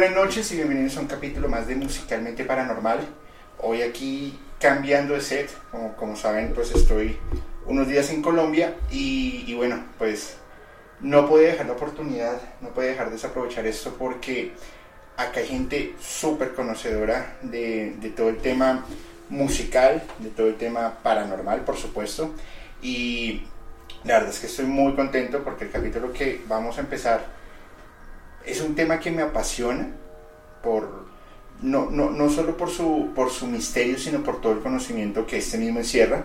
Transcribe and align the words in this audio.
Buenas 0.00 0.16
noches 0.16 0.50
y 0.50 0.56
bienvenidos 0.56 0.96
a 0.96 1.00
un 1.00 1.08
capítulo 1.08 1.46
más 1.46 1.66
de 1.66 1.74
Musicalmente 1.74 2.46
Paranormal. 2.46 3.00
Hoy 3.58 3.82
aquí 3.82 4.40
cambiando 4.58 5.12
de 5.12 5.20
set, 5.20 5.50
como, 5.70 5.94
como 5.94 6.16
saben 6.16 6.54
pues 6.54 6.74
estoy 6.74 7.18
unos 7.66 7.86
días 7.86 8.08
en 8.08 8.22
Colombia 8.22 8.76
y, 8.90 9.52
bueno 9.52 9.84
pues 9.98 10.38
no 11.00 11.28
puedo 11.28 11.44
dejar 11.44 11.66
la 11.66 11.74
oportunidad, 11.74 12.40
no 12.62 12.70
puedo 12.70 12.88
dejar 12.88 13.08
de 13.08 13.16
desaprovechar 13.16 13.66
esto 13.66 13.94
porque 13.98 14.52
acá 15.18 15.40
hay 15.40 15.48
gente 15.48 15.94
súper 16.00 16.54
conocedora 16.54 17.36
de, 17.42 17.94
de 18.00 18.08
todo 18.08 18.30
el 18.30 18.38
tema 18.38 18.86
musical, 19.28 20.02
de 20.18 20.30
todo 20.30 20.46
el 20.46 20.56
tema 20.56 20.94
paranormal 21.02 21.60
por 21.60 21.76
supuesto 21.76 22.34
y 22.80 23.42
la 24.04 24.14
verdad 24.14 24.30
es 24.30 24.40
que 24.40 24.46
estoy 24.46 24.64
muy 24.64 24.94
contento 24.94 25.44
porque 25.44 25.64
el 25.64 25.70
capítulo 25.70 26.10
que 26.10 26.40
vamos 26.48 26.78
a 26.78 26.80
empezar 26.80 27.39
es 28.44 28.60
un 28.60 28.74
tema 28.74 29.00
que 29.00 29.10
me 29.10 29.22
apasiona, 29.22 29.90
por, 30.62 31.06
no, 31.62 31.90
no, 31.90 32.10
no 32.10 32.30
solo 32.30 32.56
por 32.56 32.70
su, 32.70 33.10
por 33.14 33.30
su 33.30 33.46
misterio, 33.46 33.98
sino 33.98 34.22
por 34.22 34.40
todo 34.40 34.52
el 34.52 34.60
conocimiento 34.60 35.26
que 35.26 35.38
este 35.38 35.58
mismo 35.58 35.78
encierra. 35.78 36.24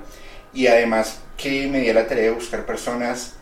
Y 0.54 0.68
además 0.68 1.20
que 1.38 1.68
me 1.68 1.82
dio 1.82 1.94
la 1.94 2.08
tarea 2.08 2.26
de 2.26 2.32
buscar 2.32 2.66
personas 2.66 3.36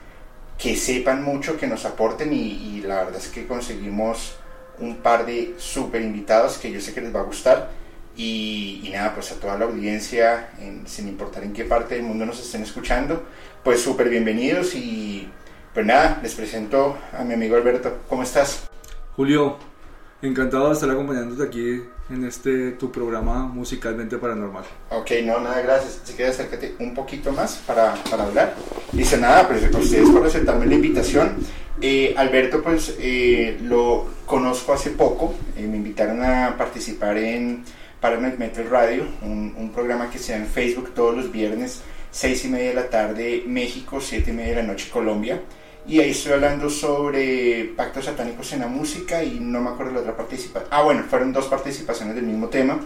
que 0.57 0.75
sepan 0.75 1.23
mucho, 1.23 1.57
que 1.57 1.67
nos 1.67 1.85
aporten 1.85 2.33
y, 2.33 2.81
la 2.81 3.03
verdad 3.03 3.17
es 3.17 3.27
que 3.27 3.45
conseguimos 3.45 4.35
un 4.79 4.97
par 4.97 5.25
de 5.25 5.55
super 5.57 6.01
invitados 6.01 6.57
que 6.57 6.71
yo 6.71 6.81
sé 6.81 6.93
que 6.93 7.01
les 7.01 7.15
va 7.15 7.21
a 7.21 7.23
gustar. 7.23 7.69
Y, 8.15 8.89
nada, 8.93 9.13
pues 9.13 9.31
a 9.31 9.35
toda 9.35 9.57
la 9.57 9.65
audiencia, 9.65 10.49
sin 10.85 11.07
importar 11.07 11.43
en 11.43 11.53
qué 11.53 11.65
parte 11.65 11.95
del 11.95 12.03
mundo 12.03 12.25
nos 12.25 12.39
estén 12.39 12.61
escuchando, 12.63 13.23
pues 13.63 13.81
súper 13.81 14.09
bienvenidos 14.09 14.75
y 14.75 15.29
pues 15.73 15.85
nada, 15.85 16.19
les 16.21 16.35
presento 16.35 16.97
a 17.17 17.23
mi 17.23 17.33
amigo 17.33 17.55
Alberto. 17.55 17.97
¿Cómo 18.07 18.21
estás? 18.21 18.69
Julio, 19.15 19.57
encantado 20.21 20.67
de 20.67 20.73
estar 20.73 20.89
acompañándote 20.89 21.43
aquí 21.43 21.81
en 22.11 22.25
este 22.25 22.71
tu 22.71 22.91
programa 22.91 23.47
musicalmente 23.47 24.17
paranormal. 24.17 24.63
Ok, 24.91 25.11
no, 25.23 25.39
nada, 25.39 25.61
gracias. 25.61 26.01
Si 26.03 26.13
quieres 26.13 26.35
acércate 26.35 26.75
un 26.79 26.93
poquito 26.93 27.31
más 27.31 27.55
para, 27.65 27.95
para 28.09 28.25
hablar. 28.25 28.55
Dice 28.91 29.17
nada, 29.17 29.47
pues 29.47 29.63
ustedes 29.63 30.09
por 30.09 30.25
aceptarme 30.25 30.67
la 30.67 30.75
invitación. 30.75 31.37
Eh, 31.81 32.13
Alberto, 32.17 32.61
pues 32.61 32.95
eh, 32.99 33.57
lo 33.63 34.05
conozco 34.27 34.73
hace 34.73 34.91
poco. 34.91 35.33
Eh, 35.57 35.65
me 35.65 35.77
invitaron 35.77 36.23
a 36.23 36.55
participar 36.55 37.17
en 37.17 37.63
Paranoid 37.99 38.35
Metal 38.35 38.69
Radio, 38.69 39.05
un, 39.23 39.55
un 39.57 39.71
programa 39.71 40.11
que 40.11 40.19
se 40.19 40.33
da 40.33 40.37
en 40.37 40.45
Facebook 40.45 40.93
todos 40.93 41.15
los 41.15 41.31
viernes, 41.31 41.81
6 42.11 42.45
y 42.45 42.47
media 42.49 42.69
de 42.69 42.75
la 42.75 42.89
tarde 42.89 43.43
México, 43.47 43.99
7 43.99 44.29
y 44.29 44.33
media 44.33 44.55
de 44.55 44.61
la 44.61 44.67
noche 44.67 44.91
Colombia 44.91 45.41
y 45.87 45.99
ahí 45.99 46.11
estoy 46.11 46.33
hablando 46.33 46.69
sobre 46.69 47.73
pactos 47.75 48.05
satánicos 48.05 48.51
en 48.53 48.61
la 48.61 48.67
música 48.67 49.23
y 49.23 49.39
no 49.39 49.61
me 49.61 49.69
acuerdo 49.71 49.93
la 49.93 49.99
otra 49.99 50.17
participación. 50.17 50.69
Ah, 50.71 50.83
bueno, 50.83 51.03
fueron 51.09 51.33
dos 51.33 51.45
participaciones 51.45 52.15
del 52.15 52.25
mismo 52.25 52.47
tema. 52.47 52.79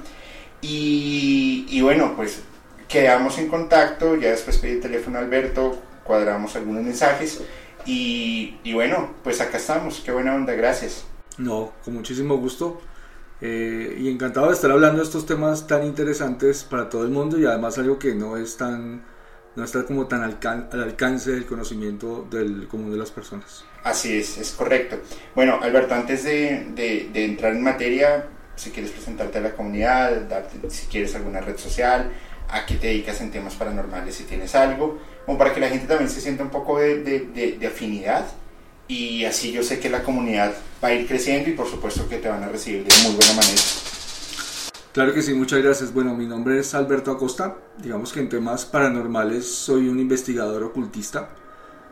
Y, 0.61 1.65
y, 1.69 1.81
bueno, 1.81 2.13
pues 2.15 2.41
quedamos 2.87 3.37
en 3.37 3.47
contacto, 3.47 4.15
ya 4.15 4.31
después 4.31 4.57
pedí 4.57 4.73
el 4.73 4.79
teléfono 4.79 5.19
a 5.19 5.21
Alberto, 5.21 5.77
cuadramos 6.03 6.55
algunos 6.55 6.83
mensajes 6.83 7.41
y, 7.85 8.57
y, 8.63 8.73
bueno, 8.73 9.13
pues 9.23 9.39
acá 9.41 9.57
estamos, 9.57 10.01
qué 10.03 10.11
buena 10.11 10.33
onda, 10.33 10.53
gracias. 10.53 11.05
No, 11.37 11.73
con 11.85 11.93
muchísimo 11.93 12.37
gusto 12.37 12.81
eh, 13.39 13.95
y 13.99 14.09
encantado 14.09 14.47
de 14.47 14.53
estar 14.53 14.71
hablando 14.71 14.97
de 14.97 15.05
estos 15.05 15.27
temas 15.27 15.67
tan 15.67 15.85
interesantes 15.85 16.63
para 16.63 16.89
todo 16.89 17.03
el 17.03 17.09
mundo 17.09 17.37
y 17.37 17.45
además 17.45 17.77
algo 17.77 17.99
que 17.99 18.15
no 18.15 18.35
es 18.35 18.57
tan 18.57 19.03
no 19.57 19.63
está 19.63 19.83
como 19.85 20.05
tan 20.05 20.21
al 20.21 20.83
alcance 20.83 21.31
del 21.31 21.47
conocimiento 21.47 22.27
del 22.29 22.67
común 22.67 22.91
de 22.91 22.97
las 22.97 23.09
personas. 23.09 23.65
Así 23.83 24.19
es, 24.19 24.37
es 24.37 24.51
correcto. 24.51 24.99
Bueno, 25.33 25.59
Alberto, 25.59 25.95
antes 25.95 26.23
de, 26.23 26.67
de, 26.75 27.25
entrar 27.25 27.53
en 27.53 27.63
materia, 27.63 28.27
si 28.55 28.69
quieres 28.69 28.91
presentarte 28.91 29.39
a 29.39 29.41
la 29.41 29.55
comunidad, 29.55 30.21
darte, 30.29 30.69
si 30.69 30.85
quieres 30.85 31.15
alguna 31.15 31.41
red 31.41 31.57
social, 31.57 32.11
a 32.49 32.67
qué 32.67 32.75
te 32.75 32.85
dedicas 32.85 33.19
en 33.21 33.31
temas 33.31 33.55
paranormales, 33.55 34.13
si 34.13 34.25
tienes 34.25 34.53
algo, 34.53 34.99
como 35.25 35.39
para 35.39 35.55
que 35.55 35.59
la 35.59 35.69
gente 35.69 35.87
también 35.87 36.11
se 36.11 36.21
sienta 36.21 36.43
un 36.43 36.51
poco 36.51 36.77
de, 36.77 37.57
de 37.59 37.67
afinidad 37.67 38.27
y 38.87 39.25
así 39.25 39.51
yo 39.51 39.63
sé 39.63 39.79
que 39.79 39.89
la 39.89 40.03
comunidad 40.03 40.53
va 40.83 40.89
a 40.89 40.93
ir 40.93 41.07
creciendo 41.07 41.49
y 41.49 41.53
por 41.53 41.67
supuesto 41.67 42.07
que 42.07 42.17
te 42.17 42.29
van 42.29 42.43
a 42.43 42.47
recibir 42.47 42.85
de 42.85 42.93
muy 43.03 43.15
buena 43.15 43.33
manera. 43.33 43.61
Claro 44.97 45.13
que 45.13 45.21
sí, 45.21 45.35
muchas 45.35 45.61
gracias. 45.61 45.93
Bueno, 45.93 46.15
mi 46.15 46.25
nombre 46.25 46.57
es 46.57 46.73
Alberto 46.73 47.11
Acosta. 47.11 47.55
Digamos 47.77 48.11
que 48.11 48.19
en 48.19 48.29
temas 48.29 48.65
paranormales 48.65 49.45
soy 49.45 49.89
un 49.89 49.99
investigador 49.99 50.63
ocultista. 50.63 51.29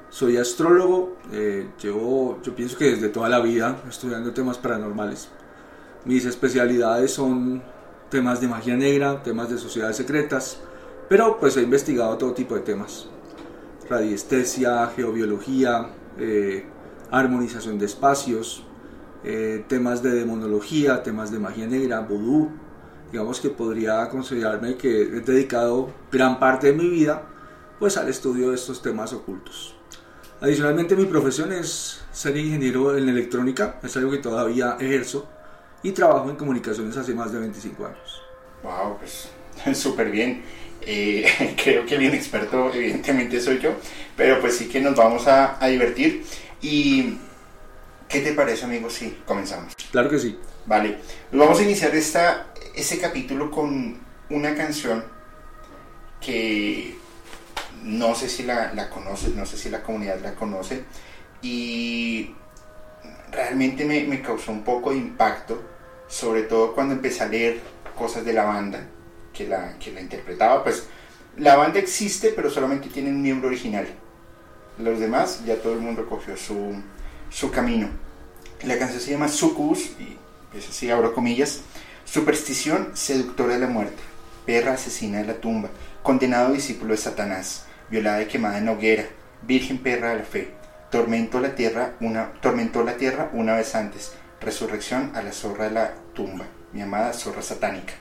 Soy 0.10 0.38
astrólogo. 0.38 1.16
Eh, 1.32 1.68
llevo, 1.80 2.40
yo 2.42 2.56
pienso 2.56 2.76
que 2.76 2.86
desde 2.86 3.10
toda 3.10 3.30
la 3.30 3.42
vida 3.42 3.80
estudiando 3.88 4.34
temas 4.34 4.58
paranormales. 4.58 5.30
Mis 6.06 6.26
especialidades 6.26 7.12
son 7.12 7.62
temas 8.10 8.42
de 8.42 8.48
magia 8.48 8.76
negra, 8.76 9.22
temas 9.22 9.52
de 9.52 9.60
sociedades 9.60 9.98
secretas, 9.98 10.60
pero 11.08 11.40
pues 11.40 11.56
he 11.58 11.62
investigado 11.62 12.18
todo 12.18 12.34
tipo 12.34 12.56
de 12.56 12.62
temas. 12.62 13.08
Radiestesia, 13.88 14.88
geobiología, 14.96 15.92
eh, 16.18 16.66
armonización 17.12 17.78
de 17.78 17.86
espacios, 17.86 18.64
eh, 19.24 19.64
temas 19.68 20.02
de 20.02 20.10
demonología, 20.10 21.04
temas 21.04 21.30
de 21.30 21.38
magia 21.38 21.68
negra, 21.68 22.00
vudú, 22.00 22.65
digamos 23.16 23.40
que 23.40 23.50
podría 23.50 24.09
considerarme 24.09 24.76
que 24.76 25.03
he 25.03 25.22
dedicado 25.22 25.90
gran 26.12 26.38
parte 26.38 26.68
de 26.68 26.74
mi 26.74 26.90
vida 26.90 27.24
pues 27.80 27.96
al 27.96 28.09
estudio 28.09 28.50
de 28.50 28.56
estos 28.56 28.81
temas 28.81 29.14
ocultos. 29.14 29.74
Adicionalmente 30.42 30.98
mi 30.98 31.06
profesión 31.06 31.53
es 31.53 32.02
ser 32.12 32.36
ingeniero 32.36 32.98
en 32.98 33.08
electrónica, 33.08 33.80
es 33.81 33.96
algo 33.96 34.12
que 34.12 34.18
todavía 34.18 34.76
ejerzo 34.81 35.30
y 35.81 35.94
trabajo 35.94 36.30
en 36.30 36.36
comunicaciones 36.36 36.97
hace 36.97 37.14
más 37.14 37.32
de 37.32 37.40
25 37.40 37.85
años. 37.85 38.22
Wow, 38.64 38.97
pues 38.97 39.29
súper 39.79 40.12
bien. 40.12 40.44
Eh, 40.82 41.56
creo 41.64 41.85
que 41.85 41.97
bien 41.97 42.14
experto 42.14 42.70
evidentemente 42.73 43.40
soy 43.40 43.59
yo, 43.59 43.76
pero 44.17 44.41
pues 44.41 44.58
sí 44.58 44.67
que 44.67 44.82
nos 44.82 44.94
vamos 44.94 45.26
a, 45.28 45.64
a 45.64 45.70
divertir. 45.70 46.26
¿Y 46.62 47.17
qué 48.09 48.20
te 48.20 48.34
parece 48.34 48.66
amigo 48.66 48.90
si 48.90 49.12
comenzamos? 49.26 49.73
Claro 49.90 50.09
que 50.09 50.20
sí. 50.20 50.38
Vale, 50.66 50.97
vamos 51.32 51.59
a 51.59 51.64
iniciar 51.64 51.96
esta, 51.96 52.47
este 52.76 53.00
capítulo 53.00 53.50
con 53.50 53.98
una 54.30 54.56
canción 54.56 55.04
que 56.20 56.98
no 57.84 58.16
sé 58.16 58.30
si 58.30 58.44
la, 58.44 58.74
la 58.74 58.90
conoces, 58.90 59.36
no 59.36 59.46
sé 59.46 59.58
si 59.58 59.70
la 59.70 59.84
comunidad 59.84 60.20
la 60.22 60.36
conoce, 60.36 60.84
y 61.42 62.34
realmente 63.32 63.86
me, 63.86 64.04
me, 64.04 64.22
causó 64.22 64.52
un 64.52 64.64
poco 64.64 64.92
de 64.92 64.98
impacto, 64.98 65.62
sobre 66.08 66.44
todo 66.44 66.74
cuando 66.74 66.96
empecé 66.96 67.24
a 67.24 67.28
leer 67.28 67.60
cosas 67.96 68.26
de 68.26 68.34
la 68.34 68.46
banda 68.46 68.88
que 69.34 69.48
la, 69.48 69.78
que 69.78 69.92
la 69.92 70.02
interpretaba, 70.02 70.64
pues 70.64 70.88
la 71.38 71.56
banda 71.56 71.80
existe, 71.80 72.30
pero 72.36 72.50
solamente 72.50 72.90
tiene 72.90 73.10
un 73.10 73.22
miembro 73.22 73.50
original. 73.50 73.88
Los 74.78 75.00
demás, 75.00 75.44
ya 75.46 75.56
todo 75.62 75.74
el 75.74 75.80
mundo 75.80 76.08
cogió 76.08 76.36
su, 76.36 76.76
su 77.30 77.52
camino. 77.52 77.90
La 78.64 78.78
canción 78.80 79.00
se 79.00 79.12
llama 79.12 79.28
Sucus 79.28 79.92
y 80.00 80.18
esa 80.58 80.72
sí, 80.72 80.90
abro 80.90 81.14
comillas, 81.14 81.62
superstición 82.05 82.91
seductora 82.93 83.55
de 83.55 83.59
la 83.59 83.67
muerte, 83.67 84.02
perra 84.46 84.73
asesina 84.73 85.17
de 85.19 85.25
la 85.25 85.34
tumba, 85.35 85.69
condenado 86.03 86.53
discípulo 86.53 86.91
de 86.91 86.97
Satanás, 86.97 87.66
violada 87.90 88.22
y 88.22 88.28
quemada 88.28 88.59
en 88.59 88.69
hoguera, 88.69 89.05
virgen 89.41 89.79
perra 89.79 90.11
de 90.11 90.19
la 90.19 90.23
fe, 90.23 90.52
tormentó 90.90 91.40
la 91.40 91.55
tierra 91.55 91.96
una, 91.99 92.31
tormentó 92.41 92.84
la 92.84 92.97
tierra 92.97 93.29
una 93.34 93.55
vez 93.55 93.75
antes, 93.75 94.13
resurrección 94.40 95.11
a 95.16 95.22
la 95.22 95.34
zorra 95.34 95.66
de 95.66 95.72
la 95.72 95.93
tumba, 96.13 96.46
mi 96.72 96.81
amada 96.81 97.11
zorra 97.13 97.41
satánica. 97.41 97.93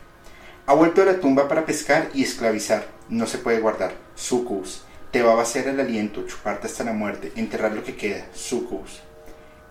Ha 0.66 0.74
vuelto 0.74 1.04
de 1.04 1.12
la 1.12 1.20
tumba 1.20 1.48
para 1.48 1.66
pescar 1.66 2.10
y 2.14 2.22
esclavizar, 2.22 2.86
no 3.08 3.26
se 3.26 3.38
puede 3.38 3.60
guardar, 3.60 3.92
sucubus, 4.14 4.84
te 5.10 5.22
va 5.22 5.32
a 5.32 5.36
vaciar 5.36 5.68
el 5.68 5.78
aliento, 5.80 6.26
chuparte 6.26 6.66
hasta 6.66 6.84
la 6.84 6.92
muerte, 6.92 7.32
enterrar 7.36 7.72
lo 7.72 7.84
que 7.84 7.96
queda, 7.96 8.26
sucubus. 8.34 9.00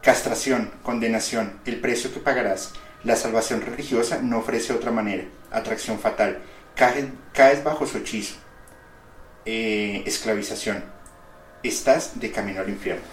Castración, 0.02 0.72
condenación, 0.84 1.60
el 1.66 1.80
precio 1.80 2.14
que 2.14 2.20
pagarás. 2.20 2.74
La 3.04 3.18
salvación 3.18 3.62
religiosa 3.62 4.20
no 4.22 4.40
ofrece 4.40 4.72
otra 4.72 4.92
manera. 4.92 5.26
Atracción 5.52 6.00
fatal. 6.00 6.42
Caes, 6.76 7.64
bajo 7.64 7.86
su 7.86 7.98
hechizo. 7.98 8.36
Eh, 9.46 10.04
esclavización. 10.06 10.86
Estás 11.64 12.20
de 12.20 12.32
camino 12.32 12.62
al 12.62 12.70
infierno. 12.70 13.04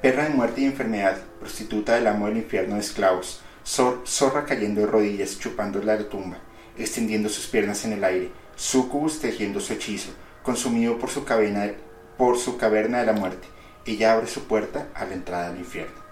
Perra 0.00 0.24
de 0.24 0.30
muerte 0.30 0.62
y 0.62 0.64
enfermedad, 0.64 1.18
prostituta 1.38 1.94
del 1.94 2.06
amo 2.06 2.26
del 2.26 2.38
infierno 2.38 2.76
de 2.76 2.80
esclavos, 2.80 3.40
zorra 3.64 4.44
cayendo 4.44 4.82
de 4.82 4.86
rodillas, 4.86 5.38
chupando 5.38 5.82
la 5.82 5.98
tumba, 5.98 6.38
extendiendo 6.78 7.28
sus 7.28 7.46
piernas 7.46 7.84
en 7.84 7.94
el 7.94 8.04
aire, 8.04 8.30
sucubus 8.54 9.20
tejiendo 9.20 9.60
su 9.60 9.72
hechizo, 9.72 10.10
consumido 10.42 10.98
por 10.98 11.10
su, 11.10 11.24
caverna, 11.24 13.00
de 13.00 13.06
la 13.06 13.12
muerte. 13.12 13.48
Ella 13.84 14.12
abre 14.12 14.26
su 14.26 14.44
puerta 14.44 14.88
a 14.94 15.04
la 15.04 15.14
entrada 15.14 15.50
del 15.50 15.60
infierno. 15.60 16.05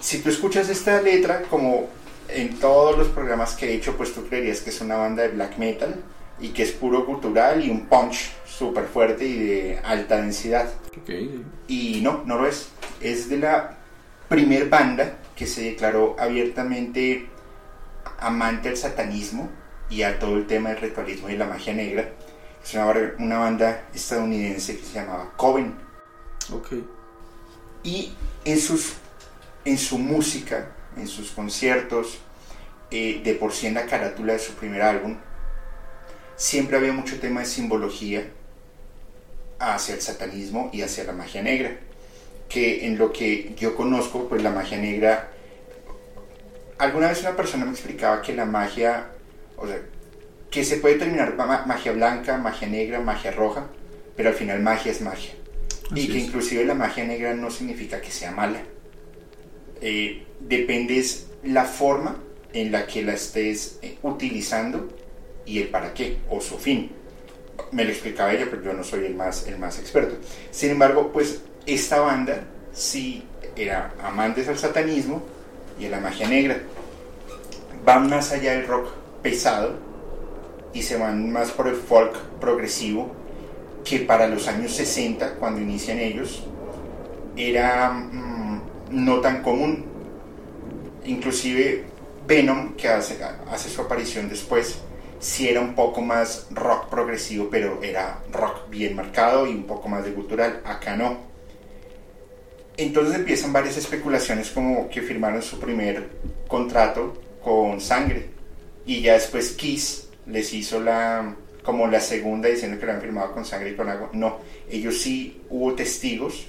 Si 0.00 0.20
tú 0.20 0.30
escuchas 0.30 0.68
esta 0.68 1.02
letra, 1.02 1.42
como 1.42 1.88
en 2.28 2.58
todos 2.58 2.96
los 2.96 3.08
programas 3.08 3.54
que 3.54 3.70
he 3.70 3.74
hecho, 3.74 3.96
pues 3.96 4.14
tú 4.14 4.26
creerías 4.26 4.60
que 4.60 4.70
es 4.70 4.80
una 4.80 4.96
banda 4.96 5.22
de 5.22 5.30
black 5.30 5.58
metal 5.58 5.96
y 6.40 6.50
que 6.50 6.62
es 6.62 6.72
puro 6.72 7.04
cultural 7.04 7.64
y 7.64 7.70
un 7.70 7.86
punch 7.86 8.32
súper 8.46 8.84
fuerte 8.86 9.24
y 9.24 9.38
de 9.38 9.78
alta 9.84 10.16
densidad. 10.16 10.70
Y 11.66 12.00
no, 12.02 12.22
no 12.24 12.38
lo 12.38 12.46
es. 12.46 12.68
Es 13.00 13.28
de 13.28 13.38
la 13.38 13.76
primer 14.28 14.68
banda 14.68 15.18
que 15.34 15.46
se 15.46 15.62
declaró 15.62 16.16
abiertamente 16.18 17.28
amante 18.18 18.68
del 18.68 18.76
satanismo 18.76 19.48
y 19.90 20.02
a 20.02 20.18
todo 20.18 20.36
el 20.36 20.46
tema 20.46 20.70
del 20.70 20.80
ritualismo 20.80 21.28
y 21.28 21.36
la 21.36 21.46
magia 21.46 21.74
negra. 21.74 22.10
Es 22.62 22.74
una, 22.74 23.38
banda 23.38 23.88
estadounidense 23.94 24.76
que 24.76 24.84
se 24.84 24.94
llamaba 24.94 25.32
Coven. 25.36 25.74
Okay. 26.52 26.86
Y 27.82 28.12
en, 28.44 28.58
sus, 28.58 28.94
en 29.64 29.78
su 29.78 29.98
música, 29.98 30.72
en 30.96 31.06
sus 31.06 31.30
conciertos, 31.30 32.18
eh, 32.90 33.20
de 33.22 33.34
por 33.34 33.52
sí 33.52 33.66
en 33.66 33.74
la 33.74 33.86
carátula 33.86 34.32
de 34.32 34.38
su 34.38 34.54
primer 34.54 34.82
álbum, 34.82 35.16
siempre 36.36 36.76
había 36.76 36.92
mucho 36.92 37.20
tema 37.20 37.40
de 37.40 37.46
simbología 37.46 38.28
hacia 39.58 39.94
el 39.94 40.00
satanismo 40.00 40.70
y 40.72 40.82
hacia 40.82 41.04
la 41.04 41.12
magia 41.12 41.42
negra. 41.42 41.78
Que 42.48 42.86
en 42.86 42.96
lo 42.96 43.12
que 43.12 43.54
yo 43.58 43.76
conozco, 43.76 44.28
pues 44.28 44.42
la 44.42 44.50
magia 44.50 44.78
negra. 44.78 45.30
Alguna 46.78 47.08
vez 47.08 47.20
una 47.20 47.36
persona 47.36 47.64
me 47.66 47.72
explicaba 47.72 48.22
que 48.22 48.34
la 48.34 48.46
magia 48.46 49.10
o 49.58 49.66
sea, 49.66 49.80
que 50.50 50.64
se 50.64 50.76
puede 50.76 50.96
terminar 50.96 51.34
magia 51.66 51.92
blanca, 51.92 52.38
magia 52.38 52.68
negra, 52.68 53.00
magia 53.00 53.30
roja, 53.32 53.66
pero 54.16 54.30
al 54.30 54.34
final 54.34 54.60
magia 54.60 54.92
es 54.92 55.00
magia. 55.00 55.32
y 55.94 56.06
que 56.06 56.18
inclusive 56.18 56.64
la 56.66 56.74
magia 56.74 57.04
negra 57.04 57.34
no 57.34 57.50
significa 57.50 58.00
que 58.00 58.10
sea 58.10 58.30
mala. 58.30 58.60
Eh, 59.80 60.24
depende 60.40 61.04
la 61.44 61.64
forma 61.64 62.16
en 62.52 62.72
la 62.72 62.86
que 62.86 63.02
la 63.02 63.14
estés 63.14 63.78
eh, 63.82 63.98
utilizando 64.02 64.88
y 65.46 65.60
el 65.60 65.68
para 65.68 65.94
qué 65.94 66.18
o 66.30 66.40
su 66.40 66.58
fin. 66.58 66.90
Me 67.72 67.84
lo 67.84 67.90
explicaba 67.90 68.32
ella, 68.32 68.46
pero 68.50 68.62
yo 68.62 68.72
no 68.72 68.84
soy 68.84 69.06
el 69.06 69.14
más, 69.14 69.46
el 69.46 69.58
más 69.58 69.78
experto. 69.78 70.16
Sin 70.50 70.70
embargo, 70.70 71.10
pues 71.12 71.42
esta 71.66 72.00
banda 72.00 72.44
sí 72.72 73.24
era 73.56 73.92
amantes 74.02 74.48
al 74.48 74.58
satanismo 74.58 75.22
y 75.78 75.86
a 75.86 75.90
la 75.90 76.00
magia 76.00 76.28
negra. 76.28 76.60
Van 77.84 78.08
más 78.08 78.32
allá 78.32 78.52
del 78.52 78.66
rock 78.66 78.90
pesado 79.22 79.76
y 80.72 80.82
se 80.82 80.96
van 80.96 81.30
más 81.32 81.50
por 81.50 81.68
el 81.68 81.76
folk 81.76 82.16
progresivo 82.40 83.10
que 83.84 84.00
para 84.00 84.28
los 84.28 84.46
años 84.48 84.72
60 84.72 85.34
cuando 85.36 85.60
inician 85.60 85.98
ellos 85.98 86.44
era 87.36 87.90
mm, 87.90 88.37
no 88.90 89.20
tan 89.20 89.42
común. 89.42 89.84
Inclusive 91.04 91.84
Venom 92.26 92.74
que 92.74 92.88
hace, 92.88 93.18
su 93.68 93.80
aparición 93.80 94.28
después 94.28 94.78
sí 95.20 95.48
era 95.48 95.60
un 95.60 95.74
poco 95.74 96.00
más 96.00 96.46
rock 96.50 96.88
progresivo 96.88 97.48
pero 97.50 97.82
era 97.82 98.22
rock 98.30 98.68
bien 98.70 98.94
marcado 98.94 99.46
y 99.46 99.50
un 99.50 99.64
poco 99.64 99.88
más 99.88 100.04
de 100.04 100.12
cultural. 100.12 100.60
Acá 100.64 100.96
no. 100.96 101.18
Entonces 102.76 103.16
empiezan 103.16 103.52
varias 103.52 103.76
especulaciones 103.76 104.50
como 104.50 104.88
que 104.88 105.02
firmaron 105.02 105.42
su 105.42 105.58
primer 105.58 106.10
contrato 106.46 107.20
con 107.42 107.80
sangre. 107.80 108.30
Y 108.86 109.00
ya 109.00 109.14
después 109.14 109.52
Kiss 109.52 110.08
les 110.26 110.52
hizo 110.52 110.80
la 110.80 111.34
como 111.62 111.86
la 111.86 112.00
segunda 112.00 112.48
diciendo 112.48 112.78
que 112.78 112.86
lo 112.86 112.92
habían 112.92 113.02
firmado 113.02 113.32
con 113.32 113.44
sangre 113.44 113.70
y 113.70 113.74
con 113.74 113.88
agua. 113.88 114.08
No, 114.12 114.38
ellos 114.70 114.98
sí 114.98 115.42
hubo 115.50 115.74
testigos 115.74 116.46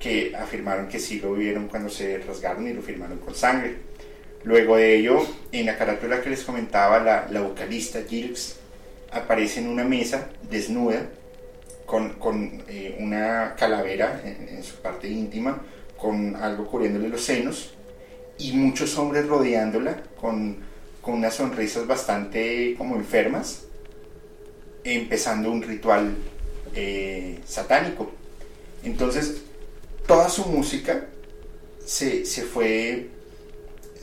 que 0.00 0.34
afirmaron 0.34 0.88
que 0.88 0.98
sí 0.98 1.20
lo 1.20 1.34
vieron 1.34 1.68
cuando 1.68 1.88
se 1.88 2.18
rasgaron 2.18 2.66
y 2.66 2.72
lo 2.72 2.82
firmaron 2.82 3.18
con 3.18 3.34
sangre. 3.34 3.76
Luego 4.42 4.76
de 4.76 4.96
ello, 4.96 5.24
en 5.52 5.66
la 5.66 5.76
carátula 5.76 6.20
que 6.22 6.30
les 6.30 6.42
comentaba, 6.42 6.98
la, 6.98 7.28
la 7.30 7.42
vocalista 7.42 8.00
Gilks 8.08 8.56
aparece 9.12 9.60
en 9.60 9.68
una 9.68 9.84
mesa 9.84 10.30
desnuda 10.50 11.06
con, 11.86 12.14
con 12.14 12.64
eh, 12.66 12.96
una 12.98 13.54
calavera 13.56 14.22
en, 14.24 14.56
en, 14.56 14.64
su 14.64 14.76
parte 14.76 15.08
íntima, 15.08 15.62
con 15.96 16.34
algo 16.34 16.66
cubriéndole 16.66 17.08
los 17.08 17.22
senos 17.22 17.74
y 18.38 18.52
muchos 18.52 18.96
hombres 18.96 19.26
rodeándola 19.28 20.02
con 20.18 20.70
con 21.00 21.14
unas 21.14 21.34
sonrisas 21.34 21.86
bastante 21.86 22.74
como 22.76 22.96
enfermas, 22.96 23.64
empezando 24.84 25.50
un 25.50 25.62
ritual 25.62 26.14
eh, 26.74 27.38
satánico. 27.46 28.10
Entonces, 28.84 29.42
toda 30.06 30.28
su 30.28 30.46
música 30.46 31.06
se, 31.84 32.24
fue, 32.24 33.08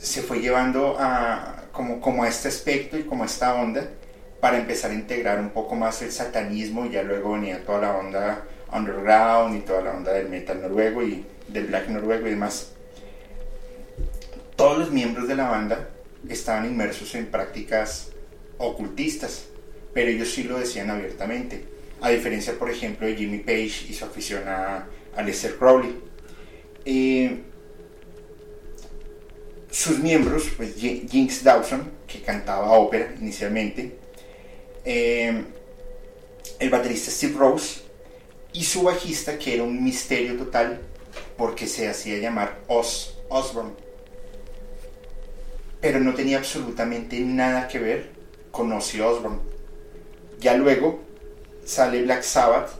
se 0.00 0.22
fue 0.22 0.40
llevando 0.40 0.96
a, 0.98 1.64
como, 1.72 2.00
como 2.00 2.24
a 2.24 2.28
este 2.28 2.48
aspecto 2.48 2.98
y 2.98 3.04
como 3.04 3.22
a 3.22 3.26
esta 3.26 3.54
onda 3.54 3.88
para 4.40 4.58
empezar 4.58 4.90
a 4.90 4.94
integrar 4.94 5.40
un 5.40 5.50
poco 5.50 5.74
más 5.74 6.00
el 6.02 6.12
satanismo 6.12 6.86
y 6.86 6.90
ya 6.90 7.02
luego 7.02 7.32
venía 7.32 7.64
toda 7.64 7.80
la 7.80 7.96
onda 7.96 8.44
underground 8.72 9.56
y 9.56 9.60
toda 9.60 9.82
la 9.82 9.92
onda 9.92 10.12
del 10.12 10.28
metal 10.28 10.60
noruego 10.60 11.02
y 11.02 11.24
del 11.48 11.66
black 11.66 11.88
noruego 11.88 12.26
y 12.26 12.30
demás. 12.30 12.72
Todos 14.54 14.78
los 14.78 14.90
miembros 14.90 15.28
de 15.28 15.36
la 15.36 15.48
banda 15.48 15.88
estaban 16.28 16.66
inmersos 16.66 17.14
en 17.14 17.26
prácticas 17.26 18.10
ocultistas, 18.58 19.46
pero 19.94 20.10
ellos 20.10 20.30
sí 20.30 20.44
lo 20.44 20.58
decían 20.58 20.90
abiertamente, 20.90 21.64
a 22.00 22.10
diferencia, 22.10 22.58
por 22.58 22.70
ejemplo, 22.70 23.06
de 23.06 23.16
Jimmy 23.16 23.38
Page 23.38 23.86
y 23.88 23.94
su 23.94 24.04
afición 24.04 24.42
a, 24.46 24.86
Lester 25.22 25.56
Crowley. 25.56 26.00
Eh, 26.84 27.42
sus 29.70 29.98
miembros, 29.98 30.48
pues 30.56 30.76
Jinx 30.76 31.44
Dawson, 31.44 31.90
que 32.06 32.22
cantaba 32.22 32.72
ópera 32.72 33.14
inicialmente, 33.20 33.98
eh, 34.84 35.44
el 36.58 36.70
baterista 36.70 37.10
Steve 37.10 37.34
Rose 37.36 37.82
y 38.52 38.64
su 38.64 38.82
bajista, 38.82 39.38
que 39.38 39.54
era 39.54 39.64
un 39.64 39.84
misterio 39.84 40.36
total 40.36 40.80
porque 41.36 41.66
se 41.66 41.88
hacía 41.88 42.18
llamar 42.18 42.60
Oz 42.66 43.18
Osborne 43.28 43.88
pero 45.80 46.00
no 46.00 46.14
tenía 46.14 46.38
absolutamente 46.38 47.20
nada 47.20 47.68
que 47.68 47.78
ver 47.78 48.10
con 48.50 48.72
Ozzy 48.72 49.00
Osbourne. 49.00 49.38
Ya 50.40 50.54
luego 50.54 51.00
sale 51.64 52.02
Black 52.02 52.22
Sabbath 52.22 52.70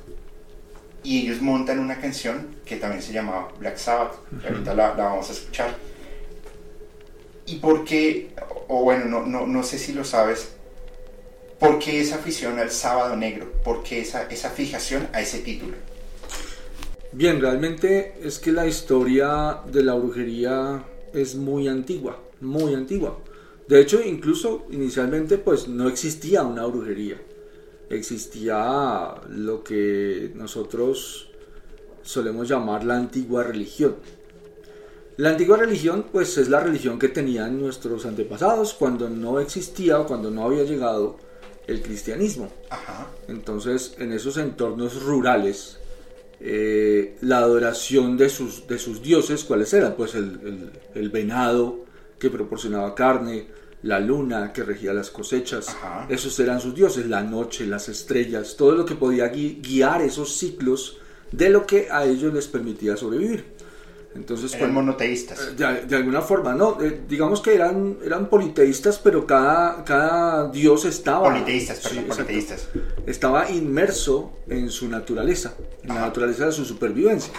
y 1.02 1.20
ellos 1.20 1.40
montan 1.40 1.78
una 1.78 2.00
canción 2.00 2.56
que 2.64 2.76
también 2.76 3.02
se 3.02 3.12
llamaba 3.12 3.52
Black 3.58 3.76
Sabbath, 3.76 4.14
ahorita 4.44 4.74
la, 4.74 4.92
vamos 4.92 5.28
a 5.28 5.32
escuchar. 5.32 5.76
¿Y 7.46 7.56
por 7.56 7.84
qué, 7.84 8.30
o 8.68 8.82
bueno, 8.82 9.06
no, 9.06 9.24
no, 9.24 9.46
no 9.46 9.62
sé 9.62 9.78
si 9.78 9.92
lo 9.92 10.04
sabes, 10.04 10.52
por 11.58 11.78
qué 11.78 12.00
esa 12.00 12.16
afición 12.16 12.58
al 12.58 12.70
sábado 12.70 13.16
negro? 13.16 13.52
¿Por 13.64 13.82
qué 13.82 14.00
esa, 14.00 14.24
esa 14.24 14.50
fijación 14.50 15.08
a 15.12 15.20
ese 15.20 15.38
título? 15.38 15.76
Bien, 17.12 17.40
realmente 17.40 18.14
es 18.22 18.38
que 18.38 18.52
la 18.52 18.66
historia 18.66 19.60
de 19.66 19.82
la 19.82 19.94
brujería 19.94 20.84
es 21.14 21.34
muy 21.36 21.68
antigua 21.68 22.20
muy 22.40 22.74
antigua. 22.74 23.18
De 23.66 23.80
hecho, 23.80 24.00
incluso 24.02 24.66
inicialmente 24.70 25.38
pues 25.38 25.68
no 25.68 25.88
existía 25.88 26.42
una 26.42 26.64
brujería. 26.66 27.20
Existía 27.90 29.14
lo 29.30 29.64
que 29.64 30.32
nosotros 30.34 31.30
solemos 32.02 32.48
llamar 32.48 32.84
la 32.84 32.96
antigua 32.96 33.42
religión. 33.42 33.96
La 35.16 35.30
antigua 35.30 35.56
religión, 35.56 36.06
pues 36.12 36.38
es 36.38 36.48
la 36.48 36.60
religión 36.60 36.98
que 36.98 37.08
tenían 37.08 37.60
nuestros 37.60 38.06
antepasados 38.06 38.74
cuando 38.74 39.08
no 39.10 39.40
existía 39.40 39.98
o 39.98 40.06
cuando 40.06 40.30
no 40.30 40.44
había 40.44 40.62
llegado 40.64 41.16
el 41.66 41.82
cristianismo. 41.82 42.50
Ajá. 42.70 43.08
Entonces, 43.26 43.94
en 43.98 44.12
esos 44.12 44.36
entornos 44.36 45.02
rurales, 45.02 45.78
eh, 46.40 47.16
la 47.22 47.38
adoración 47.38 48.16
de 48.16 48.28
sus, 48.28 48.68
de 48.68 48.78
sus 48.78 49.02
dioses, 49.02 49.42
¿cuáles 49.44 49.72
eran? 49.74 49.94
Pues 49.96 50.14
el, 50.14 50.24
el- 50.44 50.70
el 50.94 51.08
venado 51.10 51.84
que 52.18 52.30
proporcionaba 52.30 52.94
carne, 52.94 53.48
la 53.82 54.00
luna 54.00 54.52
que 54.52 54.64
regía 54.64 54.92
las 54.92 55.10
cosechas, 55.10 55.68
Ajá. 55.68 56.06
esos 56.08 56.38
eran 56.40 56.60
sus 56.60 56.74
dioses, 56.74 57.06
la 57.06 57.22
noche, 57.22 57.66
las 57.66 57.88
estrellas, 57.88 58.56
todo 58.56 58.72
lo 58.72 58.84
que 58.84 58.94
podía 58.96 59.32
gui- 59.32 59.60
guiar 59.62 60.02
esos 60.02 60.36
ciclos 60.36 60.98
de 61.30 61.48
lo 61.50 61.66
que 61.66 61.88
a 61.90 62.04
ellos 62.04 62.32
les 62.34 62.46
permitía 62.48 62.96
sobrevivir. 62.96 63.44
Entonces, 64.16 64.52
Eran 64.54 64.72
cuando- 64.72 64.80
monoteístas. 64.92 65.56
de, 65.56 65.82
de 65.86 65.96
alguna 65.96 66.22
forma, 66.22 66.54
¿no? 66.54 66.82
Eh, 66.82 67.02
digamos 67.08 67.40
que 67.40 67.54
eran, 67.54 67.98
eran 68.04 68.28
politeístas, 68.28 68.98
pero 68.98 69.26
cada, 69.26 69.84
cada 69.84 70.48
dios 70.50 70.84
estaba... 70.86 71.28
Politeístas, 71.30 71.78
perdón, 71.80 71.98
Sí, 72.04 72.08
politeístas. 72.08 72.68
Estaba 73.06 73.48
inmerso 73.50 74.32
en 74.48 74.70
su 74.70 74.88
naturaleza, 74.88 75.54
en 75.84 75.90
la 75.90 76.00
naturaleza 76.00 76.46
de 76.46 76.52
su 76.52 76.64
supervivencia. 76.64 77.32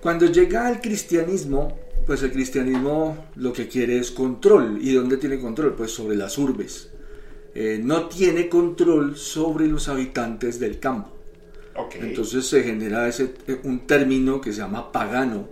Cuando 0.00 0.24
llega 0.26 0.70
el 0.70 0.80
cristianismo, 0.80 1.76
pues 2.10 2.24
el 2.24 2.32
cristianismo 2.32 3.26
lo 3.36 3.52
que 3.52 3.68
quiere 3.68 3.96
es 3.96 4.10
control. 4.10 4.80
¿Y 4.82 4.92
dónde 4.94 5.16
tiene 5.16 5.38
control? 5.38 5.74
Pues 5.74 5.92
sobre 5.92 6.16
las 6.16 6.38
urbes. 6.38 6.90
Eh, 7.54 7.80
no 7.80 8.08
tiene 8.08 8.48
control 8.48 9.16
sobre 9.16 9.68
los 9.68 9.88
habitantes 9.88 10.58
del 10.58 10.80
campo. 10.80 11.12
Ok. 11.76 11.94
Entonces 12.00 12.48
se 12.48 12.64
genera 12.64 13.06
ese, 13.06 13.34
eh, 13.46 13.60
un 13.62 13.86
término 13.86 14.40
que 14.40 14.52
se 14.52 14.58
llama 14.58 14.90
pagano, 14.90 15.50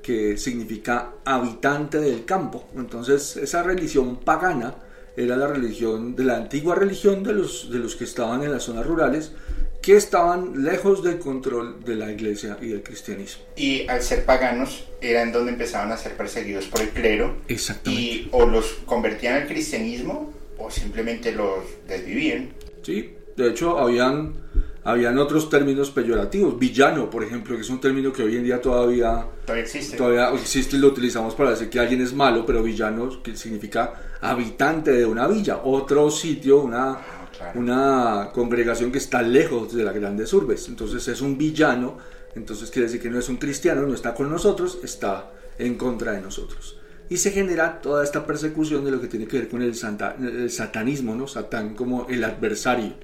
que 0.00 0.36
significa 0.36 1.14
habitante 1.24 1.98
del 1.98 2.24
campo. 2.24 2.68
Entonces 2.76 3.36
esa 3.36 3.64
religión 3.64 4.20
pagana 4.20 4.76
era 5.16 5.36
la 5.36 5.48
religión 5.48 6.14
de 6.14 6.22
la 6.22 6.36
antigua 6.36 6.76
religión 6.76 7.24
de 7.24 7.32
los, 7.32 7.72
de 7.72 7.80
los 7.80 7.96
que 7.96 8.04
estaban 8.04 8.44
en 8.44 8.52
las 8.52 8.62
zonas 8.62 8.86
rurales, 8.86 9.32
que 9.82 9.96
estaban 9.96 10.64
lejos 10.64 11.02
del 11.02 11.18
control 11.18 11.82
de 11.84 11.94
la 11.94 12.10
iglesia 12.10 12.58
y 12.60 12.68
del 12.68 12.82
cristianismo. 12.82 13.42
y 13.56 13.86
al 13.88 14.02
ser 14.02 14.24
paganos, 14.24 14.84
eran 15.00 15.30
donde 15.32 15.52
empezaban 15.52 15.92
a 15.92 15.96
ser 15.96 16.16
perseguidos 16.16 16.66
por 16.66 16.80
el 16.80 16.90
clero. 16.90 17.36
Exactamente. 17.48 18.02
Y 18.02 18.28
o 18.32 18.44
los 18.46 18.66
convertían 18.84 19.34
al 19.42 19.46
cristianismo 19.46 20.32
o 20.58 20.70
simplemente 20.70 21.32
los 21.32 21.64
desvivían. 21.86 22.50
Sí, 22.82 23.14
de 23.36 23.48
hecho 23.50 23.78
habían, 23.78 24.34
habían 24.82 25.16
otros 25.18 25.48
términos 25.48 25.90
peyorativos. 25.92 26.58
Villano, 26.58 27.08
por 27.08 27.22
ejemplo, 27.22 27.54
que 27.54 27.62
es 27.62 27.70
un 27.70 27.80
término 27.80 28.12
que 28.12 28.24
hoy 28.24 28.36
en 28.36 28.42
día 28.44 28.60
todavía 28.60 29.24
Todavía 29.46 29.64
existe. 29.64 29.96
todavía 29.96 30.30
existe 30.30 30.76
y 30.76 30.80
lo 30.80 30.88
utilizamos 30.88 31.36
para 31.36 31.50
decir 31.50 31.70
que 31.70 31.78
alguien 31.78 32.00
es 32.02 32.12
malo, 32.12 32.44
pero 32.44 32.62
villano 32.64 33.22
que 33.22 33.36
significa 33.36 33.94
habitante 34.20 34.90
de 34.90 35.06
una 35.06 35.28
villa, 35.28 35.60
otro 35.62 36.10
sitio, 36.10 36.60
una, 36.62 36.98
claro. 37.38 37.58
una 37.58 38.30
congregación 38.34 38.92
que 38.92 38.98
está 38.98 39.22
lejos 39.22 39.74
de 39.74 39.84
las 39.84 39.94
grandes 39.94 40.32
urbes. 40.32 40.68
Entonces 40.68 41.06
es 41.08 41.20
un 41.20 41.38
villano, 41.38 41.98
entonces 42.34 42.70
quiere 42.70 42.86
decir 42.88 43.00
que 43.00 43.10
no 43.10 43.18
es 43.18 43.28
un 43.28 43.36
cristiano, 43.38 43.82
no 43.82 43.94
está 43.94 44.14
con 44.14 44.30
nosotros, 44.30 44.78
está 44.82 45.30
en 45.58 45.76
contra 45.76 46.12
de 46.12 46.20
nosotros. 46.20 46.78
Y 47.10 47.16
se 47.16 47.30
genera 47.30 47.80
toda 47.80 48.04
esta 48.04 48.26
persecución 48.26 48.84
de 48.84 48.90
lo 48.90 49.00
que 49.00 49.06
tiene 49.08 49.26
que 49.26 49.38
ver 49.38 49.48
con 49.48 49.62
el, 49.62 49.74
santa- 49.74 50.14
el 50.20 50.50
satanismo, 50.50 51.14
¿no? 51.14 51.26
Satán 51.26 51.74
como 51.74 52.06
el 52.08 52.22
adversario, 52.22 52.94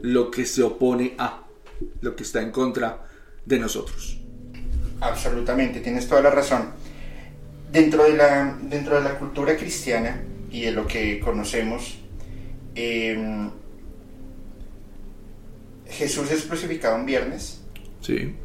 lo 0.00 0.30
que 0.30 0.46
se 0.46 0.62
opone 0.62 1.14
a, 1.18 1.42
lo 2.00 2.14
que 2.14 2.22
está 2.22 2.40
en 2.40 2.52
contra 2.52 3.08
de 3.44 3.58
nosotros. 3.58 4.20
Absolutamente, 5.00 5.80
tienes 5.80 6.06
toda 6.08 6.22
la 6.22 6.30
razón. 6.30 6.70
Dentro 7.72 8.04
de 8.04 8.16
la, 8.16 8.56
dentro 8.62 8.96
de 8.96 9.02
la 9.02 9.18
cultura 9.18 9.56
cristiana 9.56 10.22
y 10.50 10.62
de 10.62 10.72
lo 10.72 10.86
que 10.86 11.18
conocemos, 11.20 11.98
eh, 12.74 13.50
Jesús 15.98 16.30
es 16.30 16.44
crucificado 16.44 16.94
un 16.94 17.06
viernes, 17.06 17.58
Sí. 18.00 18.36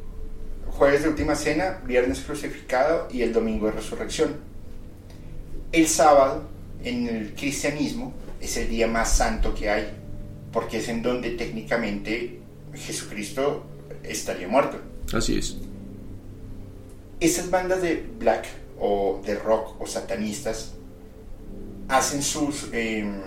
jueves 0.72 1.04
de 1.04 1.10
última 1.10 1.36
cena, 1.36 1.82
viernes 1.86 2.20
crucificado 2.22 3.08
y 3.12 3.22
el 3.22 3.32
domingo 3.32 3.68
de 3.68 3.74
resurrección. 3.74 4.38
El 5.72 5.88
sábado, 5.88 6.50
en 6.84 7.08
el 7.08 7.34
cristianismo, 7.36 8.12
es 8.42 8.58
el 8.58 8.70
día 8.70 8.88
más 8.88 9.16
santo 9.16 9.54
que 9.54 9.70
hay, 9.70 9.88
porque 10.52 10.78
es 10.80 10.90
en 10.90 11.04
donde 11.04 11.30
técnicamente 11.32 12.40
Jesucristo 12.74 13.64
estaría 14.04 14.48
muerto. 14.48 14.80
Así 15.14 15.38
es. 15.38 15.58
Esas 17.20 17.52
bandas 17.52 17.84
de 17.84 18.04
black 18.18 18.48
o 18.80 19.22
de 19.24 19.36
rock 19.36 19.80
o 19.80 19.86
satanistas 19.86 20.74
hacen 21.88 22.24
sus 22.24 22.70
em, 22.74 23.22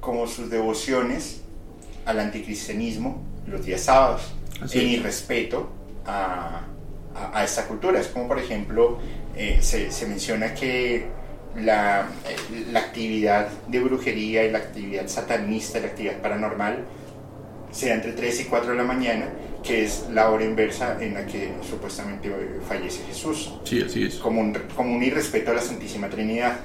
como 0.00 0.26
sus 0.26 0.50
devociones 0.50 1.40
al 2.06 2.20
anticristianismo 2.20 3.22
los 3.46 3.64
días 3.64 3.82
sábados 3.82 4.34
Así 4.60 4.78
en 4.80 4.86
es. 4.86 4.92
irrespeto 4.94 5.70
a, 6.06 6.62
a, 7.14 7.38
a 7.38 7.44
esta 7.44 7.66
cultura. 7.66 8.00
Es 8.00 8.08
como 8.08 8.28
por 8.28 8.38
ejemplo 8.38 8.98
eh, 9.36 9.58
se, 9.60 9.90
se 9.90 10.06
menciona 10.06 10.54
que 10.54 11.06
la, 11.56 12.08
eh, 12.28 12.66
la 12.72 12.80
actividad 12.80 13.48
de 13.68 13.80
brujería 13.80 14.44
y 14.44 14.50
la 14.50 14.58
actividad 14.58 15.06
satanista, 15.08 15.78
la 15.80 15.86
actividad 15.88 16.18
paranormal, 16.20 16.84
sea 17.70 17.94
entre 17.94 18.12
3 18.12 18.40
y 18.40 18.44
4 18.44 18.70
de 18.70 18.76
la 18.76 18.84
mañana, 18.84 19.28
que 19.62 19.84
es 19.84 20.06
la 20.12 20.30
hora 20.30 20.44
inversa 20.44 20.96
en 21.00 21.14
la 21.14 21.26
que 21.26 21.52
supuestamente 21.68 22.30
fallece 22.68 23.02
Jesús, 23.06 23.52
Sí, 23.64 23.82
así 23.82 24.04
es. 24.04 24.16
como 24.16 24.40
un, 24.40 24.52
como 24.76 24.94
un 24.94 25.02
irrespeto 25.02 25.50
a 25.50 25.54
la 25.54 25.60
Santísima 25.62 26.08
Trinidad. 26.08 26.56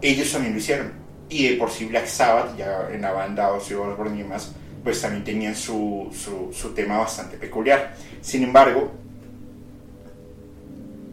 Ellos 0.00 0.30
también 0.32 0.52
lo 0.52 0.58
hicieron. 0.60 0.92
Y 1.34 1.48
de 1.48 1.56
por 1.56 1.68
sí 1.68 1.86
Black 1.86 2.06
Sabbath, 2.06 2.56
ya 2.56 2.88
en 2.92 3.02
la 3.02 3.10
banda 3.10 3.52
Ozzy 3.52 3.74
Osbourne 3.74 4.14
y 4.14 4.22
demás, 4.22 4.52
pues 4.84 5.00
también 5.00 5.24
tenían 5.24 5.56
su, 5.56 6.08
su, 6.12 6.52
su 6.52 6.72
tema 6.72 6.98
bastante 6.98 7.36
peculiar. 7.36 7.96
Sin 8.20 8.44
embargo, 8.44 8.92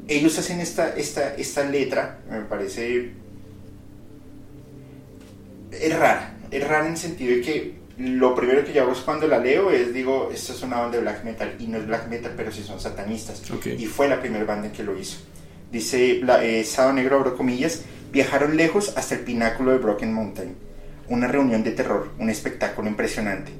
ellos 0.07 0.37
hacen 0.37 0.59
esta, 0.59 0.95
esta, 0.95 1.33
esta 1.33 1.63
letra, 1.63 2.19
me 2.29 2.41
parece 2.41 3.13
es 5.71 5.97
rara, 5.97 6.37
es 6.51 6.67
rara 6.67 6.85
en 6.85 6.91
el 6.91 6.97
sentido 6.99 7.35
de 7.37 7.41
que 7.41 7.73
lo 7.97 8.35
primero 8.35 8.63
que 8.63 8.73
yo 8.73 8.83
hago 8.83 8.91
es 8.91 8.99
cuando 8.99 9.27
la 9.27 9.39
leo 9.39 9.71
es 9.71 9.91
digo, 9.91 10.29
esta 10.31 10.53
es 10.53 10.61
una 10.61 10.81
banda 10.81 10.97
de 10.97 11.01
black 11.01 11.23
metal 11.23 11.55
y 11.57 11.65
no 11.65 11.79
es 11.79 11.87
black 11.87 12.07
metal, 12.09 12.33
pero 12.37 12.51
sí 12.51 12.61
son 12.61 12.79
satanistas. 12.79 13.41
Ok. 13.49 13.65
Y 13.65 13.87
fue 13.87 14.07
la 14.07 14.19
primera 14.19 14.45
banda 14.45 14.67
en 14.67 14.73
que 14.73 14.83
lo 14.83 14.95
hizo. 14.95 15.17
Dice 15.71 16.21
eh, 16.41 16.63
Sado 16.63 16.93
Negro, 16.93 17.15
abro 17.15 17.35
comillas, 17.35 17.85
viajaron 18.11 18.57
lejos 18.57 18.93
hasta 18.97 19.15
el 19.15 19.21
pináculo 19.21 19.71
de 19.71 19.77
Broken 19.77 20.13
Mountain. 20.13 20.55
Una 21.07 21.27
reunión 21.27 21.63
de 21.63 21.71
terror, 21.71 22.11
un 22.19 22.29
espectáculo 22.29 22.87
impresionante. 22.87 23.51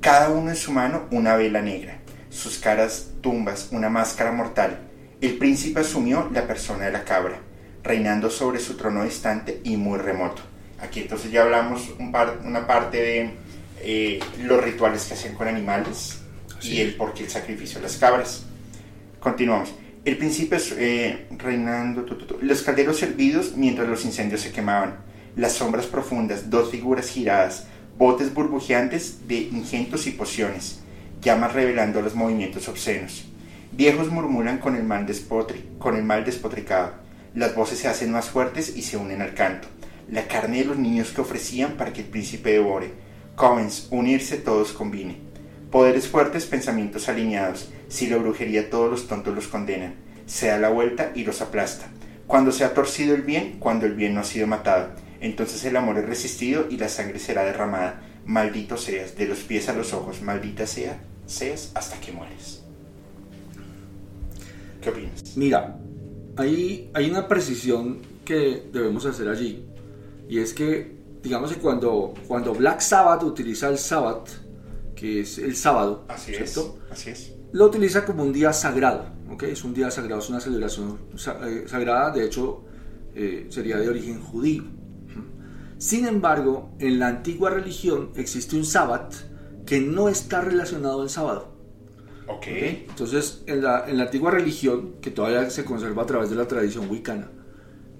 Cada 0.00 0.30
uno 0.30 0.50
en 0.50 0.56
su 0.56 0.72
mano 0.72 1.06
una 1.10 1.36
vela 1.36 1.60
negra, 1.60 1.98
sus 2.30 2.58
caras 2.58 3.10
tumbas, 3.20 3.68
una 3.72 3.88
máscara 3.88 4.32
mortal. 4.32 4.78
El 5.20 5.36
príncipe 5.38 5.80
asumió 5.80 6.30
la 6.32 6.46
persona 6.46 6.86
de 6.86 6.92
la 6.92 7.04
cabra, 7.04 7.38
reinando 7.82 8.30
sobre 8.30 8.60
su 8.60 8.76
trono 8.76 9.04
distante 9.04 9.60
y 9.64 9.76
muy 9.76 9.98
remoto. 9.98 10.42
Aquí 10.80 11.00
entonces 11.00 11.30
ya 11.30 11.42
hablamos 11.42 11.90
un 11.98 12.10
par- 12.10 12.38
una 12.44 12.66
parte 12.66 12.96
de 12.96 13.30
eh, 13.82 14.20
los 14.42 14.62
rituales 14.62 15.04
que 15.04 15.14
hacían 15.14 15.34
con 15.34 15.48
animales 15.48 16.18
Así 16.58 16.74
y 16.74 16.80
el 16.80 16.94
por 16.96 17.12
qué 17.12 17.24
el 17.24 17.30
sacrificio 17.30 17.78
de 17.78 17.82
las 17.84 17.96
cabras. 17.96 18.44
Continuamos. 19.18 19.74
El 20.02 20.16
príncipe 20.16 20.56
eh, 20.78 21.26
reinando, 21.36 22.06
los 22.40 22.62
calderos 22.62 22.98
servidos 22.98 23.54
mientras 23.56 23.86
los 23.86 24.06
incendios 24.06 24.40
se 24.40 24.50
quemaban, 24.50 24.96
las 25.36 25.52
sombras 25.52 25.86
profundas, 25.86 26.48
dos 26.48 26.70
figuras 26.70 27.10
giradas, 27.10 27.66
botes 27.98 28.32
burbujeantes 28.32 29.28
de 29.28 29.36
ingentos 29.40 30.06
y 30.06 30.12
pociones, 30.12 30.80
llamas 31.20 31.52
revelando 31.52 32.00
los 32.00 32.14
movimientos 32.14 32.66
obscenos. 32.68 33.26
Viejos 33.72 34.10
murmuran 34.10 34.56
con 34.56 34.74
el 34.74 34.84
mal, 34.84 35.06
con 35.78 35.96
el 35.96 36.02
mal 36.02 36.24
despotricado. 36.24 36.94
Las 37.34 37.54
voces 37.54 37.78
se 37.78 37.88
hacen 37.88 38.10
más 38.10 38.30
fuertes 38.30 38.74
y 38.74 38.82
se 38.82 38.96
unen 38.96 39.20
al 39.20 39.34
canto. 39.34 39.68
La 40.10 40.26
carne 40.26 40.60
de 40.60 40.64
los 40.64 40.78
niños 40.78 41.10
que 41.10 41.20
ofrecían 41.20 41.72
para 41.72 41.92
que 41.92 42.00
el 42.00 42.06
príncipe 42.06 42.52
devore. 42.52 42.90
Covens, 43.36 43.86
unirse 43.90 44.38
todos 44.38 44.72
convine. 44.72 45.18
Poderes 45.70 46.08
fuertes, 46.08 46.46
pensamientos 46.46 47.08
alineados. 47.08 47.70
Si 47.90 48.06
la 48.06 48.16
brujería 48.16 48.70
todos 48.70 48.88
los 48.88 49.08
tontos 49.08 49.34
los 49.34 49.48
condenan. 49.48 49.96
Se 50.24 50.46
da 50.46 50.58
la 50.58 50.70
vuelta 50.70 51.10
y 51.14 51.24
los 51.24 51.42
aplasta. 51.42 51.90
Cuando 52.28 52.52
se 52.52 52.64
ha 52.64 52.72
torcido 52.72 53.16
el 53.16 53.22
bien, 53.22 53.56
cuando 53.58 53.84
el 53.84 53.94
bien 53.94 54.14
no 54.14 54.20
ha 54.20 54.24
sido 54.24 54.46
matado. 54.46 54.90
Entonces 55.20 55.64
el 55.64 55.76
amor 55.76 55.98
es 55.98 56.06
resistido 56.06 56.66
y 56.70 56.76
la 56.76 56.88
sangre 56.88 57.18
será 57.18 57.44
derramada. 57.44 58.00
Maldito 58.24 58.76
seas, 58.76 59.16
de 59.16 59.26
los 59.26 59.40
pies 59.40 59.68
a 59.68 59.74
los 59.74 59.92
ojos, 59.92 60.22
maldita 60.22 60.68
sea, 60.68 61.00
seas 61.26 61.72
hasta 61.74 61.98
que 61.98 62.12
mueres. 62.12 62.62
¿Qué 64.80 64.90
opinas? 64.90 65.36
Mira, 65.36 65.76
hay, 66.36 66.90
hay 66.94 67.10
una 67.10 67.26
precisión 67.26 67.98
que 68.24 68.68
debemos 68.72 69.04
hacer 69.04 69.28
allí. 69.28 69.66
Y 70.28 70.38
es 70.38 70.54
que, 70.54 70.96
digamos 71.24 71.52
que 71.52 71.58
cuando, 71.58 72.14
cuando 72.28 72.54
Black 72.54 72.80
Sabbath 72.80 73.24
utiliza 73.24 73.68
el 73.68 73.78
Sabbath, 73.78 74.28
que 75.00 75.20
es 75.20 75.38
el 75.38 75.56
sábado, 75.56 76.04
Así 76.08 76.34
¿cierto? 76.34 76.78
es, 76.84 76.92
así 76.92 77.10
es. 77.10 77.32
Lo 77.52 77.66
utiliza 77.66 78.04
como 78.04 78.22
un 78.22 78.34
día 78.34 78.52
sagrado. 78.52 79.06
¿ok? 79.30 79.44
Es 79.44 79.64
un 79.64 79.72
día 79.72 79.90
sagrado, 79.90 80.20
es 80.20 80.28
una 80.28 80.40
celebración 80.40 80.98
eh, 81.14 81.64
sagrada, 81.66 82.10
de 82.10 82.26
hecho 82.26 82.64
eh, 83.14 83.46
sería 83.48 83.78
de 83.78 83.88
origen 83.88 84.20
judío. 84.20 84.64
Sin 85.78 86.06
embargo, 86.06 86.74
en 86.78 86.98
la 86.98 87.08
antigua 87.08 87.48
religión 87.48 88.10
existe 88.14 88.54
un 88.54 88.66
sábado 88.66 89.08
que 89.64 89.80
no 89.80 90.10
está 90.10 90.42
relacionado 90.42 91.00
al 91.00 91.08
sábado. 91.08 91.56
Ok. 92.28 92.46
Entonces, 92.48 93.42
en 93.46 93.62
la, 93.62 93.88
en 93.88 93.96
la, 93.96 94.04
antigua 94.04 94.30
religión, 94.30 94.96
que 95.00 95.10
todavía 95.10 95.48
se 95.48 95.64
conserva 95.64 96.02
a 96.02 96.06
través 96.06 96.28
de 96.28 96.36
la 96.36 96.46
tradición 96.46 96.90
wicana, 96.90 97.30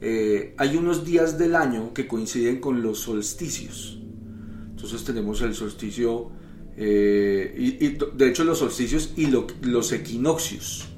eh, 0.02 0.54
hay 0.58 0.76
unos 0.76 1.06
días 1.06 1.38
del 1.38 1.56
año 1.56 1.94
que 1.94 2.06
coinciden 2.06 2.60
con 2.60 2.82
los 2.82 3.00
solsticios. 3.00 3.98
Entonces 4.70 5.02
tenemos 5.04 5.40
el 5.40 5.54
solsticio, 5.54 6.32
eh, 6.82 7.98
de 8.14 8.28
hecho 8.28 8.42
los 8.42 8.58
solsticios 8.58 9.12
y 9.16 9.26
los 9.26 9.92
equinoccios. 9.92 10.88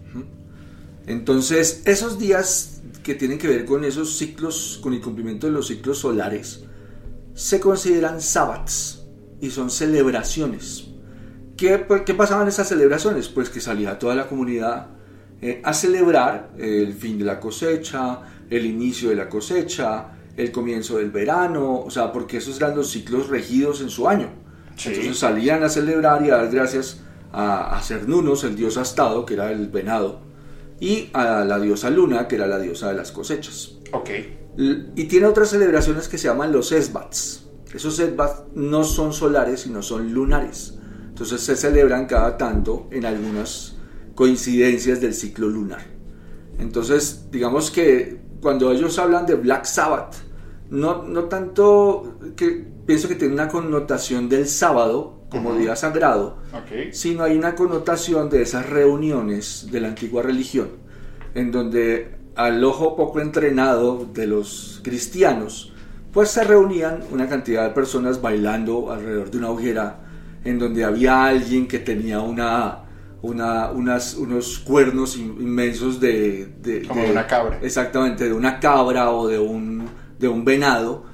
Entonces, 1.06 1.82
esos 1.86 2.20
días 2.20 2.82
que 3.02 3.16
tienen 3.16 3.38
que 3.38 3.48
ver 3.48 3.64
con 3.64 3.84
esos 3.84 4.16
ciclos, 4.16 4.78
con 4.80 4.94
el 4.94 5.00
cumplimiento 5.00 5.48
de 5.48 5.52
los 5.52 5.66
ciclos 5.66 5.98
solares, 5.98 6.62
se 7.34 7.58
consideran 7.58 8.20
sabbats 8.20 9.02
y 9.40 9.50
son 9.50 9.70
celebraciones. 9.70 10.86
¿Qué, 11.56 11.78
pues, 11.78 12.02
¿Qué 12.02 12.14
pasaban 12.14 12.46
esas 12.46 12.68
celebraciones? 12.68 13.26
Pues 13.28 13.50
que 13.50 13.60
salía 13.60 13.98
toda 13.98 14.14
la 14.14 14.28
comunidad 14.28 14.90
eh, 15.40 15.60
a 15.64 15.74
celebrar 15.74 16.52
el 16.58 16.92
fin 16.92 17.18
de 17.18 17.24
la 17.24 17.40
cosecha, 17.40 18.20
el 18.48 18.64
inicio 18.66 19.08
de 19.08 19.16
la 19.16 19.28
cosecha, 19.28 20.12
el 20.36 20.52
comienzo 20.52 20.98
del 20.98 21.10
verano, 21.10 21.80
o 21.80 21.90
sea, 21.90 22.12
porque 22.12 22.36
esos 22.36 22.58
eran 22.58 22.76
los 22.76 22.90
ciclos 22.90 23.28
regidos 23.28 23.80
en 23.80 23.90
su 23.90 24.06
año. 24.08 24.42
Entonces 24.84 25.18
salían 25.18 25.62
a 25.62 25.68
celebrar 25.68 26.24
y 26.24 26.30
a 26.30 26.36
dar 26.36 26.50
gracias 26.50 27.00
a, 27.32 27.76
a 27.76 27.82
Cernunos, 27.82 28.44
el 28.44 28.56
dios 28.56 28.76
astado, 28.76 29.24
que 29.26 29.34
era 29.34 29.52
el 29.52 29.68
venado, 29.68 30.20
y 30.80 31.10
a 31.12 31.44
la 31.44 31.58
diosa 31.60 31.90
Luna, 31.90 32.26
que 32.26 32.36
era 32.36 32.46
la 32.46 32.58
diosa 32.58 32.88
de 32.88 32.94
las 32.94 33.12
cosechas. 33.12 33.76
Ok. 33.92 34.10
Y 34.56 35.04
tiene 35.04 35.26
otras 35.26 35.50
celebraciones 35.50 36.08
que 36.08 36.18
se 36.18 36.28
llaman 36.28 36.52
los 36.52 36.72
esbats. 36.72 37.44
Esos 37.72 37.98
esbats 38.00 38.42
no 38.54 38.84
son 38.84 39.12
solares, 39.12 39.60
sino 39.60 39.80
son 39.82 40.12
lunares. 40.12 40.74
Entonces 41.08 41.40
se 41.40 41.56
celebran 41.56 42.06
cada 42.06 42.36
tanto 42.36 42.88
en 42.90 43.06
algunas 43.06 43.76
coincidencias 44.14 45.00
del 45.00 45.14
ciclo 45.14 45.48
lunar. 45.48 45.86
Entonces, 46.58 47.26
digamos 47.30 47.70
que 47.70 48.20
cuando 48.40 48.72
ellos 48.72 48.98
hablan 48.98 49.24
de 49.24 49.34
Black 49.36 49.64
Sabbath, 49.64 50.16
no, 50.72 51.02
no 51.02 51.24
tanto 51.24 52.18
que 52.34 52.64
pienso 52.86 53.06
que 53.06 53.14
tiene 53.14 53.34
una 53.34 53.48
connotación 53.48 54.30
del 54.30 54.48
sábado 54.48 55.20
como 55.28 55.54
día 55.54 55.76
sagrado, 55.76 56.38
sino 56.92 57.24
hay 57.24 57.36
una 57.36 57.54
connotación 57.54 58.30
de 58.30 58.42
esas 58.42 58.68
reuniones 58.68 59.68
de 59.70 59.80
la 59.80 59.88
antigua 59.88 60.22
religión, 60.22 60.68
en 61.34 61.52
donde 61.52 62.16
al 62.36 62.64
ojo 62.64 62.96
poco 62.96 63.20
entrenado 63.20 64.06
de 64.14 64.26
los 64.26 64.80
cristianos, 64.82 65.74
pues 66.10 66.30
se 66.30 66.42
reunían 66.42 67.00
una 67.10 67.28
cantidad 67.28 67.64
de 67.64 67.74
personas 67.74 68.22
bailando 68.22 68.90
alrededor 68.90 69.30
de 69.30 69.38
una 69.38 69.50
hoguera, 69.50 70.00
en 70.42 70.58
donde 70.58 70.84
había 70.84 71.24
alguien 71.24 71.68
que 71.68 71.80
tenía 71.80 72.20
una, 72.20 72.84
una, 73.20 73.70
unas, 73.70 74.14
unos 74.14 74.58
cuernos 74.58 75.18
inmensos 75.18 76.00
de, 76.00 76.84
Como 76.88 77.02
de, 77.02 77.10
una 77.10 77.26
cabra. 77.26 77.58
Exactamente, 77.60 78.24
de 78.24 78.32
una 78.32 78.58
cabra 78.58 79.10
o 79.12 79.28
de 79.28 79.38
un, 79.38 80.01
de 80.22 80.28
un 80.28 80.46
venado. 80.46 81.04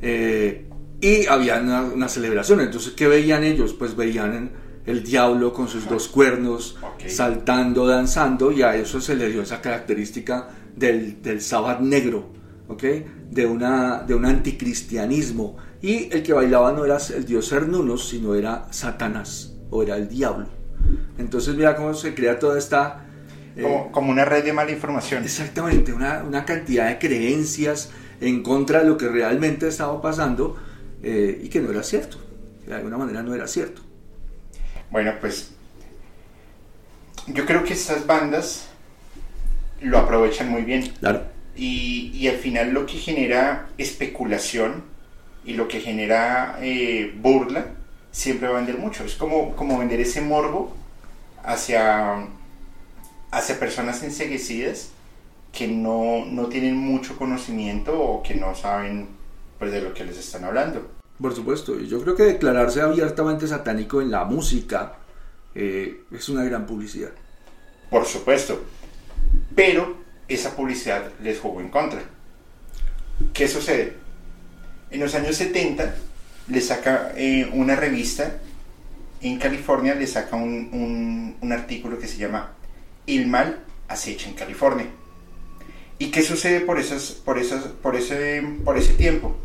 Eh, 0.00 0.66
y 1.00 1.26
había 1.26 1.60
una, 1.60 2.08
celebración. 2.08 2.60
Entonces, 2.60 2.92
¿qué 2.92 3.08
veían 3.08 3.42
ellos? 3.42 3.72
Pues 3.72 3.96
veían 3.96 4.52
el 4.84 5.02
diablo 5.02 5.52
con 5.52 5.68
sus 5.68 5.88
dos 5.88 6.08
cuernos, 6.08 6.76
saltando, 7.06 7.86
danzando, 7.86 8.52
y 8.52 8.62
a 8.62 8.76
eso 8.76 9.00
se 9.00 9.16
le 9.16 9.28
dio 9.28 9.42
esa 9.42 9.60
característica 9.60 10.48
del, 10.74 11.20
del 11.22 11.40
sábado 11.40 11.80
negro, 11.80 12.32
¿ok? 12.68 12.84
De, 13.30 13.46
una, 13.46 14.02
de 14.02 14.14
un 14.14 14.24
anticristianismo. 14.24 15.56
Y 15.80 16.12
el 16.12 16.22
que 16.22 16.32
bailaba 16.32 16.72
no 16.72 16.84
era 16.84 16.98
el 17.14 17.24
dios 17.24 17.48
Cernunos, 17.48 18.08
sino 18.08 18.34
era 18.34 18.66
Satanás, 18.70 19.56
o 19.70 19.82
era 19.82 19.96
el 19.96 20.08
diablo. 20.08 20.48
Entonces, 21.16 21.54
mira 21.54 21.76
cómo 21.76 21.94
se 21.94 22.14
crea 22.14 22.38
toda 22.38 22.58
esta... 22.58 23.04
Eh, 23.56 23.88
como, 23.92 24.10
una 24.10 24.24
red 24.24 24.44
de 24.44 24.52
mala 24.52 24.70
información. 24.70 25.22
Exactamente, 25.22 25.92
una, 25.92 26.22
una 26.24 26.44
cantidad 26.44 26.88
de 26.88 26.98
creencias 26.98 27.90
en 28.20 28.42
contra 28.42 28.80
de 28.80 28.86
lo 28.86 28.96
que 28.98 29.08
realmente 29.08 29.68
estaba 29.68 30.00
pasando 30.00 30.56
eh, 31.02 31.40
y 31.42 31.48
que 31.48 31.60
no 31.60 31.70
era 31.70 31.82
cierto. 31.82 32.18
De 32.66 32.74
alguna 32.74 32.98
manera 32.98 33.22
no 33.22 33.34
era 33.34 33.46
cierto. 33.46 33.82
Bueno, 34.90 35.12
pues 35.20 35.52
yo 37.26 37.46
creo 37.46 37.64
que 37.64 37.74
estas 37.74 38.06
bandas 38.06 38.68
lo 39.80 39.98
aprovechan 39.98 40.48
muy 40.48 40.62
bien. 40.62 40.92
Claro. 40.98 41.22
Y, 41.56 42.10
y 42.14 42.28
al 42.28 42.36
final 42.36 42.72
lo 42.72 42.86
que 42.86 42.98
genera 42.98 43.68
especulación 43.78 44.84
y 45.44 45.54
lo 45.54 45.66
que 45.66 45.80
genera 45.80 46.58
eh, 46.60 47.14
burla 47.16 47.66
siempre 48.12 48.48
va 48.48 48.54
a 48.54 48.58
vender 48.58 48.78
mucho. 48.78 49.04
Es 49.04 49.14
como, 49.14 49.54
como 49.56 49.78
vender 49.78 50.00
ese 50.00 50.20
morbo 50.20 50.76
hacia, 51.42 52.26
hacia 53.30 53.58
personas 53.58 54.02
enseguecidas 54.02 54.90
que 55.52 55.68
no, 55.68 56.24
no 56.26 56.46
tienen 56.46 56.76
mucho 56.76 57.16
conocimiento 57.16 57.98
o 57.98 58.22
que 58.22 58.34
no 58.34 58.54
saben 58.54 59.08
pues 59.58 59.72
de 59.72 59.82
lo 59.82 59.92
que 59.92 60.04
les 60.04 60.18
están 60.18 60.44
hablando. 60.44 60.88
Por 61.20 61.34
supuesto, 61.34 61.78
yo 61.80 62.00
creo 62.00 62.14
que 62.14 62.22
declararse 62.22 62.80
abiertamente 62.80 63.48
satánico 63.48 64.00
en 64.00 64.10
la 64.10 64.24
música 64.24 64.94
eh, 65.54 66.02
es 66.12 66.28
una 66.28 66.44
gran 66.44 66.64
publicidad. 66.64 67.10
Por 67.90 68.04
supuesto, 68.04 68.62
pero 69.54 69.96
esa 70.28 70.54
publicidad 70.54 71.10
les 71.20 71.40
jugó 71.40 71.60
en 71.60 71.70
contra. 71.70 72.02
¿Qué 73.32 73.48
sucede? 73.48 73.96
En 74.90 75.00
los 75.00 75.14
años 75.14 75.36
70 75.36 75.94
le 76.48 76.60
saca 76.60 77.12
eh, 77.16 77.50
una 77.52 77.74
revista 77.74 78.38
en 79.20 79.38
California, 79.38 79.94
le 79.94 80.06
saca 80.06 80.36
un, 80.36 80.70
un, 80.72 81.36
un 81.40 81.52
artículo 81.52 81.98
que 81.98 82.06
se 82.06 82.18
llama 82.18 82.52
El 83.06 83.26
mal 83.26 83.64
acecha 83.88 84.28
en 84.28 84.34
California. 84.34 84.86
¿Y 86.00 86.12
qué 86.12 86.22
sucede 86.22 86.60
por, 86.60 86.78
esas, 86.78 87.10
por, 87.10 87.38
esas, 87.38 87.64
por, 87.64 87.96
ese, 87.96 88.42
por 88.64 88.78
ese 88.78 88.94
tiempo? 88.94 89.36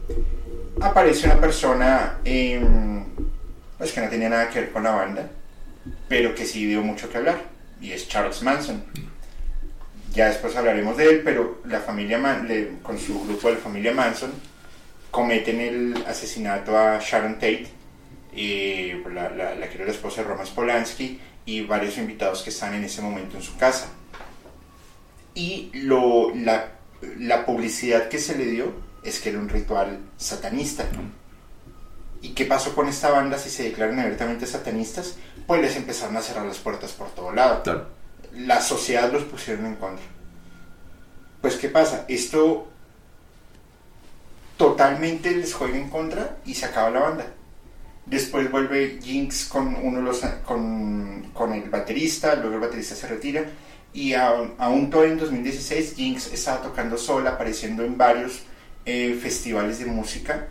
Aparece 0.79 1.25
una 1.25 1.39
persona 1.39 2.19
em, 2.23 3.03
pues 3.77 3.91
que 3.91 4.01
no 4.01 4.09
tenía 4.09 4.29
nada 4.29 4.49
que 4.49 4.61
ver 4.61 4.71
con 4.71 4.83
la 4.83 4.91
banda, 4.91 5.31
pero 6.07 6.35
que 6.35 6.45
sí 6.45 6.67
dio 6.67 6.83
mucho 6.83 7.09
que 7.09 7.17
hablar, 7.17 7.41
y 7.81 7.91
es 7.91 8.07
Charles 8.07 8.43
Manson. 8.43 8.83
Ya 10.13 10.27
después 10.27 10.55
hablaremos 10.55 10.95
de 10.95 11.09
él, 11.09 11.21
pero 11.23 11.59
la 11.65 11.79
familia 11.79 12.21
con 12.83 12.99
su 12.99 13.23
grupo 13.23 13.47
de 13.47 13.55
la 13.55 13.59
familia 13.59 13.91
Manson 13.91 14.31
cometen 15.09 15.59
el 15.59 16.03
asesinato 16.07 16.77
a 16.77 16.99
Sharon 16.99 17.35
Tate, 17.35 17.67
eh, 18.35 19.03
la, 19.11 19.31
la, 19.31 19.69
que 19.69 19.75
era 19.75 19.85
la 19.85 19.91
esposa 19.91 20.21
de 20.21 20.27
Roman 20.27 20.47
Polanski, 20.53 21.19
y 21.47 21.61
varios 21.61 21.97
invitados 21.97 22.43
que 22.43 22.51
están 22.51 22.75
en 22.75 22.83
ese 22.83 23.01
momento 23.01 23.37
en 23.37 23.43
su 23.43 23.57
casa 23.57 23.89
y 25.35 25.71
lo, 25.73 26.33
la, 26.35 26.71
la, 27.17 27.45
publicidad 27.45 28.07
que 28.07 28.19
se 28.19 28.37
le 28.37 28.45
dio 28.45 28.73
es 29.03 29.19
que 29.19 29.29
era 29.29 29.39
un 29.39 29.49
ritual 29.49 29.99
satanista. 30.17 30.85
¿Y 32.21 32.29
qué 32.29 32.45
pasó 32.45 32.73
con 32.73 32.87
esta 32.87 33.09
banda 33.09 33.37
si 33.37 33.49
se 33.49 33.63
declaran 33.63 33.99
abiertamente 33.99 34.45
satanistas? 34.45 35.15
Pues 35.45 35.61
les 35.61 35.75
empezaron 35.75 36.15
a 36.15 36.21
cerrar 36.21 36.45
las 36.45 36.59
puertas 36.59 36.91
por 36.91 37.09
todo 37.09 37.33
lado. 37.33 37.87
La 38.33 38.61
sociedad 38.61 39.11
los 39.11 39.23
pusieron 39.23 39.65
en 39.65 39.75
contra. 39.75 40.05
Pues 41.41 41.55
¿qué 41.57 41.67
pasa? 41.67 42.05
Esto 42.07 42.67
totalmente 44.55 45.31
les 45.31 45.53
juega 45.53 45.77
en 45.77 45.89
contra 45.89 46.37
y 46.45 46.53
se 46.53 46.65
acaba 46.65 46.89
la 46.89 46.99
banda. 47.01 47.25
Después 48.05 48.49
vuelve 48.51 48.99
Jinx 49.01 49.45
con 49.45 49.75
uno 49.75 50.01
los, 50.01 50.21
con, 50.45 51.31
con 51.33 51.53
el 51.53 51.69
baterista, 51.69 52.35
luego 52.35 52.55
el 52.55 52.61
baterista 52.61 52.95
se 52.95 53.07
retira 53.07 53.45
y 53.93 54.13
aún 54.13 54.89
todavía 54.89 55.13
en 55.13 55.19
2016 55.19 55.95
Jinx 55.95 56.33
estaba 56.33 56.61
tocando 56.61 56.97
sola, 56.97 57.31
apareciendo 57.31 57.83
en 57.83 57.97
varios 57.97 58.41
eh, 58.85 59.17
festivales 59.21 59.79
de 59.79 59.85
música, 59.85 60.47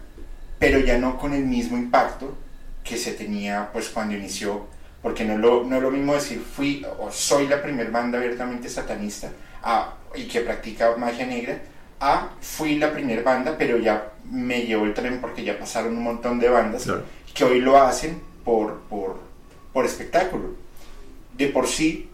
pero 0.59 0.79
ya 0.79 0.97
no 0.99 1.19
con 1.19 1.35
el 1.35 1.45
mismo 1.45 1.77
impacto 1.77 2.37
que 2.85 2.97
se 2.97 3.13
tenía 3.13 3.71
pues 3.73 3.89
cuando 3.89 4.15
inició, 4.15 4.67
porque 5.03 5.25
no, 5.25 5.37
lo, 5.37 5.65
no 5.65 5.77
es 5.77 5.83
lo 5.83 5.91
mismo 5.91 6.15
decir 6.15 6.41
fui 6.41 6.87
o 7.01 7.11
soy 7.11 7.49
la 7.49 7.61
primer 7.61 7.91
banda 7.91 8.19
abiertamente 8.19 8.69
satanista 8.69 9.33
a, 9.63 9.95
y 10.15 10.29
que 10.29 10.41
practica 10.41 10.97
magia 10.97 11.27
negra, 11.27 11.61
a 11.99 12.31
fui 12.41 12.79
la 12.79 12.93
primer 12.93 13.25
banda, 13.25 13.57
pero 13.59 13.79
ya 13.79 14.13
me 14.31 14.63
llevó 14.63 14.85
el 14.85 14.95
tren 14.95 15.21
porque 15.21 15.43
ya 15.43 15.59
pasaron 15.59 15.97
un 15.97 16.05
montón 16.05 16.39
de 16.39 16.49
bandas 16.49 16.89
que 17.35 17.45
hoy 17.45 17.61
lo 17.61 17.81
hacen 17.81 18.21
por, 18.45 18.81
por, 18.83 19.19
por 19.73 19.85
espectáculo. 19.85 20.55
De 21.37 21.49
por 21.49 21.67
sí, 21.67 22.11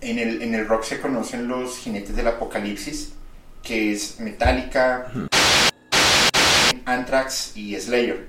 en 0.00 0.18
el, 0.18 0.42
en 0.42 0.54
el 0.54 0.66
rock 0.66 0.84
se 0.84 1.00
conocen 1.00 1.48
los 1.48 1.78
jinetes 1.78 2.16
del 2.16 2.28
apocalipsis, 2.28 3.12
que 3.62 3.92
es 3.92 4.20
Metallica, 4.20 5.10
Anthrax 6.84 7.56
y 7.56 7.78
Slayer. 7.78 8.28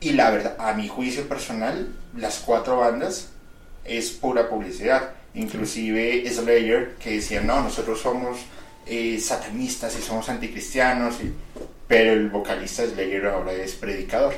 Y 0.00 0.12
la 0.12 0.30
verdad, 0.30 0.56
a 0.58 0.74
mi 0.74 0.88
juicio 0.88 1.28
personal, 1.28 1.94
las 2.16 2.38
cuatro 2.38 2.78
bandas 2.78 3.30
es 3.84 4.10
pura 4.10 4.48
publicidad. 4.48 5.14
inclusive 5.34 6.24
Slayer, 6.30 6.94
que 6.96 7.12
decían, 7.12 7.46
no, 7.46 7.60
nosotros 7.62 8.00
somos 8.00 8.38
eh, 8.86 9.18
satanistas 9.20 9.98
y 9.98 10.02
somos 10.02 10.28
anticristianos, 10.28 11.20
y... 11.22 11.34
pero 11.86 12.12
el 12.12 12.28
vocalista 12.30 12.86
Slayer 12.86 13.26
ahora 13.26 13.52
es 13.52 13.74
predicador. 13.74 14.34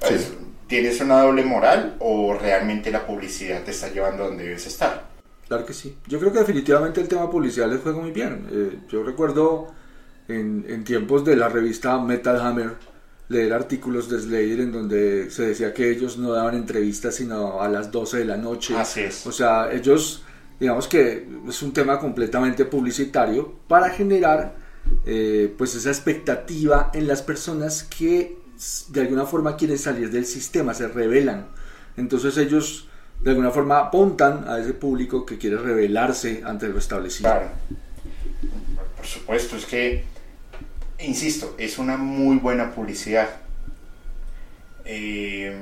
Pues, 0.00 0.32
¿Tienes 0.66 1.00
una 1.00 1.22
doble 1.22 1.44
moral 1.44 1.96
o 1.98 2.34
realmente 2.34 2.90
la 2.90 3.06
publicidad 3.06 3.62
te 3.62 3.70
está 3.70 3.88
llevando 3.88 4.24
donde 4.24 4.44
debes 4.44 4.66
estar? 4.66 5.07
Claro 5.48 5.64
que 5.64 5.72
sí. 5.72 5.96
Yo 6.06 6.18
creo 6.20 6.32
que 6.32 6.40
definitivamente 6.40 7.00
el 7.00 7.08
tema 7.08 7.30
publicidad 7.30 7.68
les 7.68 7.80
juega 7.80 7.98
muy 7.98 8.10
bien. 8.10 8.46
Eh, 8.50 8.78
yo 8.88 9.02
recuerdo 9.02 9.68
en, 10.28 10.64
en, 10.68 10.84
tiempos 10.84 11.24
de 11.24 11.36
la 11.36 11.48
revista 11.48 11.98
Metal 11.98 12.38
Hammer 12.38 12.76
leer 13.28 13.52
artículos 13.52 14.08
de 14.08 14.20
Slayer 14.20 14.60
en 14.60 14.72
donde 14.72 15.30
se 15.30 15.48
decía 15.48 15.74
que 15.74 15.90
ellos 15.90 16.18
no 16.18 16.32
daban 16.32 16.54
entrevistas 16.54 17.16
sino 17.16 17.60
a 17.60 17.68
las 17.68 17.90
12 17.90 18.18
de 18.18 18.24
la 18.24 18.36
noche. 18.36 18.76
Así 18.76 19.00
es. 19.00 19.26
O 19.26 19.32
sea, 19.32 19.70
ellos, 19.72 20.22
digamos 20.58 20.88
que 20.88 21.26
es 21.48 21.62
un 21.62 21.72
tema 21.72 21.98
completamente 21.98 22.64
publicitario 22.64 23.54
para 23.68 23.90
generar 23.90 24.54
eh, 25.04 25.54
pues 25.56 25.74
esa 25.74 25.90
expectativa 25.90 26.90
en 26.94 27.06
las 27.06 27.22
personas 27.22 27.82
que 27.84 28.38
de 28.88 29.00
alguna 29.00 29.24
forma 29.24 29.56
quieren 29.56 29.78
salir 29.78 30.10
del 30.10 30.26
sistema, 30.26 30.74
se 30.74 30.88
rebelan. 30.88 31.48
Entonces 31.96 32.36
ellos 32.38 32.87
de 33.20 33.30
alguna 33.30 33.50
forma 33.50 33.78
apuntan 33.78 34.48
a 34.48 34.58
ese 34.58 34.74
público 34.74 35.26
que 35.26 35.38
quiere 35.38 35.56
rebelarse 35.56 36.42
ante 36.44 36.68
lo 36.68 36.78
establecido. 36.78 37.30
Claro. 37.30 37.48
Por 38.96 39.06
supuesto, 39.06 39.56
es 39.56 39.66
que, 39.66 40.04
insisto, 41.00 41.54
es 41.58 41.78
una 41.78 41.96
muy 41.96 42.36
buena 42.36 42.72
publicidad. 42.72 43.28
Eh, 44.84 45.54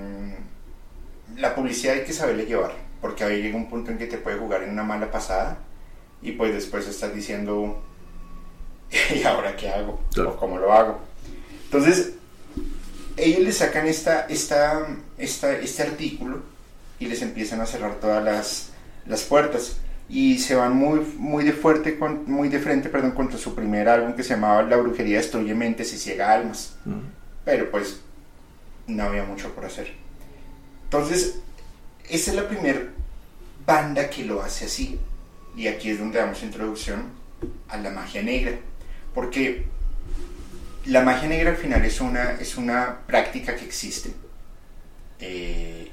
la 1.37 1.55
publicidad 1.55 1.95
hay 1.95 2.05
que 2.05 2.13
saberle 2.13 2.47
llevar, 2.47 2.73
porque 3.01 3.25
ahí 3.25 3.43
llega 3.43 3.57
un 3.57 3.69
punto 3.69 3.91
en 3.91 3.99
que 3.99 4.07
te 4.07 4.19
puede 4.19 4.39
jugar 4.39 4.63
en 4.63 4.71
una 4.71 4.85
mala 4.85 5.11
pasada 5.11 5.59
y 6.23 6.33
pues 6.33 6.55
después 6.55 6.87
estás 6.87 7.15
diciendo, 7.15 7.83
¿y 9.15 9.23
ahora 9.25 9.57
qué 9.57 9.69
hago? 9.71 10.01
¿O 10.19 10.37
cómo 10.37 10.59
lo 10.59 10.73
hago? 10.73 11.01
Entonces, 11.65 12.13
ellos 13.17 13.41
le 13.41 13.53
sacan 13.53 13.87
esta, 13.87 14.27
esta, 14.27 14.87
esta, 15.19 15.53
este 15.53 15.83
artículo 15.83 16.56
y 16.99 17.07
les 17.07 17.23
empiezan 17.23 17.61
a 17.61 17.67
cerrar 17.67 17.97
todas 17.97 18.25
las, 18.25 18.71
las 19.07 19.23
puertas 19.23 19.79
y 20.09 20.39
se 20.39 20.55
van 20.55 20.77
muy, 20.77 21.01
muy 21.19 21.45
de 21.45 21.53
fuerte, 21.53 21.99
con, 21.99 22.31
muy 22.31 22.49
de 22.49 22.59
frente, 22.61 22.89
perdón, 22.89 23.13
contra 23.13 23.39
su 23.39 23.55
primer 23.55 23.89
álbum 23.89 24.15
que 24.15 24.23
se 24.23 24.35
llamaba 24.35 24.63
La 24.63 24.77
brujería 24.77 25.19
destruye 25.19 25.55
mentes 25.55 25.93
y 25.93 25.99
ciega 25.99 26.33
almas. 26.33 26.77
Pero 27.45 27.71
pues 27.71 28.01
no 28.87 29.03
había 29.03 29.25
mucho 29.25 29.53
por 29.55 29.65
hacer. 29.65 29.93
Entonces, 30.85 31.41
esa 32.09 32.31
es 32.31 32.37
la 32.37 32.49
primera 32.49 32.81
banda 33.67 34.09
que 34.09 34.25
lo 34.25 34.43
hace 34.43 34.67
así. 34.67 35.01
Y 35.57 35.67
aquí 35.67 35.91
es 35.91 35.99
donde 35.99 36.19
damos 36.19 36.43
introducción 36.43 37.05
a 37.69 37.77
la 37.77 37.91
magia 37.91 38.23
negra. 38.23 38.59
Porque 39.13 39.67
la 40.85 41.03
magia 41.03 41.29
negra 41.29 41.51
al 41.51 41.57
final 41.57 41.85
es 41.85 42.01
una, 42.01 42.33
es 42.33 42.57
una 42.57 42.99
práctica 43.07 43.57
que 43.57 43.65
existe. 43.65 44.13
Eh, 45.19 45.91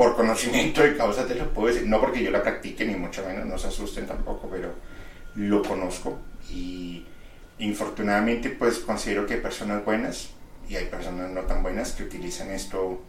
por 0.00 0.16
conocimiento 0.16 0.80
de 0.80 0.96
causa 0.96 1.26
te 1.26 1.34
lo 1.34 1.52
puedo 1.52 1.68
decir, 1.68 1.86
no 1.86 2.00
porque 2.00 2.22
yo 2.22 2.30
la 2.30 2.42
practique 2.42 2.86
ni 2.86 2.94
mucho 2.94 3.22
menos, 3.22 3.44
no 3.44 3.58
se 3.58 3.68
asusten 3.68 4.06
tampoco, 4.06 4.48
pero 4.50 4.72
lo 5.34 5.62
conozco. 5.62 6.18
Y 6.50 7.04
infortunadamente 7.58 8.48
pues 8.48 8.78
considero 8.78 9.26
que 9.26 9.34
hay 9.34 9.40
personas 9.40 9.84
buenas 9.84 10.30
y 10.70 10.76
hay 10.76 10.86
personas 10.86 11.30
no 11.32 11.42
tan 11.42 11.62
buenas 11.62 11.92
que 11.92 12.04
utilizan 12.04 12.50
esto 12.50 13.02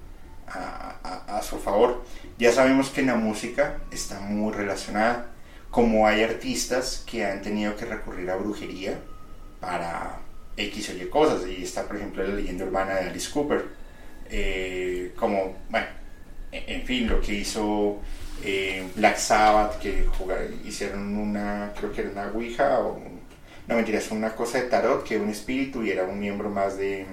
a, 0.48 1.28
a, 1.30 1.42
su 1.42 1.60
favor. 1.60 2.04
Ya 2.38 2.52
sabemos 2.52 2.90
que 2.90 3.04
la 3.04 3.16
música 3.16 3.78
está 3.90 4.20
muy 4.20 4.52
relacionada, 4.52 5.28
como 5.70 6.08
hay 6.08 6.24
artistas 6.24 7.06
que 7.10 7.26
han 7.26 7.42
tenido 7.42 7.78
que 7.78 7.86
recurrir 7.86 8.30
a 8.30 8.36
brujería 8.36 9.00
para 9.62 10.20
X 10.58 10.90
o 10.90 11.02
Y 11.02 11.08
cosas, 11.08 11.48
y 11.48 11.64
está 11.64 11.88
por 11.88 11.96
ejemplo 11.96 12.22
la 12.22 12.36
leyenda 12.36 12.66
urbana 12.66 12.96
de 12.96 13.12
Alice 13.12 13.32
Cooper, 13.32 13.64
eh, 14.30 15.14
como, 15.16 15.56
bueno, 15.70 16.01
en 16.52 16.84
fin, 16.84 17.08
lo 17.08 17.22
que 17.22 17.34
hizo 17.34 18.00
eh, 18.44 18.88
Black 18.96 19.18
Sabbath, 19.18 19.80
que 19.80 20.08
hicieron 20.66 21.16
una, 21.16 21.74
creo 21.78 21.92
que 21.92 22.02
era 22.02 22.10
una 22.10 22.28
Ouija, 22.28 22.80
o 22.80 23.00
no 23.68 23.76
mentiras, 23.76 24.12
una 24.12 24.36
cosa 24.36 24.60
de 24.60 24.70
tarot, 24.70 25.04
que 25.04 25.18
un 25.18 25.30
espíritu 25.30 25.84
y 25.84 25.92
era 25.92 26.04
un 26.04 26.20
miembro 26.20 26.50
más 26.50 26.78
de, 26.78 27.06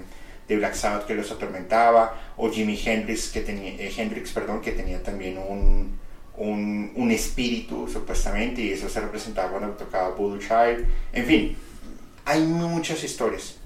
de 0.49 0.57
Black 0.57 0.75
Sabbath 0.75 1.07
que 1.07 1.15
los 1.15 1.31
atormentaba, 1.31 2.33
o 2.37 2.51
Jimi 2.51 2.81
Hendrix, 2.83 3.29
que 3.29 3.43
tenía, 3.43 3.73
eh, 3.73 3.93
Hendrix, 3.97 4.33
perdón, 4.33 4.61
que 4.61 4.73
tenía 4.73 5.03
también 5.03 5.39
un, 5.39 5.99
un, 6.39 7.11
espíritu, 7.11 7.89
supuestamente, 7.89 8.63
y 8.63 8.73
eso 8.73 8.89
se 8.89 9.01
representaba 9.01 9.51
cuando 9.51 9.69
tocaba 9.71 10.11
Voodoo 10.11 10.39
Child. 10.39 10.87
En 11.13 11.27
fin, 11.27 11.57
hay 12.25 12.43
muchas 12.43 13.03
historias. 13.03 13.57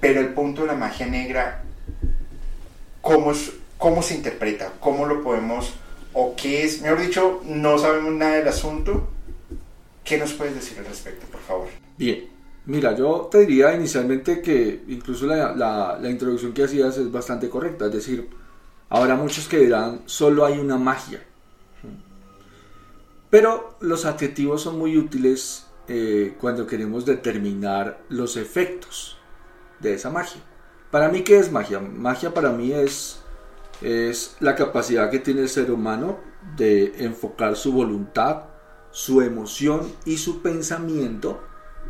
Pero 0.00 0.20
el 0.20 0.34
punto 0.34 0.62
de 0.62 0.68
la 0.68 0.74
magia 0.74 1.06
negra, 1.06 1.62
¿cómo 3.00 3.32
es, 3.32 3.52
cómo 3.78 4.02
se 4.02 4.16
interpreta, 4.16 4.74
cómo 4.80 5.06
lo 5.06 5.22
podemos, 5.22 5.72
o 6.12 6.34
qué 6.36 6.64
es, 6.64 6.82
mejor 6.82 7.00
dicho, 7.00 7.40
no 7.44 7.78
sabemos 7.78 8.12
nada 8.12 8.36
del 8.36 8.48
asunto. 8.48 9.08
¿Qué 10.04 10.18
nos 10.18 10.32
puedes 10.32 10.54
decir 10.54 10.78
al 10.78 10.86
respecto, 10.86 11.26
por 11.26 11.40
favor? 11.40 11.68
Bien, 11.96 12.28
mira, 12.66 12.94
yo 12.96 13.28
te 13.30 13.40
diría 13.40 13.74
inicialmente 13.74 14.42
que 14.42 14.82
incluso 14.88 15.26
la, 15.26 15.54
la, 16.00 16.10
introducción 16.10 16.52
que 16.52 16.64
hacías 16.64 16.96
es 16.98 17.10
bastante 17.12 17.48
correcta, 17.48 17.86
es 17.86 17.92
decir, 17.92 18.28
habrá 18.88 19.14
muchos 19.14 19.46
que 19.48 19.58
dirán, 19.58 20.02
solo 20.06 20.44
hay 20.44 20.58
una 20.58 20.76
magia. 20.76 21.22
Pero 23.30 23.76
los 23.80 24.06
adjetivos 24.06 24.62
son 24.62 24.78
muy 24.78 24.96
útiles 24.96 25.66
eh, 25.86 26.34
cuando 26.40 26.66
queremos 26.66 27.04
determinar 27.04 28.00
los 28.08 28.38
efectos 28.38 29.18
de 29.80 29.92
esa 29.94 30.10
magia. 30.10 30.40
Para 30.90 31.10
mí, 31.10 31.20
¿qué 31.22 31.38
es 31.38 31.52
magia? 31.52 31.78
Magia 31.80 32.32
para 32.32 32.50
mí 32.50 32.72
es 32.72 33.22
es 33.80 34.36
la 34.40 34.54
capacidad 34.54 35.10
que 35.10 35.18
tiene 35.18 35.42
el 35.42 35.48
ser 35.48 35.70
humano 35.70 36.18
de 36.56 37.04
enfocar 37.04 37.56
su 37.56 37.72
voluntad, 37.72 38.44
su 38.90 39.22
emoción 39.22 39.92
y 40.04 40.18
su 40.18 40.42
pensamiento 40.42 41.40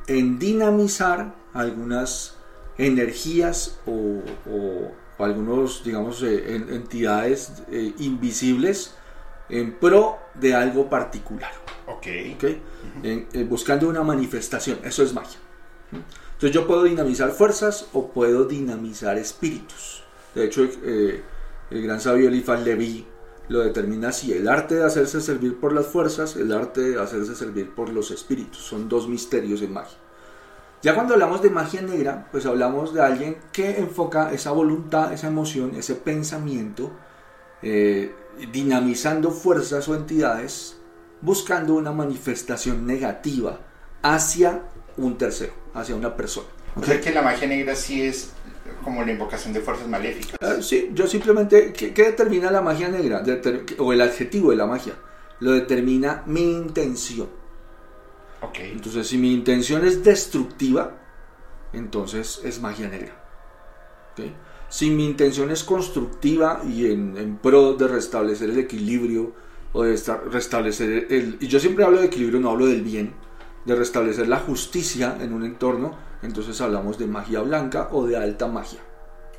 en 0.06 0.38
dinamizar 0.38 1.34
algunas 1.52 2.36
energías 2.76 3.78
o, 3.86 4.22
algunos, 5.18 5.82
digamos, 5.82 6.22
eh, 6.22 6.54
entidades 6.54 7.52
eh, 7.70 7.92
invisibles 7.98 8.94
en 9.48 9.74
pro 9.74 10.18
de 10.34 10.54
algo 10.54 10.88
particular. 10.88 11.50
Ok. 11.86 12.06
¿okay? 12.36 12.62
Eh, 13.02 13.46
buscando 13.48 13.88
una 13.88 14.02
manifestación. 14.02 14.78
Eso 14.84 15.02
es 15.02 15.12
magia. 15.12 15.38
Entonces 15.90 16.52
yo 16.52 16.66
puedo 16.66 16.84
dinamizar 16.84 17.32
fuerzas 17.32 17.86
o 17.92 18.10
puedo 18.10 18.44
dinamizar 18.44 19.18
espíritus. 19.18 20.04
De 20.34 20.44
hecho, 20.44 20.68
el 21.70 21.82
gran 21.82 22.00
sabio 22.00 22.28
Eliphas 22.28 22.62
Levi 22.62 23.06
lo 23.48 23.60
determina 23.60 24.08
así, 24.08 24.32
el 24.32 24.48
arte 24.48 24.76
de 24.76 24.84
hacerse 24.84 25.20
servir 25.20 25.58
por 25.58 25.72
las 25.72 25.86
fuerzas, 25.86 26.36
el 26.36 26.52
arte 26.52 26.82
de 26.82 27.00
hacerse 27.00 27.34
servir 27.34 27.74
por 27.74 27.88
los 27.88 28.10
espíritus, 28.10 28.58
son 28.58 28.88
dos 28.88 29.08
misterios 29.08 29.62
en 29.62 29.72
magia. 29.72 29.96
Ya 30.82 30.94
cuando 30.94 31.14
hablamos 31.14 31.42
de 31.42 31.50
magia 31.50 31.82
negra, 31.82 32.28
pues 32.30 32.46
hablamos 32.46 32.94
de 32.94 33.02
alguien 33.02 33.38
que 33.52 33.78
enfoca 33.78 34.32
esa 34.32 34.52
voluntad, 34.52 35.12
esa 35.12 35.26
emoción, 35.26 35.72
ese 35.74 35.96
pensamiento, 35.96 36.92
eh, 37.62 38.14
dinamizando 38.52 39.32
fuerzas 39.32 39.88
o 39.88 39.96
entidades, 39.96 40.76
buscando 41.20 41.74
una 41.74 41.90
manifestación 41.90 42.86
negativa 42.86 43.58
hacia 44.02 44.62
un 44.96 45.18
tercero, 45.18 45.52
hacia 45.74 45.96
una 45.96 46.14
persona. 46.16 46.46
O 46.76 46.84
sea 46.84 47.00
que 47.00 47.10
la 47.10 47.22
magia 47.22 47.48
negra 47.48 47.74
sí 47.74 48.02
es 48.02 48.30
como 48.82 49.04
la 49.04 49.12
invocación 49.12 49.52
de 49.52 49.60
fuerzas 49.60 49.88
maléficas. 49.88 50.36
Ah, 50.40 50.62
sí, 50.62 50.90
yo 50.94 51.06
simplemente, 51.06 51.72
¿qué, 51.72 51.90
determina 51.90 52.50
la 52.50 52.62
magia 52.62 52.88
negra? 52.88 53.22
o 53.78 53.92
el 53.92 54.00
adjetivo 54.00 54.50
de 54.50 54.56
la 54.56 54.66
magia. 54.66 54.94
Lo 55.40 55.52
determina 55.52 56.22
mi 56.26 56.52
intención. 56.52 57.28
Ok. 58.40 58.58
Entonces, 58.60 59.06
si 59.06 59.18
mi 59.18 59.32
intención 59.32 59.86
es 59.86 60.02
destructiva, 60.02 60.96
entonces 61.72 62.40
es 62.44 62.60
magia 62.60 62.88
negra. 62.88 63.24
Si 64.68 64.90
mi 64.90 65.06
intención 65.06 65.50
es 65.50 65.64
constructiva 65.64 66.62
y 66.66 66.90
en, 66.90 67.38
pro 67.42 67.74
de 67.74 67.88
restablecer 67.88 68.50
el 68.50 68.58
equilibrio 68.58 69.32
o 69.72 69.84
de 69.84 69.96
restablecer 70.30 71.06
el... 71.10 71.38
Y 71.40 71.46
yo 71.46 71.58
siempre 71.58 71.84
hablo 71.84 72.00
de 72.00 72.06
equilibrio, 72.06 72.40
no 72.40 72.50
hablo 72.50 72.66
del 72.66 72.82
bien, 72.82 73.14
de 73.68 73.74
restablecer 73.74 74.26
la 74.28 74.38
justicia 74.38 75.18
en 75.20 75.34
un 75.34 75.44
entorno, 75.44 75.94
entonces 76.22 76.58
hablamos 76.62 76.96
de 76.96 77.06
magia 77.06 77.42
blanca 77.42 77.90
o 77.92 78.06
de 78.06 78.16
alta 78.16 78.48
magia. 78.48 78.80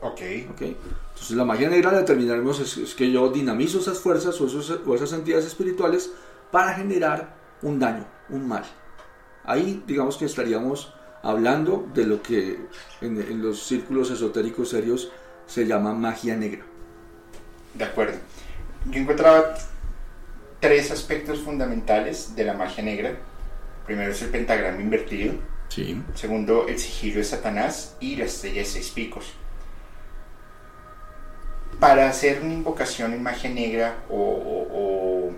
Ok. 0.01 0.21
okay? 0.53 0.77
Entonces 1.13 1.35
la 1.35 1.45
magia 1.45 1.67
negra 1.67 1.91
determinaremos 1.91 2.59
es, 2.59 2.93
que 2.93 3.11
yo 3.11 3.29
dinamizo 3.29 3.79
esas 3.79 3.97
fuerzas 3.97 4.39
o, 4.39 4.95
esas 4.95 5.13
entidades 5.13 5.47
espirituales 5.47 6.11
para 6.51 6.75
generar 6.75 7.35
un 7.63 7.79
daño, 7.79 8.05
un 8.29 8.47
mal. 8.47 8.63
Ahí 9.45 9.83
digamos 9.87 10.15
que 10.15 10.25
estaríamos 10.25 10.93
hablando 11.23 11.87
de 11.95 12.05
lo 12.05 12.21
que 12.21 12.59
en, 13.01 13.19
en 13.19 13.41
los 13.41 13.63
círculos 13.63 14.11
esotéricos 14.11 14.69
serios 14.69 15.11
se 15.47 15.65
llama 15.65 15.95
magia 15.95 16.37
negra. 16.37 16.63
De 17.73 17.83
acuerdo. 17.83 18.19
Yo 18.91 19.01
encontraba 19.01 19.55
tres 20.59 20.91
aspectos 20.91 21.39
fundamentales 21.39 22.35
de 22.35 22.43
la 22.43 22.53
magia 22.53 22.83
negra. 22.83 23.17
Primero 23.89 24.11
es 24.11 24.21
el 24.21 24.29
pentagrama 24.29 24.79
invertido. 24.79 25.33
Sí. 25.67 25.99
Segundo, 26.13 26.67
el 26.67 26.77
sigilo 26.77 27.17
de 27.17 27.23
Satanás 27.23 27.95
y 27.99 28.17
la 28.17 28.25
estrella 28.25 28.59
de 28.59 28.65
seis 28.65 28.91
picos. 28.91 29.33
Para 31.79 32.07
hacer 32.07 32.41
una 32.43 32.53
invocación 32.53 33.13
en 33.13 33.23
magia 33.23 33.49
negra 33.49 34.03
o, 34.07 34.15
o, 34.15 35.31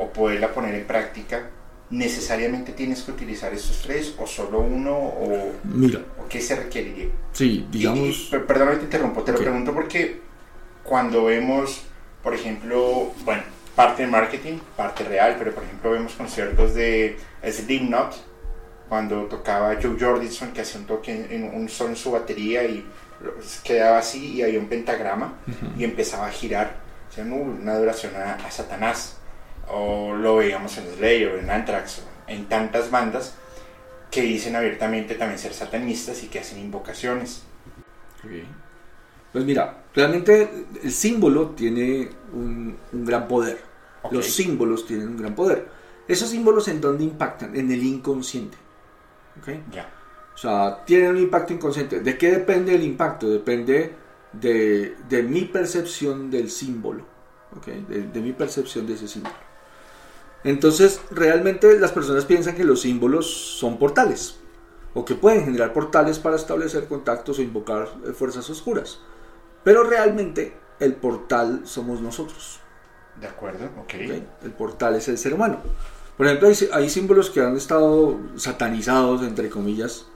o, 0.00 0.12
poderla 0.12 0.54
poner 0.54 0.76
en 0.76 0.86
práctica, 0.86 1.50
¿necesariamente 1.90 2.70
tienes 2.70 3.02
que 3.02 3.10
utilizar 3.10 3.52
estos 3.52 3.82
tres 3.82 4.14
o 4.16 4.28
solo 4.28 4.60
uno 4.60 4.96
o, 4.96 5.52
Mira. 5.64 6.02
o 6.24 6.28
qué 6.28 6.40
se 6.40 6.54
requeriría? 6.54 7.08
Sí, 7.32 7.66
digamos... 7.68 8.30
Y, 8.30 8.36
y, 8.36 8.38
perdóname, 8.38 8.76
te 8.76 8.84
interrumpo, 8.84 9.24
te 9.24 9.32
lo 9.32 9.38
pregunto 9.38 9.74
porque 9.74 10.20
cuando 10.84 11.24
vemos, 11.24 11.82
por 12.22 12.32
ejemplo, 12.32 13.12
bueno, 13.24 13.42
parte 13.74 14.02
de 14.02 14.08
marketing, 14.08 14.58
parte 14.76 15.04
real, 15.04 15.36
pero 15.38 15.54
por 15.54 15.64
ejemplo 15.64 15.90
vemos 15.92 16.12
conciertos 16.14 16.74
de 16.74 17.18
Slipknot, 17.44 18.32
cuando 18.88 19.22
tocaba 19.24 19.76
Joe 19.80 19.96
Jordison, 19.98 20.52
que 20.52 20.60
hacía 20.60 20.80
un 20.80 20.86
toque 20.86 21.26
en, 21.30 21.44
un 21.44 21.68
solo 21.68 21.90
en 21.90 21.96
su 21.96 22.10
batería 22.10 22.64
y 22.64 22.86
quedaba 23.64 23.98
así 23.98 24.34
y 24.34 24.42
había 24.42 24.58
un 24.58 24.68
pentagrama 24.68 25.38
uh 25.46 25.50
-huh. 25.50 25.80
y 25.80 25.84
empezaba 25.84 26.26
a 26.26 26.30
girar, 26.30 26.76
o 27.08 27.12
sea, 27.12 27.24
una 27.24 27.72
adoración 27.72 28.14
a, 28.16 28.34
a, 28.34 28.50
Satanás. 28.50 29.16
O 29.68 30.12
lo 30.14 30.36
veíamos 30.36 30.76
en 30.76 30.84
Slayer, 30.96 31.38
en 31.38 31.48
Anthrax, 31.48 32.02
en 32.26 32.46
tantas 32.46 32.90
bandas 32.90 33.34
que 34.10 34.20
dicen 34.20 34.56
abiertamente 34.56 35.14
también 35.14 35.38
ser 35.38 35.54
satanistas 35.54 36.22
y 36.22 36.26
que 36.26 36.40
hacen 36.40 36.58
invocaciones. 36.58 37.44
Okay. 38.22 38.46
Pues 39.32 39.44
mira, 39.46 39.81
realmente 39.94 40.66
el 40.82 40.92
símbolo 40.92 41.50
tiene 41.50 42.10
un, 42.32 42.76
un 42.92 43.04
gran 43.04 43.28
poder. 43.28 43.60
Okay. 44.02 44.16
Los 44.16 44.26
símbolos 44.26 44.86
tienen 44.86 45.08
un 45.08 45.16
gran 45.16 45.34
poder. 45.34 45.68
Esos 46.08 46.30
símbolos 46.30 46.68
en 46.68 46.80
dónde 46.80 47.04
impactan? 47.04 47.54
En 47.54 47.70
el 47.70 47.82
inconsciente. 47.82 48.56
¿Okay? 49.40 49.62
Ya. 49.70 49.88
O 50.34 50.38
sea, 50.38 50.84
tienen 50.84 51.10
un 51.10 51.18
impacto 51.18 51.52
inconsciente. 51.52 52.00
¿De 52.00 52.18
qué 52.18 52.30
depende 52.30 52.74
el 52.74 52.82
impacto? 52.82 53.28
Depende 53.28 53.94
de, 54.32 54.96
de 55.08 55.22
mi 55.22 55.42
percepción 55.42 56.30
del 56.30 56.50
símbolo. 56.50 57.04
¿okay? 57.56 57.84
De, 57.88 58.02
de, 58.02 58.20
mi 58.20 58.32
percepción 58.32 58.86
de 58.86 58.94
ese 58.94 59.08
símbolo. 59.08 59.34
Entonces, 60.44 61.00
realmente 61.10 61.78
las 61.78 61.92
personas 61.92 62.24
piensan 62.24 62.56
que 62.56 62.64
los 62.64 62.80
símbolos 62.80 63.30
son 63.30 63.78
portales. 63.78 64.38
O 64.94 65.04
que 65.04 65.14
pueden 65.14 65.44
generar 65.44 65.72
portales 65.72 66.18
para 66.18 66.36
establecer 66.36 66.86
contactos 66.88 67.38
o 67.38 67.42
invocar 67.42 67.88
eh, 68.06 68.12
fuerzas 68.12 68.48
oscuras. 68.50 68.98
Pero 69.64 69.84
realmente 69.84 70.56
el 70.80 70.94
portal 70.94 71.62
somos 71.64 72.00
nosotros. 72.00 72.60
De 73.20 73.26
acuerdo, 73.26 73.66
ok. 73.78 73.84
¿Okay? 73.84 74.26
El 74.42 74.50
portal 74.52 74.96
es 74.96 75.08
el 75.08 75.18
ser 75.18 75.34
humano. 75.34 75.58
Por 76.16 76.26
ejemplo, 76.26 76.48
hay, 76.48 76.54
hay, 76.72 76.88
símbolos 76.88 77.30
que 77.30 77.40
han 77.40 77.56
estado 77.56 78.18
satanizados, 78.36 79.22
entre 79.22 79.48
comillas, 79.48 80.06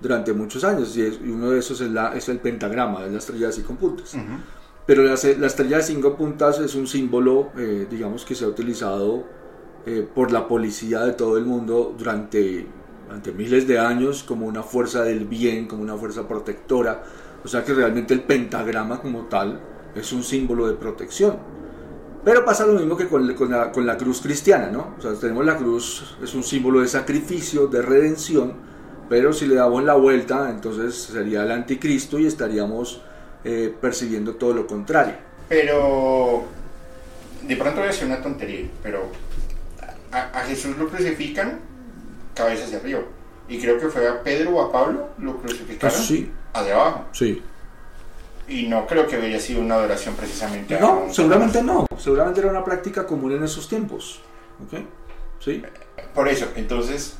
durante 0.00 0.32
muchos 0.32 0.64
años. 0.64 0.96
Y, 0.96 1.02
es, 1.02 1.20
y 1.24 1.30
uno 1.30 1.50
de 1.50 1.58
esos 1.58 1.80
es, 1.80 1.90
la, 1.90 2.14
es, 2.14 2.28
el 2.28 2.38
pentagrama, 2.38 3.04
es 3.04 3.12
la 3.12 3.18
estrella 3.18 3.46
de 3.48 3.52
cinco 3.52 3.74
puntas. 3.74 4.14
Uh 4.14 4.18
-huh. 4.18 4.40
Pero 4.86 5.02
la, 5.02 5.14
la, 5.38 5.46
estrella 5.46 5.78
de 5.78 5.82
cinco 5.82 6.16
puntas 6.16 6.60
es 6.60 6.74
un 6.74 6.86
símbolo, 6.86 7.50
eh, 7.56 7.86
digamos, 7.90 8.24
que 8.24 8.34
se 8.34 8.44
ha 8.44 8.48
utilizado 8.48 9.24
eh, 9.84 10.06
por 10.14 10.32
la 10.32 10.46
policía 10.46 11.00
de 11.00 11.12
todo 11.12 11.38
el 11.38 11.44
mundo 11.44 11.94
durante, 11.96 12.66
durante 13.06 13.32
miles 13.32 13.66
de 13.66 13.78
años 13.78 14.22
como 14.22 14.46
una 14.46 14.62
fuerza 14.62 15.02
del 15.02 15.24
bien, 15.26 15.66
como 15.66 15.82
una 15.82 15.96
fuerza 15.96 16.26
protectora. 16.28 17.04
O 17.46 17.48
sea 17.48 17.62
que 17.62 17.72
realmente 17.72 18.12
el 18.12 18.22
pentagrama 18.22 19.00
como 19.00 19.26
tal 19.26 19.60
es 19.94 20.12
un 20.12 20.24
símbolo 20.24 20.66
de 20.66 20.74
protección. 20.74 21.38
Pero 22.24 22.44
pasa 22.44 22.66
lo 22.66 22.72
mismo 22.72 22.96
que 22.96 23.06
con, 23.06 23.32
con, 23.34 23.52
la, 23.52 23.70
con, 23.70 23.86
la, 23.86 23.96
cruz 23.96 24.20
cristiana, 24.20 24.68
¿no? 24.68 24.96
O 24.98 25.00
sea, 25.00 25.14
tenemos 25.14 25.46
la 25.46 25.56
cruz, 25.56 26.16
es 26.20 26.34
un 26.34 26.42
símbolo 26.42 26.80
de 26.80 26.88
sacrificio, 26.88 27.68
de 27.68 27.82
redención, 27.82 28.54
pero 29.08 29.32
si 29.32 29.46
le 29.46 29.54
damos 29.54 29.84
la 29.84 29.94
vuelta, 29.94 30.50
entonces 30.50 30.96
sería 30.96 31.44
el 31.44 31.52
anticristo 31.52 32.18
y 32.18 32.26
estaríamos 32.26 33.00
eh, 33.44 33.72
percibiendo 33.80 34.34
todo 34.34 34.52
lo 34.52 34.66
contrario. 34.66 35.14
Pero, 35.48 36.46
de 37.42 37.54
pronto 37.54 37.76
voy 37.76 37.84
a 37.84 37.92
decir 37.92 38.08
una 38.08 38.20
tontería, 38.20 38.66
pero 38.82 39.02
a, 40.10 40.40
a 40.40 40.40
Jesús 40.46 40.76
lo 40.76 40.88
crucifican 40.88 41.60
cabeza 42.34 42.64
hacia 42.64 42.78
arriba. 42.78 43.02
Y 43.48 43.60
creo 43.60 43.78
que 43.78 43.86
fue 43.86 44.08
a 44.08 44.20
Pedro 44.24 44.56
o 44.56 44.62
a 44.62 44.72
Pablo 44.72 45.10
lo 45.18 45.36
crucificaron 45.36 45.96
pues 45.96 46.08
sí. 46.08 46.28
Hacia 46.60 46.74
abajo. 46.74 47.04
Sí. 47.12 47.42
Y 48.48 48.68
no 48.68 48.86
creo 48.86 49.06
que 49.06 49.16
haya 49.16 49.40
sido 49.40 49.60
una 49.60 49.74
adoración 49.74 50.14
precisamente 50.14 50.78
No, 50.78 51.12
seguramente 51.12 51.62
no. 51.62 51.86
Seguramente 51.98 52.40
era 52.40 52.50
una 52.50 52.64
práctica 52.64 53.06
común 53.06 53.32
en 53.32 53.42
esos 53.42 53.68
tiempos. 53.68 54.20
¿Ok? 54.64 54.80
Sí. 55.40 55.62
Por 56.14 56.28
eso, 56.28 56.48
entonces, 56.54 57.16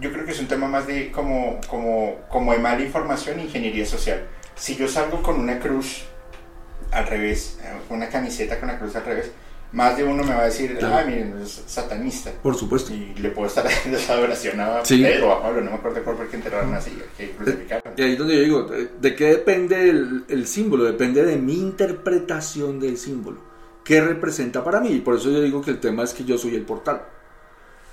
yo 0.00 0.12
creo 0.12 0.24
que 0.24 0.32
es 0.32 0.40
un 0.40 0.46
tema 0.46 0.68
más 0.68 0.86
de 0.86 1.10
como, 1.10 1.60
como, 1.68 2.16
como 2.28 2.52
de 2.52 2.58
mala 2.58 2.82
información 2.82 3.38
e 3.38 3.44
ingeniería 3.44 3.86
social. 3.86 4.26
Si 4.54 4.76
yo 4.76 4.88
salgo 4.88 5.22
con 5.22 5.40
una 5.40 5.58
cruz 5.58 6.04
al 6.90 7.06
revés, 7.06 7.58
con 7.88 7.98
una 7.98 8.08
camiseta 8.08 8.58
con 8.58 8.68
la 8.68 8.78
cruz 8.78 8.94
al 8.96 9.04
revés, 9.04 9.32
más 9.72 9.96
de 9.96 10.04
uno 10.04 10.22
me 10.24 10.34
va 10.34 10.42
a 10.42 10.44
decir, 10.46 10.76
Claro. 10.78 10.96
ah, 10.98 11.04
miren, 11.04 11.40
es 11.42 11.62
satanista. 11.66 12.30
Por 12.42 12.54
supuesto. 12.54 12.92
Y 12.94 13.14
le 13.20 13.30
puedo 13.30 13.48
estar 13.48 13.66
haciendo 13.66 13.98
esa 13.98 14.14
adoración 14.14 14.60
a 14.60 14.84
Sí. 14.84 15.02
Pedro 15.02 15.28
o 15.28 15.32
a 15.32 15.42
Pablo, 15.42 15.60
no 15.60 15.70
me 15.72 15.76
acuerdo 15.76 16.02
cuál 16.04 16.16
fue 16.16 16.28
que 16.28 16.36
enterraron 16.36 16.74
así, 16.74 16.96
que 17.16 17.32
crucificaron. 17.32 17.92
Y 17.96 18.02
ahí 18.02 18.12
es 18.12 18.18
donde 18.18 18.36
yo 18.36 18.42
digo, 18.42 18.62
¿de 18.64 18.88
de 19.00 19.14
qué 19.14 19.24
depende 19.26 19.88
el, 19.90 20.24
el 20.28 20.46
símbolo? 20.46 20.84
Depende 20.84 21.24
de 21.24 21.36
mi 21.36 21.54
interpretación 21.54 22.80
del 22.80 22.96
símbolo. 22.96 23.38
¿Qué 23.84 24.00
representa 24.00 24.62
para 24.64 24.80
mí? 24.80 24.90
Y 24.90 25.00
por 25.00 25.16
eso 25.16 25.30
yo 25.30 25.40
digo 25.40 25.62
que 25.62 25.70
el 25.72 25.80
tema 25.80 26.02
es 26.04 26.12
que 26.14 26.24
yo 26.24 26.36
soy 26.38 26.54
el 26.54 26.62
portal. 26.62 27.02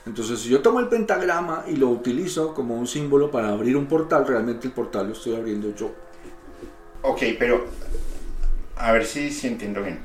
Entonces, 0.05 0.39
si 0.39 0.49
yo 0.49 0.61
tomo 0.61 0.79
el 0.79 0.87
pentagrama 0.87 1.63
y 1.67 1.77
lo 1.77 1.89
utilizo 1.89 2.53
como 2.53 2.75
un 2.77 2.85
símbolo 2.85 3.31
para 3.31 3.49
abrir 3.49 3.75
un 3.75 3.87
portal, 3.87 4.27
realmente 4.27 4.67
el 4.67 4.73
portal 4.73 5.07
lo 5.07 5.13
estoy 5.13 5.35
abriendo 5.35 5.73
yo. 5.75 5.91
Ok, 7.01 7.21
pero 7.39 7.65
a 8.77 8.91
ver 8.91 9.05
si, 9.05 9.31
si 9.31 9.47
entiendo 9.47 9.81
bien. 9.81 9.99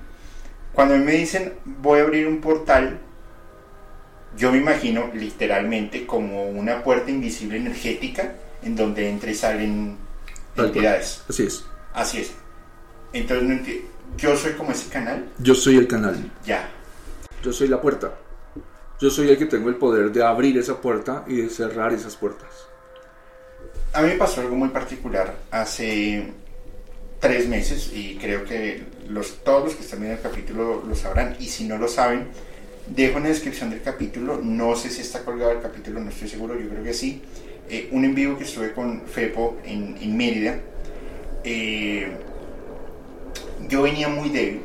Cuando 0.72 0.96
me 0.96 1.12
dicen 1.12 1.54
voy 1.64 2.00
a 2.00 2.02
abrir 2.02 2.26
un 2.26 2.40
portal, 2.40 2.98
yo 4.36 4.52
me 4.52 4.58
imagino 4.58 5.10
literalmente 5.14 6.06
como 6.06 6.48
una 6.48 6.82
puerta 6.82 7.10
invisible 7.10 7.56
energética 7.58 8.34
en 8.62 8.76
donde 8.76 9.08
entra 9.08 9.30
y 9.30 9.34
salen 9.34 9.96
Tal 10.54 10.66
cual. 10.66 10.66
entidades. 10.68 11.24
Así 11.28 11.42
es. 11.44 11.64
Así 11.92 12.18
es. 12.20 12.32
Entonces, 13.12 13.48
no 13.48 13.54
enti- 13.54 13.82
yo 14.16 14.36
soy 14.36 14.52
como 14.52 14.70
ese 14.70 14.88
canal. 14.88 15.28
Yo 15.38 15.54
soy 15.54 15.76
el 15.76 15.88
canal. 15.88 16.30
Ya. 16.44 16.68
Yo 17.42 17.52
soy 17.52 17.66
la 17.68 17.80
puerta. 17.80 18.12
Yo 19.00 19.10
soy 19.10 19.30
el 19.30 19.38
que 19.38 19.46
tengo 19.46 19.68
el 19.70 19.76
poder 19.76 20.12
de 20.12 20.22
abrir 20.22 20.56
esa 20.58 20.80
puerta 20.80 21.24
y 21.26 21.36
de 21.42 21.48
cerrar 21.48 21.92
esas 21.92 22.14
puertas. 22.16 22.48
A 23.92 24.02
mí 24.02 24.08
me 24.10 24.14
pasó 24.16 24.42
algo 24.42 24.54
muy 24.54 24.68
particular 24.68 25.34
hace 25.50 26.32
tres 27.20 27.46
meses 27.46 27.92
y 27.94 28.16
creo 28.16 28.44
que 28.44 28.82
todos 29.44 29.64
los 29.64 29.74
que 29.74 29.82
están 29.82 30.00
viendo 30.00 30.16
el 30.16 30.22
capítulo 30.22 30.82
lo 30.86 30.94
sabrán 30.94 31.36
y 31.38 31.46
si 31.46 31.64
no 31.64 31.76
lo 31.76 31.86
saben, 31.86 32.28
dejo 32.88 33.18
en 33.18 33.24
la 33.24 33.28
descripción 33.28 33.70
del 33.70 33.82
capítulo, 33.82 34.40
no 34.42 34.74
sé 34.74 34.88
si 34.88 35.02
está 35.02 35.22
colgado 35.22 35.52
el 35.52 35.60
capítulo, 35.60 36.00
no 36.00 36.10
estoy 36.10 36.28
seguro, 36.28 36.58
yo 36.58 36.68
creo 36.68 36.82
que 36.82 36.94
sí, 36.94 37.22
eh, 37.68 37.88
un 37.92 38.04
en 38.04 38.14
vivo 38.14 38.38
que 38.38 38.44
estuve 38.44 38.72
con 38.72 39.02
Fepo 39.02 39.58
en, 39.64 39.96
en 40.00 40.16
Mérida. 40.16 40.58
Eh, 41.44 42.10
yo 43.68 43.82
venía 43.82 44.08
muy 44.08 44.30
débil, 44.30 44.62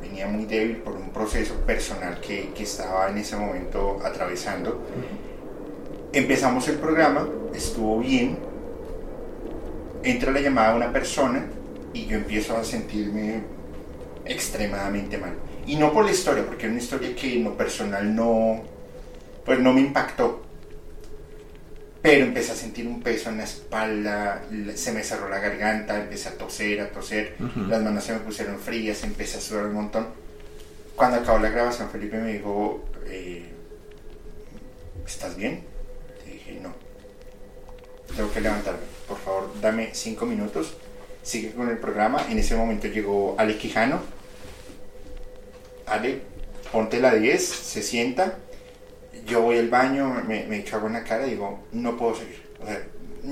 venía 0.00 0.28
muy 0.28 0.46
débil 0.46 0.76
por 0.78 0.94
un 0.94 1.10
proceso 1.10 1.54
personal 1.66 2.20
que, 2.20 2.50
que 2.54 2.62
estaba 2.62 3.10
en 3.10 3.18
ese 3.18 3.36
momento 3.36 3.98
atravesando. 4.04 4.86
Empezamos 6.12 6.66
el 6.68 6.76
programa, 6.76 7.28
estuvo 7.54 7.98
bien, 7.98 8.38
entra 10.04 10.32
la 10.32 10.40
llamada 10.40 10.70
de 10.70 10.76
una 10.76 10.92
persona 10.92 11.44
y 11.98 12.06
yo 12.06 12.16
empiezo 12.16 12.56
a 12.56 12.64
sentirme 12.64 13.42
extremadamente 14.24 15.18
mal. 15.18 15.34
Y 15.66 15.76
no 15.76 15.92
por 15.92 16.04
la 16.04 16.12
historia, 16.12 16.46
porque 16.46 16.64
era 16.64 16.72
una 16.72 16.82
historia 16.82 17.14
que 17.14 17.34
en 17.34 17.44
lo 17.44 17.56
personal 17.56 18.14
no, 18.14 18.62
pues 19.44 19.58
no 19.58 19.72
me 19.72 19.80
impactó. 19.80 20.44
Pero 22.00 22.24
empecé 22.24 22.52
a 22.52 22.54
sentir 22.54 22.86
un 22.86 23.02
peso 23.02 23.30
en 23.30 23.38
la 23.38 23.44
espalda, 23.44 24.44
se 24.76 24.92
me 24.92 25.02
cerró 25.02 25.28
la 25.28 25.40
garganta, 25.40 26.00
empecé 26.00 26.28
a 26.28 26.38
toser, 26.38 26.80
a 26.80 26.90
toser, 26.90 27.34
las 27.68 27.82
manos 27.82 28.04
se 28.04 28.12
me 28.12 28.20
pusieron 28.20 28.58
frías, 28.60 29.02
empecé 29.02 29.38
a 29.38 29.40
sudar 29.40 29.66
un 29.66 29.74
montón. 29.74 30.06
Cuando 30.94 31.18
acabó 31.18 31.38
la 31.40 31.50
grabación, 31.50 31.90
Felipe 31.90 32.18
me 32.18 32.34
dijo, 32.34 32.84
eh, 33.06 33.50
¿estás 35.04 35.36
bien? 35.36 35.64
Le 36.24 36.32
dije, 36.34 36.60
no. 36.62 36.72
Tengo 38.14 38.32
que 38.32 38.40
levantarme. 38.40 38.80
Por 39.08 39.18
favor, 39.18 39.50
dame 39.60 39.90
cinco 39.92 40.24
minutos. 40.24 40.76
Sigue 41.28 41.52
con 41.52 41.68
el 41.68 41.76
programa. 41.76 42.24
En 42.30 42.38
ese 42.38 42.56
momento 42.56 42.88
llegó 42.88 43.34
Ale 43.36 43.58
Quijano. 43.58 44.00
Ale, 45.84 46.22
ponte 46.72 47.00
la 47.00 47.14
10, 47.14 47.44
se 47.44 47.82
sienta. 47.82 48.38
Yo 49.26 49.42
voy 49.42 49.58
al 49.58 49.68
baño, 49.68 50.08
me, 50.26 50.44
me 50.44 50.60
echo 50.60 50.76
agua 50.76 50.88
en 50.88 50.94
la 50.94 51.04
cara 51.04 51.26
digo, 51.26 51.66
no 51.72 51.98
puedo 51.98 52.14
seguir. 52.14 52.42
O 52.62 52.66
sea, 52.66 52.82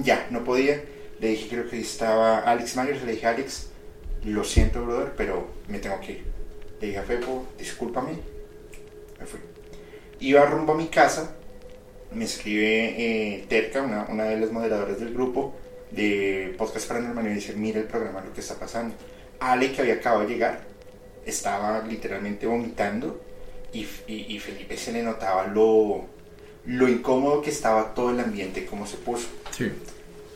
ya, 0.03 0.27
no 0.31 0.45
podía. 0.45 0.79
Le 1.21 1.29
dije, 1.29 1.49
creo 1.49 1.71
que 1.71 1.81
estaba 1.81 2.41
Alex 2.41 2.77
Myers. 2.77 3.03
Le 3.03 3.13
dije, 3.13 3.29
Alex, 3.29 3.69
lo 4.25 4.45
siento, 4.45 4.85
brother, 4.85 5.15
pero 5.17 5.49
me 5.67 5.79
tengo 5.79 5.99
que 6.01 6.13
ir. 6.13 6.25
Le 6.83 6.89
dije 6.89 6.99
a 6.99 7.03
Fepo, 7.03 7.47
discúlpame, 7.57 8.13
me 9.19 9.25
fui. 9.25 9.41
Iba 10.21 10.45
rumbo 10.45 10.75
a 10.75 10.77
mi 10.77 10.89
casa, 10.89 11.35
me 12.13 12.27
escribe 12.27 12.95
eh, 12.99 13.47
Terca, 13.49 13.81
una, 13.81 14.05
una 14.11 14.25
de 14.25 14.39
las 14.39 14.53
moderadoras 14.53 15.01
del 15.01 15.15
grupo 15.15 15.55
de 15.90 16.55
Podcast 16.59 16.88
Paranormal, 16.88 17.27
y 17.27 17.35
dice, 17.35 17.53
mira 17.55 17.81
el 17.81 17.87
programa, 17.87 18.20
lo 18.22 18.33
que 18.33 18.40
está 18.40 18.55
pasando. 18.55 18.94
Ale, 19.40 19.72
que 19.72 19.83
había 19.83 19.94
acabado 19.94 20.22
de 20.22 20.29
llegar, 20.35 20.61
estaba 21.25 21.83
literalmente 21.83 22.46
vomitando 22.46 23.20
y, 23.72 23.87
y- 24.07 24.27
y 24.35 24.38
Felipe 24.38 24.77
se 24.77 24.92
le 24.92 25.03
notaba 25.03 25.46
lo, 25.49 26.07
lo 26.66 26.88
incómodo 26.88 27.42
que 27.42 27.51
estaba 27.51 27.94
todo 27.94 28.11
el 28.11 28.20
ambiente, 28.20 28.64
cómo 28.66 28.87
se 28.87 28.96
puso. 28.96 29.27
Sí. 29.51 29.70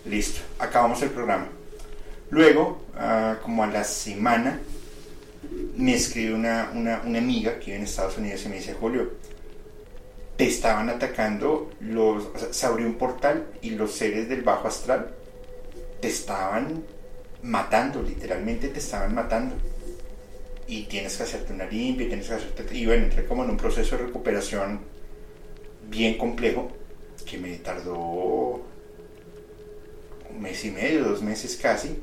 Listo, 0.07 0.41
acabamos 0.59 1.01
el 1.03 1.11
programa. 1.11 1.49
Luego, 2.31 2.83
ah, 2.97 3.39
como 3.43 3.65
a 3.65 3.67
la 3.67 3.85
semana, 3.85 4.61
me 5.77 5.95
escribe 5.95 6.35
una, 6.35 6.71
una, 6.75 7.03
una 7.05 7.19
amiga 7.19 7.59
que 7.59 7.67
vive 7.67 7.77
en 7.79 7.83
Estados 7.85 8.19
Unidos 8.19 8.43
y 8.45 8.49
me 8.49 8.57
dice, 8.57 8.75
Julio, 8.75 9.11
te 10.37 10.47
estaban 10.47 10.89
atacando 10.89 11.71
los... 11.81 12.25
o 12.35 12.39
sea, 12.39 12.53
se 12.53 12.67
abrió 12.67 12.87
un 12.87 12.95
portal 12.95 13.47
y 13.63 13.71
los 13.71 13.93
seres 13.93 14.29
del 14.29 14.43
bajo 14.43 14.69
astral 14.69 15.15
te 16.01 16.09
estaban 16.09 16.85
matando, 17.43 18.03
literalmente 18.03 18.69
te 18.69 18.79
estaban 18.79 19.15
matando. 19.15 19.57
Y 20.67 20.85
tienes 20.85 21.17
que 21.17 21.25
hacerte 21.25 21.53
una 21.53 21.67
limpia, 21.67 22.07
tienes 22.07 22.29
que 22.29 22.35
hacerte... 22.35 22.77
Y 22.77 22.87
bueno, 22.87 23.05
entré 23.05 23.27
como 23.27 23.43
en 23.45 23.51
un 23.51 23.57
proceso 23.57 23.97
de 23.97 24.05
recuperación 24.07 24.81
bien 25.89 26.17
complejo 26.17 26.71
que 27.29 27.39
me 27.39 27.57
tardó 27.57 28.65
un 30.31 30.41
mes 30.41 30.65
y 30.65 30.71
medio, 30.71 31.05
dos 31.05 31.23
meses 31.23 31.57
casi, 31.61 31.99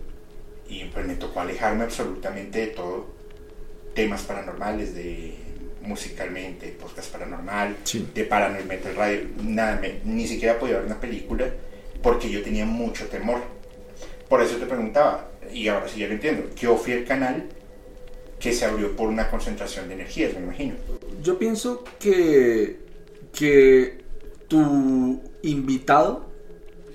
y 0.68 0.84
pues 0.86 1.06
me 1.08 1.16
tocó 1.16 1.40
alejarme 1.40 1.86
absolutamente 1.86 2.60
de 2.60 2.68
todo, 2.68 3.08
temas 3.96 4.24
paranormales, 4.24 4.94
de 4.94 5.36
musicalmente, 5.82 6.68
podcast 6.80 7.10
paranormal, 7.12 7.78
Sí. 7.86 8.06
de 8.14 8.26
Paranormal 8.26 8.68
Metal 8.68 8.96
Radio, 8.96 9.22
nada, 9.44 9.80
me- 9.80 10.02
ni 10.04 10.28
siquiera 10.28 10.60
podía 10.60 10.78
ver 10.78 10.86
una 10.88 11.00
película 11.00 11.50
porque 12.04 12.30
yo 12.30 12.44
tenía 12.44 12.66
mucho 12.66 13.08
temor. 13.08 13.42
Por 14.30 14.42
eso 14.42 14.58
te 14.58 14.66
preguntaba, 14.66 15.30
y 15.54 15.68
ahora 15.68 15.88
sí 15.88 16.00
ya 16.00 16.08
lo 16.08 16.14
entiendo, 16.14 16.50
yo 16.56 16.76
fui 16.76 16.94
el 16.94 17.06
canal 17.06 17.46
que 18.40 18.54
se 18.54 18.66
abrió 18.66 18.96
por 18.96 19.08
una 19.10 19.30
concentración 19.30 19.88
de 19.88 19.96
energías, 19.96 20.34
me 20.34 20.42
imagino. 20.42 20.76
Yo 21.24 21.40
pienso 21.40 21.84
que, 22.00 22.80
que 23.34 24.04
tu 24.48 25.22
invitado 25.42 26.28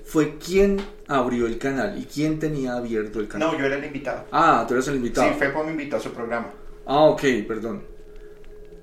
fue 0.05 0.37
quien 0.37 0.81
abrió 1.07 1.47
el 1.47 1.57
canal 1.57 1.97
y 1.97 2.05
quien 2.05 2.39
tenía 2.39 2.75
abierto 2.75 3.19
el 3.19 3.27
canal. 3.27 3.51
No, 3.51 3.59
yo 3.59 3.65
era 3.65 3.75
el 3.75 3.85
invitado. 3.85 4.25
Ah, 4.31 4.65
tú 4.67 4.75
eres 4.75 4.87
el 4.87 4.95
invitado. 4.95 5.27
Sí, 5.27 5.39
Fepo 5.39 5.63
me 5.63 5.71
invitó 5.71 5.97
a 5.97 5.99
su 5.99 6.11
programa. 6.11 6.51
Ah, 6.85 7.05
ok, 7.05 7.21
perdón. 7.47 7.83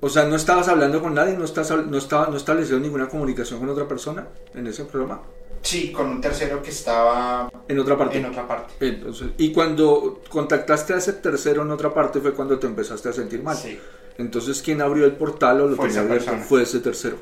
O 0.01 0.09
sea, 0.09 0.25
¿no 0.25 0.35
estabas 0.35 0.67
hablando 0.67 1.01
con 1.01 1.13
nadie? 1.13 1.37
¿No, 1.37 1.45
estás, 1.45 1.71
no, 1.71 1.97
estaba, 1.97 2.27
¿No 2.27 2.37
establecieron 2.37 2.81
ninguna 2.81 3.07
comunicación 3.07 3.59
con 3.59 3.69
otra 3.69 3.87
persona 3.87 4.27
en 4.53 4.65
ese 4.67 4.85
programa? 4.85 5.21
Sí, 5.61 5.91
con 5.91 6.07
un 6.09 6.21
tercero 6.21 6.61
que 6.61 6.71
estaba 6.71 7.51
En 7.67 7.79
otra 7.79 7.97
parte. 7.97 8.17
en 8.17 8.25
otra 8.25 8.47
parte. 8.47 8.73
Entonces, 8.79 9.29
y 9.37 9.51
cuando 9.53 10.21
contactaste 10.29 10.93
a 10.93 10.97
ese 10.97 11.13
tercero 11.13 11.61
en 11.61 11.71
otra 11.71 11.93
parte 11.93 12.19
fue 12.19 12.33
cuando 12.33 12.57
te 12.59 12.67
empezaste 12.67 13.09
a 13.09 13.13
sentir 13.13 13.43
mal. 13.43 13.55
Sí. 13.55 13.77
Entonces, 14.17 14.61
¿quién 14.61 14.81
abrió 14.81 15.05
el 15.05 15.13
portal 15.13 15.61
o 15.61 15.67
lo 15.67 15.75
Fue 15.75 15.87
tenía 15.87 16.01
abierto? 16.01 16.31
Fue 16.47 16.63
ese 16.63 16.79
tercero. 16.79 17.17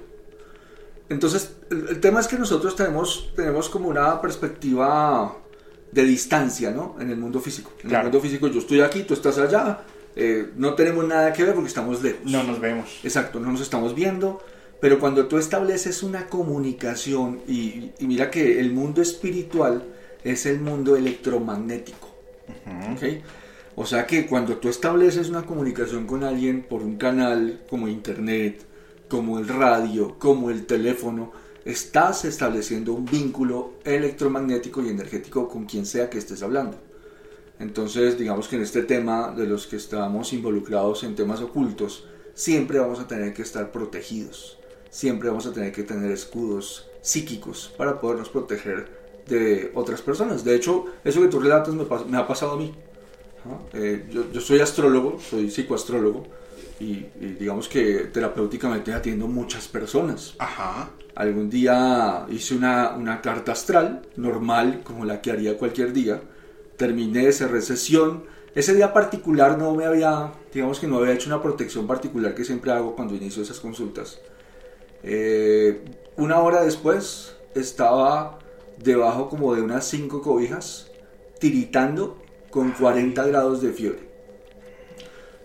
Entonces, 1.09 1.53
el, 1.71 1.87
el 1.89 1.99
tema 1.99 2.19
es 2.19 2.27
que 2.27 2.37
nosotros 2.37 2.75
tenemos, 2.75 3.31
tenemos 3.35 3.69
como 3.69 3.89
una 3.89 4.21
perspectiva 4.21 5.35
de 5.91 6.03
distancia, 6.03 6.71
¿no? 6.71 6.95
En 6.99 7.09
el 7.09 7.17
mundo 7.17 7.39
físico. 7.39 7.71
En 7.83 7.89
Claro. 7.89 8.07
el 8.07 8.11
mundo 8.13 8.21
físico, 8.27 8.47
yo 8.47 8.59
estoy 8.59 8.81
aquí, 8.81 9.03
tú 9.03 9.15
estás 9.15 9.37
allá, 9.39 9.81
eh, 10.15 10.51
no 10.55 10.75
tenemos 10.75 11.05
nada 11.07 11.33
que 11.33 11.43
ver 11.43 11.53
porque 11.55 11.67
estamos 11.69 12.01
lejos. 12.03 12.21
No 12.25 12.43
nos 12.43 12.59
vemos. 12.59 12.99
Exacto, 13.03 13.39
no 13.39 13.51
nos 13.51 13.61
estamos 13.61 13.95
viendo, 13.95 14.41
pero 14.79 14.99
cuando 14.99 15.27
tú 15.27 15.37
estableces 15.37 16.03
una 16.03 16.27
comunicación, 16.27 17.41
y, 17.47 17.91
y 17.99 18.07
mira 18.07 18.29
que 18.31 18.59
el 18.59 18.71
mundo 18.71 19.01
espiritual 19.01 19.83
es 20.23 20.45
el 20.45 20.59
mundo 20.59 20.95
electromagnético. 20.95 22.09
O 23.75 23.85
sea 23.85 24.05
que 24.05 24.25
cuando 24.25 24.57
tú 24.57 24.67
estableces 24.67 25.29
una 25.29 25.45
comunicación 25.45 26.05
con 26.05 26.23
alguien 26.23 26.63
por 26.63 26.81
un 26.81 26.97
canal 26.97 27.61
como 27.69 27.87
internet, 27.87 28.65
como 29.07 29.39
el 29.39 29.47
radio, 29.47 30.17
como 30.19 30.49
el 30.49 30.65
teléfono, 30.65 31.31
estás 31.65 32.25
estableciendo 32.25 32.93
un 32.93 33.05
vínculo 33.05 33.73
electromagnético 33.83 34.83
y 34.83 34.89
energético 34.89 35.47
con 35.47 35.65
quien 35.65 35.85
sea 35.85 36.09
que 36.09 36.17
estés 36.17 36.43
hablando. 36.43 36.77
Entonces, 37.59 38.17
digamos 38.17 38.47
que 38.47 38.55
en 38.55 38.61
este 38.61 38.83
tema 38.83 39.33
de 39.35 39.45
los 39.45 39.67
que 39.67 39.75
estamos 39.75 40.31
involucrados 40.33 41.03
en 41.03 41.15
temas 41.15 41.41
ocultos, 41.41 42.05
siempre 42.33 42.79
vamos 42.79 42.99
a 42.99 43.07
tener 43.07 43.33
que 43.33 43.41
estar 43.41 43.71
protegidos. 43.71 44.58
Siempre 44.89 45.29
vamos 45.29 45.45
a 45.45 45.53
tener 45.53 45.71
que 45.71 45.83
tener 45.83 46.11
escudos 46.11 46.89
psíquicos 47.01 47.71
para 47.77 47.99
podernos 47.99 48.29
proteger 48.29 48.87
de 49.27 49.71
otras 49.75 50.01
personas. 50.01 50.43
De 50.43 50.55
hecho, 50.55 50.85
eso 51.03 51.21
que 51.21 51.27
tú 51.27 51.39
relatas 51.39 51.73
me, 51.73 52.17
ha 52.17 52.27
pasado 52.27 52.53
a 52.53 52.57
mí. 52.57 52.73
Eh, 53.73 54.07
yo, 54.11 54.31
yo 54.31 54.41
soy 54.41 54.59
astrólogo, 54.59 55.19
soy 55.19 55.49
psicoastrólogo 55.49 56.25
y, 56.79 57.05
y 57.19 57.35
digamos 57.39 57.69
que 57.69 58.09
terapéuticamente 58.11 58.91
atiendo 58.93 59.27
muchas 59.27 59.67
personas. 59.67 60.35
Ajá. 60.39 60.89
Algún 61.15 61.49
día 61.49 62.25
hice 62.29 62.55
una, 62.55 62.91
una 62.91 63.21
carta 63.21 63.51
astral 63.51 64.03
normal, 64.15 64.81
como 64.83 65.05
la 65.05 65.21
que 65.21 65.31
haría 65.31 65.57
cualquier 65.57 65.93
día. 65.93 66.21
Terminé, 66.77 67.31
cerré 67.31 67.61
sesión. 67.61 68.23
Ese 68.55 68.73
día 68.73 68.93
particular 68.93 69.57
no 69.57 69.75
me 69.75 69.85
había, 69.85 70.31
digamos 70.53 70.79
que 70.79 70.87
no 70.87 70.97
había 70.97 71.13
hecho 71.13 71.29
una 71.29 71.41
protección 71.41 71.85
particular 71.87 72.33
que 72.33 72.45
siempre 72.45 72.71
hago 72.71 72.95
cuando 72.95 73.15
inicio 73.15 73.43
esas 73.43 73.59
consultas. 73.59 74.19
Eh, 75.03 75.83
una 76.17 76.39
hora 76.39 76.63
después 76.63 77.35
estaba 77.55 78.39
debajo 78.77 79.29
como 79.29 79.55
de 79.55 79.61
unas 79.61 79.85
cinco 79.87 80.21
cobijas, 80.21 80.91
tiritando 81.39 82.17
con 82.49 82.71
40 82.71 83.25
grados 83.27 83.61
de 83.61 83.71
fiebre. 83.71 84.09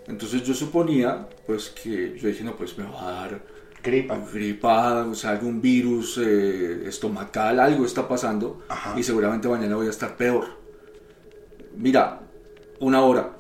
Entonces 0.07 0.43
yo 0.43 0.55
suponía, 0.55 1.29
pues 1.47 1.71
que 1.71 2.19
yo 2.19 2.29
dije, 2.29 2.45
no, 2.45 2.57
pues 2.57 2.77
me 2.77 2.85
va 2.85 3.09
a 3.09 3.13
dar 3.21 3.43
Gripa. 3.83 4.19
gripa, 4.33 5.05
o 5.07 5.15
sea, 5.15 5.31
algún 5.31 5.61
virus 5.61 6.19
eh, 6.19 6.85
estomacal, 6.89 7.61
algo 7.61 7.85
está 7.85 8.09
pasando 8.09 8.63
Ajá. 8.69 8.99
y 8.99 9.03
seguramente 9.03 9.47
mañana 9.49 9.77
voy 9.77 9.87
a 9.87 9.91
estar 9.91 10.17
peor. 10.17 10.47
Mira, 11.77 12.21
una 12.81 13.03
hora 13.03 13.37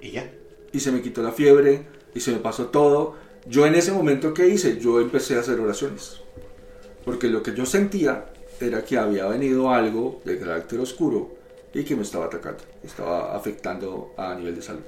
Y 0.00 0.10
ya. 0.12 0.30
y 0.72 0.80
se 0.80 0.90
me 0.92 1.02
quitó 1.02 1.22
la 1.22 1.30
fiebre 1.32 1.86
y 2.14 2.20
se 2.20 2.32
me 2.32 2.38
pasó 2.38 2.66
todo. 2.66 3.14
Yo 3.46 3.66
en 3.66 3.74
ese 3.74 3.92
momento, 3.92 4.34
¿qué 4.34 4.48
hice? 4.48 4.78
Yo 4.78 5.00
empecé 5.00 5.36
a 5.36 5.40
hacer 5.40 5.58
oraciones. 5.60 6.20
Porque 7.04 7.28
lo 7.28 7.42
que 7.42 7.54
yo 7.54 7.64
sentía 7.64 8.26
era 8.60 8.84
que 8.84 8.98
había 8.98 9.26
venido 9.26 9.70
algo 9.70 10.20
de 10.24 10.38
carácter 10.38 10.80
oscuro 10.80 11.36
y 11.72 11.84
que 11.84 11.96
me 11.96 12.02
estaba 12.02 12.26
atacando, 12.26 12.62
estaba 12.82 13.34
afectando 13.34 14.12
a 14.16 14.34
nivel 14.34 14.56
de 14.56 14.62
salud. 14.62 14.82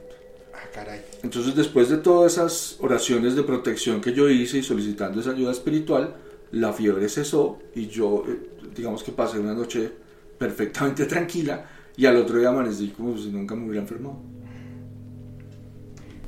Ah, 0.52 0.68
caray. 0.72 1.00
Entonces, 1.22 1.54
después 1.54 1.88
de 1.88 1.96
todas 1.98 2.32
esas 2.32 2.76
oraciones 2.80 3.34
de 3.34 3.42
protección 3.42 4.00
que 4.00 4.12
yo 4.12 4.28
hice 4.28 4.58
y 4.58 4.62
solicitando 4.62 5.20
esa 5.20 5.30
ayuda 5.30 5.52
espiritual, 5.52 6.14
la 6.52 6.72
fiebre 6.72 7.08
cesó 7.08 7.58
y 7.74 7.86
yo, 7.86 8.24
eh, 8.28 8.38
digamos 8.74 9.02
que 9.02 9.12
pasé 9.12 9.38
una 9.38 9.54
noche 9.54 9.90
perfectamente 10.38 11.06
tranquila 11.06 11.66
y 11.96 12.06
al 12.06 12.16
otro 12.16 12.38
día 12.38 12.50
amanecí 12.50 12.88
como 12.88 13.16
si 13.16 13.30
nunca 13.30 13.54
me 13.54 13.64
hubiera 13.64 13.82
enfermado. 13.82 14.18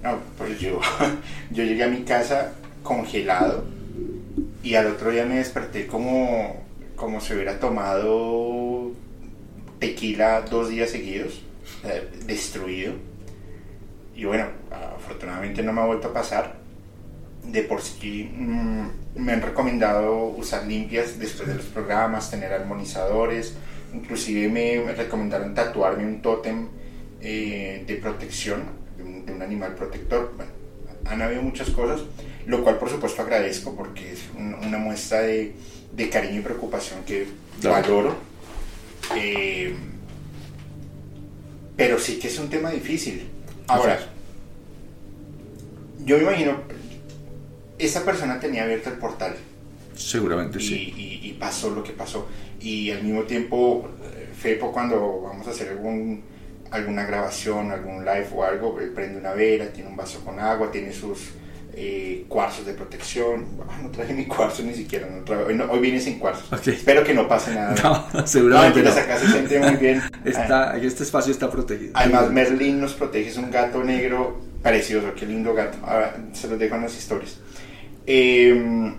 No, 0.05 0.19
pues 0.37 0.61
yo, 0.61 0.81
yo 1.51 1.65
llegué 1.65 1.83
a 1.83 1.89
mi 1.89 2.03
casa 2.03 2.53
congelado 2.83 3.65
y 4.63 4.75
al 4.75 4.89
otro 4.89 5.11
día 5.11 5.25
me 5.25 5.37
desperté 5.37 5.87
como, 5.87 6.63
como 6.95 7.23
si 7.23 7.33
hubiera 7.33 7.59
tomado 7.59 8.93
tequila 9.79 10.43
dos 10.43 10.69
días 10.69 10.91
seguidos, 10.91 11.41
eh, 11.85 12.07
destruido. 12.27 12.93
Y 14.15 14.27
bueno, 14.27 14.49
afortunadamente 14.95 15.63
no 15.63 15.73
me 15.73 15.81
ha 15.81 15.87
vuelto 15.87 16.09
a 16.09 16.13
pasar. 16.13 16.57
De 17.43 17.63
por 17.63 17.81
sí 17.81 18.31
mm, 18.37 18.87
me 19.17 19.33
han 19.33 19.41
recomendado 19.41 20.27
usar 20.27 20.67
limpias 20.67 21.19
después 21.19 21.49
de 21.49 21.55
los 21.55 21.65
programas, 21.65 22.31
tener 22.31 22.53
armonizadores. 22.53 23.55
Inclusive 23.95 24.51
me 24.51 24.93
recomendaron 24.93 25.55
tatuarme 25.55 26.05
un 26.05 26.21
tótem 26.21 26.69
eh, 27.23 27.85
de 27.87 27.97
protección, 27.97 28.84
un, 29.25 29.27
de 29.27 29.33
un 29.33 29.43
animal 29.43 29.75
protector. 29.75 30.33
Bueno, 30.37 30.51
han 31.07 31.23
habido 31.23 31.43
muchas 31.43 31.71
cosas, 31.71 32.01
lo 32.47 32.63
cual 32.63 32.79
por 32.79 32.91
supuesto 32.91 33.23
agradezco 33.23 33.75
porque 33.77 34.13
es 34.13 34.21
un- 34.37 34.55
una 34.55 34.79
muestra 34.79 35.21
de, 35.21 35.55
de 35.95 36.09
cariño 36.11 36.41
y 36.41 36.43
preocupación 36.43 37.05
que 37.05 37.27
Claro. 37.61 37.83
valoro. 37.83 38.17
Eh, 39.17 39.75
pero 41.77 41.99
sí 41.99 42.19
que 42.19 42.29
es 42.29 42.39
un 42.39 42.49
tema 42.49 42.71
difícil. 42.71 43.29
Ahora, 43.67 43.99
yo 46.05 46.17
me 46.19 46.23
imagino, 46.23 46.59
esa 47.79 48.05
persona 48.05 48.39
tenía 48.41 48.65
abierto 48.65 48.91
el 48.91 48.97
portal 48.97 49.35
Seguramente 49.97 50.59
y, 50.59 50.63
sí. 50.63 50.95
y- 50.97 51.29
y 51.29 51.33
pasó 51.35 51.71
lo 51.71 51.83
que 51.83 51.93
pasó. 51.93 52.27
Y 52.61 52.91
al 52.91 53.03
mismo 53.03 53.23
tiempo, 53.25 53.89
eh, 54.03 54.29
Fepo, 54.37 54.73
cuando 54.73 55.21
vamos 55.23 55.47
a 55.47 55.51
hacer 55.51 55.69
algún, 55.71 56.23
alguna 56.71 57.05
grabación, 57.07 57.71
algún 57.71 58.05
live 58.05 58.27
o 58.35 58.45
algo, 58.45 58.81
él 58.81 58.91
prende 58.91 59.19
una 59.19 59.33
vela, 59.33 59.67
tiene 59.69 59.89
un 59.91 59.97
vaso 59.97 60.25
con 60.25 60.39
agua, 60.41 60.71
tiene 60.73 60.93
sus 60.93 61.31
eh, 61.77 62.25
cuarzos 62.29 62.67
de 62.67 62.75
protección. 62.75 63.47
Ah, 63.69 63.79
no 63.83 63.91
traje 63.91 64.13
mi 64.15 64.27
cuarzo 64.27 64.63
ni 64.63 64.75
siquiera. 64.75 65.09
no 65.09 65.25
traje- 65.25 65.45
hoy, 65.45 65.55
no- 65.57 65.71
hoy 65.71 65.79
vine 65.81 66.01
sin 66.01 66.19
cuarzos. 66.19 66.67
Espero 66.67 67.03
que 67.05 67.15
no 67.15 67.27
pase 67.29 67.55
nada. 67.55 67.75
No, 68.15 68.27
seguramente 68.27 68.83
no. 68.83 68.91
acá 68.91 69.19
se 69.19 69.27
siente 69.29 69.59
muy 69.61 69.77
bien. 69.77 70.03
Está, 70.25 70.73
aquí 70.75 70.87
este 70.87 71.03
espacio 71.05 71.33
está 71.33 71.51
protegido. 71.51 71.93
Además, 71.95 72.31
Merlin 72.31 72.81
nos 72.81 72.95
protege, 72.95 73.29
es 73.29 73.37
un 73.37 73.51
gato 73.51 73.83
negro 73.85 74.41
precioso, 74.63 75.13
qué 75.15 75.27
lindo 75.27 75.53
gato. 75.55 75.77
Ahora, 75.85 76.17
se 76.33 76.49
los 76.49 76.59
dejo 76.59 76.75
en 76.77 76.83
las 76.83 76.97
historias. 76.97 77.39
Eh, 78.07 78.93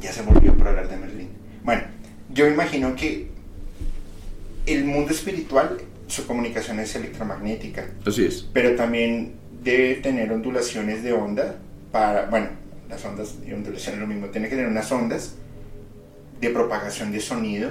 ya 0.00 0.12
se 0.12 0.22
me 0.22 0.30
olvidó 0.30 0.54
por 0.54 0.68
hablar 0.68 0.88
de 0.88 0.96
Merlin. 0.96 1.28
Bueno, 1.62 1.82
yo 2.32 2.46
imagino 2.46 2.94
que 2.94 3.28
el 4.66 4.84
mundo 4.84 5.12
espiritual, 5.12 5.78
su 6.08 6.26
comunicación 6.26 6.80
es 6.80 6.94
electromagnética, 6.96 7.86
Así 8.04 8.24
es. 8.24 8.48
pero 8.52 8.74
también 8.74 9.34
debe 9.62 9.96
tener 9.96 10.32
ondulaciones 10.32 11.02
de 11.02 11.12
onda 11.12 11.56
para, 11.92 12.26
bueno, 12.26 12.48
las 12.88 13.04
ondas 13.04 13.36
y 13.46 13.52
ondulaciones 13.52 13.94
es 13.94 14.00
lo 14.00 14.06
mismo, 14.06 14.26
tiene 14.28 14.48
que 14.48 14.56
tener 14.56 14.70
unas 14.70 14.90
ondas 14.90 15.34
de 16.40 16.50
propagación 16.50 17.12
de 17.12 17.20
sonido 17.20 17.70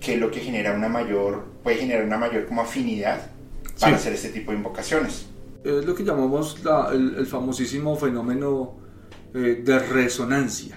que 0.00 0.14
es 0.14 0.20
lo 0.20 0.30
que 0.30 0.40
genera 0.40 0.72
una 0.74 0.88
mayor, 0.88 1.44
puede 1.62 1.76
generar 1.76 2.04
una 2.04 2.18
mayor 2.18 2.46
como 2.46 2.62
afinidad 2.62 3.30
para 3.80 3.92
Sí. 3.96 4.00
hacer 4.02 4.12
este 4.14 4.28
tipo 4.30 4.50
de 4.50 4.56
invocaciones. 4.58 5.26
Es 5.64 5.84
lo 5.84 5.94
que 5.94 6.02
llamamos 6.04 6.62
la- 6.64 6.90
el, 6.92 7.14
el 7.18 7.26
famosísimo 7.26 7.94
fenómeno 7.96 8.76
eh, 9.34 9.62
de 9.64 9.78
resonancia. 9.78 10.76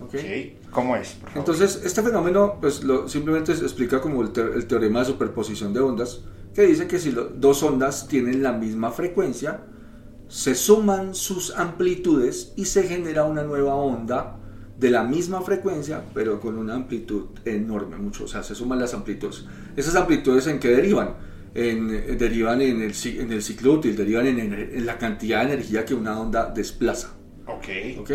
¿ok? 0.00 0.14
¿Ok? 0.14 0.63
¿Cómo 0.74 0.94
es? 0.96 1.12
Por 1.14 1.30
favor? 1.30 1.38
Entonces, 1.38 1.80
este 1.84 2.02
fenómeno 2.02 2.58
pues, 2.60 2.84
lo- 2.84 3.08
simplemente 3.08 3.54
se 3.56 3.62
explica 3.62 4.00
como 4.02 4.20
el, 4.22 4.30
te- 4.32 4.42
el 4.42 4.66
teorema 4.66 4.98
de 5.00 5.06
superposición 5.06 5.72
de 5.72 5.80
ondas, 5.80 6.20
que 6.54 6.62
dice 6.66 6.86
que 6.86 6.98
si 6.98 7.10
dos 7.10 7.62
ondas 7.62 8.06
tienen 8.08 8.42
la 8.42 8.52
misma 8.52 8.90
frecuencia, 8.90 9.62
se 10.28 10.54
suman 10.54 11.14
sus 11.14 11.54
amplitudes 11.56 12.52
y 12.56 12.64
se 12.66 12.82
genera 12.84 13.24
una 13.24 13.42
nueva 13.44 13.74
onda 13.74 14.36
de 14.78 14.90
la 14.90 15.04
misma 15.04 15.40
frecuencia, 15.42 16.02
pero 16.12 16.40
con 16.40 16.58
una 16.58 16.74
amplitud 16.74 17.26
enorme, 17.44 17.96
mucho. 17.96 18.24
O 18.24 18.28
sea, 18.28 18.42
se 18.42 18.54
suman 18.54 18.80
las 18.80 18.92
amplitudes. 18.94 19.44
¿Esas 19.76 19.94
amplitudes 19.94 20.46
en 20.48 20.58
qué 20.58 20.68
derivan? 20.68 21.14
En, 21.54 21.94
eh, 21.94 22.16
derivan 22.18 22.60
en 22.60 22.82
el, 22.82 22.92
en 23.04 23.32
el 23.32 23.42
ciclo 23.42 23.74
útil, 23.74 23.94
derivan 23.96 24.26
en, 24.26 24.40
en 24.52 24.86
la 24.86 24.98
cantidad 24.98 25.40
de 25.46 25.52
energía 25.54 25.84
que 25.84 25.94
una 25.94 26.18
onda 26.20 26.50
desplaza. 26.50 27.10
ok. 27.46 27.68
¿Ok? 28.00 28.10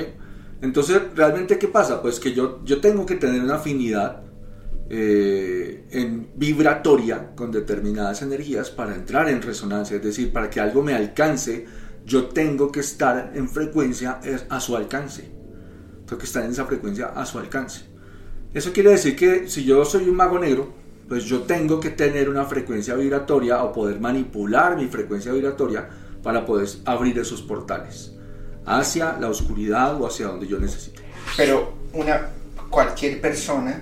Entonces, 0.61 1.01
¿realmente 1.15 1.57
qué 1.57 1.67
pasa? 1.67 2.01
Pues 2.01 2.19
que 2.19 2.33
yo, 2.33 2.61
yo 2.65 2.81
tengo 2.81 3.05
que 3.05 3.15
tener 3.15 3.41
una 3.41 3.55
afinidad 3.55 4.23
eh, 4.89 5.85
en 5.91 6.31
vibratoria 6.35 7.33
con 7.35 7.51
determinadas 7.51 8.21
energías 8.21 8.69
para 8.69 8.95
entrar 8.95 9.29
en 9.29 9.41
resonancia, 9.41 9.97
es 9.97 10.03
decir, 10.03 10.33
para 10.33 10.49
que 10.49 10.59
algo 10.59 10.83
me 10.83 10.93
alcance, 10.93 11.65
yo 12.05 12.25
tengo 12.25 12.71
que 12.71 12.81
estar 12.81 13.31
en 13.35 13.47
frecuencia 13.47 14.19
a 14.49 14.59
su 14.59 14.75
alcance. 14.75 15.31
Tengo 16.05 16.17
que 16.17 16.25
estar 16.25 16.43
en 16.43 16.51
esa 16.51 16.65
frecuencia 16.65 17.07
a 17.07 17.25
su 17.25 17.39
alcance. 17.39 17.85
Eso 18.53 18.73
quiere 18.73 18.89
decir 18.89 19.15
que 19.15 19.47
si 19.47 19.63
yo 19.63 19.85
soy 19.85 20.09
un 20.09 20.15
mago 20.15 20.39
negro, 20.39 20.73
pues 21.07 21.23
yo 21.23 21.43
tengo 21.43 21.79
que 21.79 21.91
tener 21.91 22.29
una 22.29 22.45
frecuencia 22.45 22.95
vibratoria 22.95 23.63
o 23.63 23.71
poder 23.71 23.99
manipular 23.99 24.75
mi 24.75 24.87
frecuencia 24.87 25.31
vibratoria 25.31 25.87
para 26.21 26.45
poder 26.45 26.67
abrir 26.85 27.17
esos 27.17 27.41
portales 27.41 28.18
hacia 28.69 29.17
la 29.19 29.29
oscuridad 29.29 29.99
o 29.99 30.07
hacia 30.07 30.27
donde 30.27 30.47
yo 30.47 30.59
necesite. 30.59 31.01
Pero 31.35 31.73
una, 31.93 32.29
cualquier 32.69 33.19
persona 33.19 33.81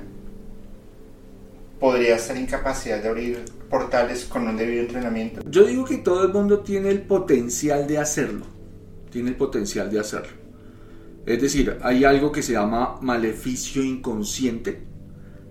podría 1.80 2.16
estar 2.16 2.38
en 2.38 2.46
capacidad 2.46 3.02
de 3.02 3.10
abrir 3.10 3.46
portales 3.70 4.26
con 4.26 4.48
un 4.48 4.56
debido 4.56 4.82
entrenamiento. 4.82 5.42
Yo 5.50 5.66
digo 5.66 5.84
que 5.84 5.98
todo 5.98 6.24
el 6.24 6.34
mundo 6.34 6.60
tiene 6.62 6.90
el 6.90 7.02
potencial 7.02 7.86
de 7.86 7.98
hacerlo. 7.98 8.46
Tiene 9.12 9.30
el 9.30 9.36
potencial 9.36 9.92
de 9.92 10.00
hacerlo. 10.00 10.32
Es 11.26 11.42
decir, 11.42 11.78
hay 11.82 12.06
algo 12.06 12.32
que 12.32 12.42
se 12.42 12.54
llama 12.54 12.98
maleficio 13.02 13.84
inconsciente, 13.84 14.82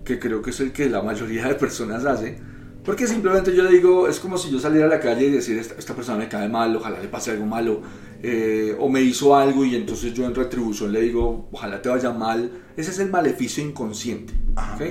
que 0.05 0.19
creo 0.19 0.41
que 0.41 0.51
es 0.51 0.61
el 0.61 0.73
que 0.73 0.89
la 0.89 1.03
mayoría 1.03 1.47
de 1.47 1.55
personas 1.55 2.07
hace. 2.07 2.39
Porque 2.83 3.07
simplemente 3.07 3.55
yo 3.55 3.69
digo, 3.69 4.09
es 4.09 4.19
como 4.19 4.39
si 4.39 4.51
yo 4.51 4.59
saliera 4.59 4.87
a 4.87 4.89
la 4.89 5.01
calle 5.01 5.27
y 5.27 5.31
decir, 5.31 5.59
esta, 5.59 5.75
esta 5.75 5.95
persona 5.95 6.19
me 6.19 6.29
cae 6.29 6.49
mal, 6.49 6.75
ojalá 6.75 7.01
le 7.01 7.09
pase 7.09 7.33
algo 7.33 7.45
malo, 7.45 7.83
eh, 8.29 8.77
o 8.81 8.89
me 8.89 9.03
hizo 9.03 9.37
algo 9.37 9.65
y 9.65 9.77
entonces 9.77 10.13
yo 10.13 10.25
en 10.25 10.35
retribución 10.35 10.91
le 10.91 11.01
digo, 11.01 11.49
ojalá 11.53 11.81
te 11.81 11.89
vaya 11.89 12.11
mal. 12.11 12.51
Ese 12.77 12.91
es 12.91 12.99
el 12.99 13.09
maleficio 13.09 13.65
inconsciente. 13.65 14.33
Ajá. 14.57 14.75
¿ok? 14.75 14.83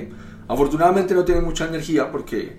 Afortunadamente 0.48 1.14
no 1.14 1.22
tiene 1.22 1.42
mucha 1.42 1.68
energía 1.68 2.10
porque, 2.10 2.56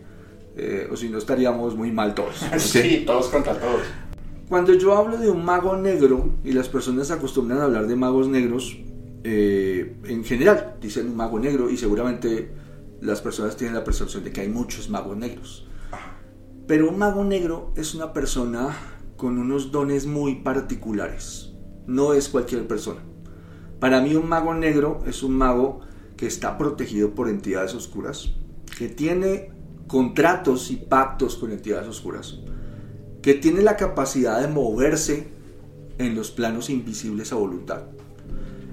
eh, 0.56 0.88
o 0.92 0.96
si 0.96 1.10
no 1.10 1.18
estaríamos 1.18 1.76
muy 1.76 1.92
mal 1.92 2.14
todos. 2.14 2.44
¿ok? 2.54 2.58
Sí, 2.60 3.04
todos 3.08 3.30
contra 3.30 3.60
todos. 3.60 3.82
Cuando 4.50 4.72
yo 4.76 4.96
hablo 4.96 5.18
de 5.18 5.32
un 5.32 5.44
mago 5.44 5.76
negro 5.78 6.34
y 6.44 6.52
las 6.52 6.70
personas 6.70 7.10
acostumbran 7.10 7.60
a 7.60 7.64
hablar 7.64 7.88
de 7.88 7.96
magos 7.96 8.28
negros, 8.28 8.78
eh, 9.24 9.96
en 10.06 10.24
general 10.24 10.76
dicen 10.80 11.08
un 11.08 11.16
mago 11.16 11.40
negro 11.40 11.72
y 11.72 11.78
seguramente 11.78 12.52
las 13.02 13.20
personas 13.22 13.58
tienen 13.58 13.74
la 13.74 13.84
percepción 13.84 14.24
de 14.24 14.32
que 14.32 14.42
hay 14.42 14.50
muchos 14.50 14.92
magos 14.92 15.18
negros. 15.18 15.68
Pero 16.68 16.88
un 16.88 17.00
mago 17.00 17.24
negro 17.24 17.72
es 17.76 17.96
una 17.96 18.14
persona 18.14 18.78
con 19.18 19.38
unos 19.38 19.72
dones 19.72 20.06
muy 20.06 20.36
particulares. 20.36 21.52
No 21.86 22.14
es 22.14 22.30
cualquier 22.30 22.68
persona. 22.68 23.02
Para 23.80 24.02
mí 24.02 24.16
un 24.16 24.30
mago 24.30 24.54
negro 24.54 25.00
es 25.06 25.24
un 25.24 25.36
mago 25.36 25.82
que 26.16 26.28
está 26.28 26.58
protegido 26.58 27.14
por 27.14 27.30
entidades 27.30 27.74
oscuras, 27.76 28.32
que 28.78 28.88
tiene 28.88 29.52
contratos 29.88 30.72
y 30.72 30.78
pactos 30.78 31.36
con 31.36 31.52
entidades 31.52 31.88
oscuras, 31.88 32.40
que 33.22 33.34
tiene 33.34 33.62
la 33.62 33.76
capacidad 33.76 34.42
de 34.42 34.48
moverse 34.48 35.28
en 35.98 36.16
los 36.16 36.32
planos 36.32 36.70
invisibles 36.70 37.32
a 37.32 37.36
voluntad 37.36 37.84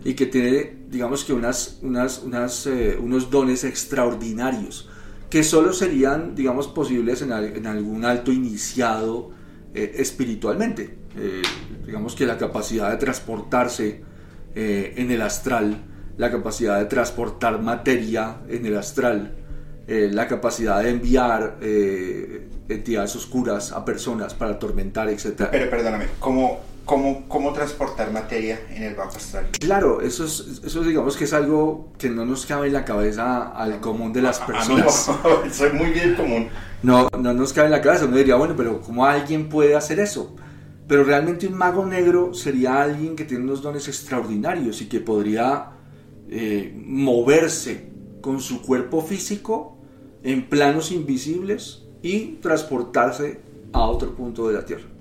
y 0.04 0.14
que 0.14 0.26
tiene, 0.26 0.84
digamos 0.90 1.24
que 1.24 1.32
unas, 1.32 1.78
unas, 1.82 2.22
unas, 2.22 2.66
eh, 2.66 2.98
unos 3.00 3.30
dones 3.30 3.64
extraordinarios 3.64 4.88
que 5.30 5.42
solo 5.42 5.72
serían, 5.72 6.34
digamos, 6.34 6.68
posibles 6.68 7.22
en, 7.22 7.32
en 7.32 7.66
algún 7.66 8.04
alto 8.04 8.30
iniciado 8.30 9.30
eh, 9.74 9.92
espiritualmente. 9.96 11.04
Eh, 11.16 11.42
digamos 11.86 12.14
que 12.14 12.26
la 12.26 12.36
capacidad 12.36 12.90
de 12.90 12.96
transportarse 12.96 14.00
eh, 14.54 14.94
en 14.96 15.10
el 15.10 15.22
astral, 15.22 15.76
la 16.16 16.30
capacidad 16.30 16.78
de 16.78 16.86
transportar 16.86 17.60
materia 17.60 18.38
en 18.48 18.66
el 18.66 18.76
astral, 18.76 19.34
eh, 19.86 20.08
la 20.12 20.26
capacidad 20.26 20.82
de 20.82 20.90
enviar 20.90 21.58
entidades 22.68 23.14
oscuras 23.16 23.72
a 23.72 23.84
personas 23.84 24.34
para 24.34 24.52
atormentar, 24.52 25.08
etc. 25.08 25.48
Pero 25.50 25.70
perdóname, 25.70 26.06
¿cómo, 26.18 26.60
cómo, 26.84 27.24
cómo 27.28 27.52
transportar 27.52 28.12
materia 28.12 28.60
en 28.70 28.82
el 28.82 28.94
bajo 28.94 29.16
astral? 29.16 29.48
Claro, 29.58 30.00
eso, 30.00 30.24
es, 30.24 30.60
eso 30.64 30.82
digamos 30.82 31.16
que 31.16 31.24
es 31.24 31.32
algo 31.32 31.92
que 31.98 32.08
no 32.10 32.24
nos 32.24 32.46
cabe 32.46 32.68
en 32.68 32.72
la 32.72 32.84
cabeza 32.84 33.50
al 33.50 33.80
común 33.80 34.12
de 34.12 34.22
las 34.22 34.40
personas. 34.40 35.08
mí 35.08 35.14
no, 35.44 35.52
soy 35.52 35.72
muy 35.72 35.90
bien 35.90 36.14
común. 36.14 36.48
No, 36.82 37.08
no 37.18 37.32
nos 37.32 37.52
cabe 37.52 37.66
en 37.66 37.72
la 37.72 37.80
cabeza. 37.80 38.04
Uno 38.04 38.16
diría, 38.16 38.36
bueno, 38.36 38.54
pero 38.56 38.80
¿cómo 38.80 39.06
alguien 39.06 39.48
puede 39.48 39.74
hacer 39.74 40.00
eso? 40.00 40.36
Pero 40.86 41.04
realmente 41.04 41.46
un 41.46 41.54
mago 41.54 41.86
negro 41.86 42.34
sería 42.34 42.82
alguien 42.82 43.16
que 43.16 43.24
tiene 43.24 43.44
unos 43.44 43.62
dones 43.62 43.88
extraordinarios 43.88 44.82
y 44.82 44.86
que 44.86 45.00
podría 45.00 45.70
eh, 46.28 46.74
moverse 46.84 47.90
con 48.20 48.40
su 48.40 48.60
cuerpo 48.62 49.00
físico 49.02 49.78
en 50.22 50.48
planos 50.48 50.90
invisibles 50.92 51.82
y 52.02 52.36
transportarse 52.42 53.40
a 53.72 53.86
otro 53.86 54.14
punto 54.14 54.48
de 54.48 54.54
la 54.54 54.64
Tierra. 54.64 54.93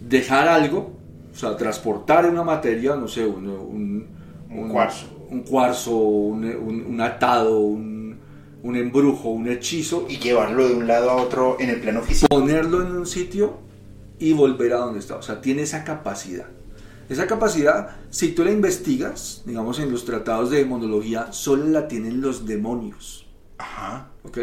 Dejar 0.00 0.48
algo, 0.48 0.92
o 1.32 1.36
sea, 1.36 1.56
transportar 1.56 2.26
una 2.28 2.42
materia, 2.42 2.96
no 2.96 3.06
sé, 3.08 3.26
un, 3.26 3.46
un, 3.48 4.06
Un 4.50 4.68
cuarzo. 4.68 5.06
un 5.30 5.42
cuarzo, 5.42 5.96
un, 5.96 6.44
un- 6.44 7.00
atado, 7.00 7.60
un, 7.60 8.16
un 8.62 8.76
embrujo, 8.76 9.30
un 9.30 9.48
hechizo, 9.48 10.06
Y 10.08 10.18
llevarlo 10.18 10.66
de 10.68 10.74
un 10.74 10.86
lado 10.86 11.10
a 11.10 11.16
otro 11.16 11.56
en 11.60 11.70
el 11.70 11.80
plano 11.80 12.02
físico. 12.02 12.28
ponerlo 12.28 12.82
en 12.82 12.92
un 12.96 13.06
sitio 13.06 13.58
y 14.18 14.32
volver 14.32 14.72
a 14.74 14.78
donde 14.78 14.98
está. 15.00 15.16
O 15.16 15.22
sea, 15.22 15.40
tiene 15.40 15.62
esa 15.62 15.84
capacidad. 15.84 16.46
Esa 17.08 17.26
capacidad, 17.26 17.96
si 18.10 18.32
tú 18.32 18.44
la 18.44 18.52
investigas, 18.52 19.42
digamos 19.44 19.78
en 19.80 19.90
los 19.90 20.04
tratados 20.04 20.50
de 20.50 20.58
demonología, 20.58 21.32
solo 21.32 21.64
la 21.64 21.88
tienen 21.88 22.20
los 22.20 22.46
demonios. 22.46 23.26
Ajá. 23.58 24.08
¿ok? 24.24 24.38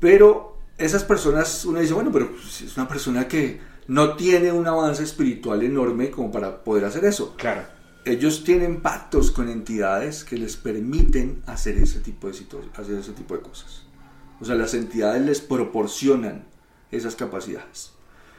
Pero 0.00 0.57
esas 0.78 1.04
personas, 1.04 1.64
uno 1.64 1.80
dice, 1.80 1.92
bueno, 1.92 2.10
pero 2.12 2.30
es 2.46 2.76
una 2.76 2.88
persona 2.88 3.26
que 3.26 3.60
no 3.88 4.14
tiene 4.14 4.52
un 4.52 4.66
avance 4.66 5.02
espiritual 5.02 5.62
enorme 5.62 6.10
como 6.10 6.30
para 6.30 6.62
poder 6.62 6.84
hacer 6.84 7.04
eso. 7.04 7.34
Claro. 7.36 7.62
Ellos 8.04 8.44
tienen 8.44 8.80
pactos 8.80 9.30
con 9.30 9.48
entidades 9.48 10.24
que 10.24 10.36
les 10.36 10.56
permiten 10.56 11.42
hacer 11.46 11.76
ese 11.78 12.00
tipo 12.00 12.28
de 12.28 12.38
hacer 12.76 12.96
ese 12.96 13.12
tipo 13.12 13.34
de 13.34 13.42
cosas. 13.42 13.82
O 14.40 14.44
sea, 14.44 14.54
las 14.54 14.72
entidades 14.74 15.22
les 15.22 15.40
proporcionan 15.40 16.44
esas 16.92 17.16
capacidades. 17.16 17.92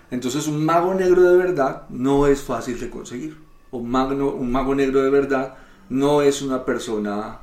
Entonces, 0.10 0.48
un 0.48 0.66
mago 0.66 0.94
negro 0.94 1.22
de 1.24 1.38
verdad 1.38 1.84
no 1.90 2.26
es 2.26 2.42
fácil 2.42 2.80
de 2.80 2.90
conseguir. 2.90 3.38
Un 3.72 3.90
mago, 3.92 4.34
un 4.34 4.52
mago 4.52 4.74
negro 4.74 5.04
de 5.04 5.10
verdad 5.10 5.56
no 5.90 6.22
es 6.22 6.42
una 6.42 6.66
persona 6.66 7.42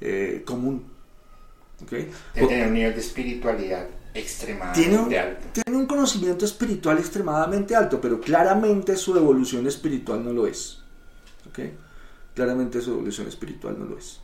eh, 0.00 0.42
común. 0.44 0.84
¿ok? 1.82 1.90
Debe 2.34 2.48
tener 2.48 2.66
un 2.66 2.74
nivel 2.74 2.94
de 2.94 3.00
espiritualidad 3.00 3.86
extremadamente 4.14 4.80
tiene 4.80 4.98
un, 4.98 5.14
alto. 5.14 5.46
tiene 5.52 5.78
un 5.78 5.86
conocimiento 5.86 6.44
espiritual 6.44 6.98
extremadamente 6.98 7.74
alto, 7.74 8.00
pero 8.00 8.20
claramente 8.20 8.96
su 8.96 9.16
evolución 9.16 9.66
espiritual 9.66 10.24
no 10.24 10.32
lo 10.32 10.46
es. 10.46 10.82
¿Ok? 11.48 11.60
Claramente 12.34 12.80
su 12.80 12.92
evolución 12.92 13.28
espiritual 13.28 13.78
no 13.78 13.86
lo 13.86 13.98
es. 13.98 14.20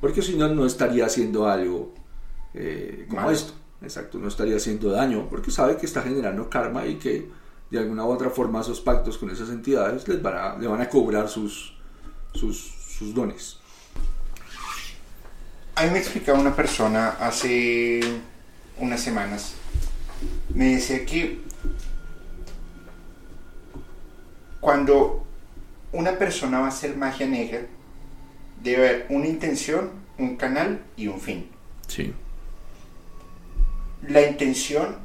Porque 0.00 0.22
si 0.22 0.36
no, 0.36 0.48
no 0.48 0.64
estaría 0.64 1.06
haciendo 1.06 1.48
algo 1.48 1.94
eh, 2.54 3.06
como 3.08 3.22
Malo. 3.22 3.32
esto. 3.32 3.52
Exacto, 3.82 4.18
no 4.18 4.28
estaría 4.28 4.56
haciendo 4.56 4.90
daño, 4.90 5.26
porque 5.30 5.50
sabe 5.50 5.78
que 5.78 5.86
está 5.86 6.02
generando 6.02 6.50
karma 6.50 6.86
y 6.86 6.96
que 6.96 7.30
de 7.70 7.78
alguna 7.78 8.04
u 8.04 8.10
otra 8.10 8.28
forma 8.28 8.60
esos 8.60 8.80
pactos 8.80 9.16
con 9.16 9.30
esas 9.30 9.48
entidades 9.48 10.06
les 10.06 10.20
van 10.20 10.36
a, 10.36 10.58
le 10.58 10.66
van 10.66 10.82
a 10.82 10.88
cobrar 10.88 11.28
sus, 11.30 11.74
sus, 12.34 12.58
sus 12.58 13.14
dones. 13.14 13.58
A 15.76 15.84
mí 15.84 15.90
me 15.92 15.98
explicaba 15.98 16.38
una 16.38 16.54
persona 16.54 17.16
hace 17.20 18.00
unas 18.80 19.00
semanas, 19.00 19.54
me 20.54 20.74
decía 20.74 21.04
que 21.06 21.40
cuando 24.60 25.26
una 25.92 26.18
persona 26.18 26.60
va 26.60 26.66
a 26.66 26.68
hacer 26.68 26.96
magia 26.96 27.26
negra, 27.26 27.60
debe 28.62 28.88
haber 28.88 29.06
una 29.08 29.26
intención, 29.26 29.90
un 30.18 30.36
canal 30.36 30.82
y 30.96 31.06
un 31.06 31.20
fin. 31.20 31.48
Sí. 31.86 32.12
La 34.06 34.22
intención 34.22 34.96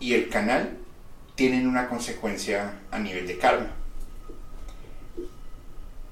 y 0.00 0.14
el 0.14 0.28
canal 0.28 0.76
tienen 1.34 1.66
una 1.66 1.88
consecuencia 1.88 2.80
a 2.90 2.98
nivel 2.98 3.26
de 3.26 3.38
karma. 3.38 3.70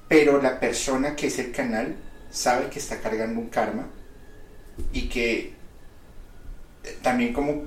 Pero 0.07 0.41
la 0.41 0.59
persona 0.59 1.15
que 1.15 1.27
es 1.27 1.37
el 1.39 1.51
canal 1.51 1.97
sabe 2.31 2.69
que 2.69 2.79
está 2.79 2.99
cargando 2.99 3.39
un 3.39 3.49
karma 3.49 3.87
y 4.93 5.09
que 5.09 5.56
también 7.01 7.33
como, 7.33 7.63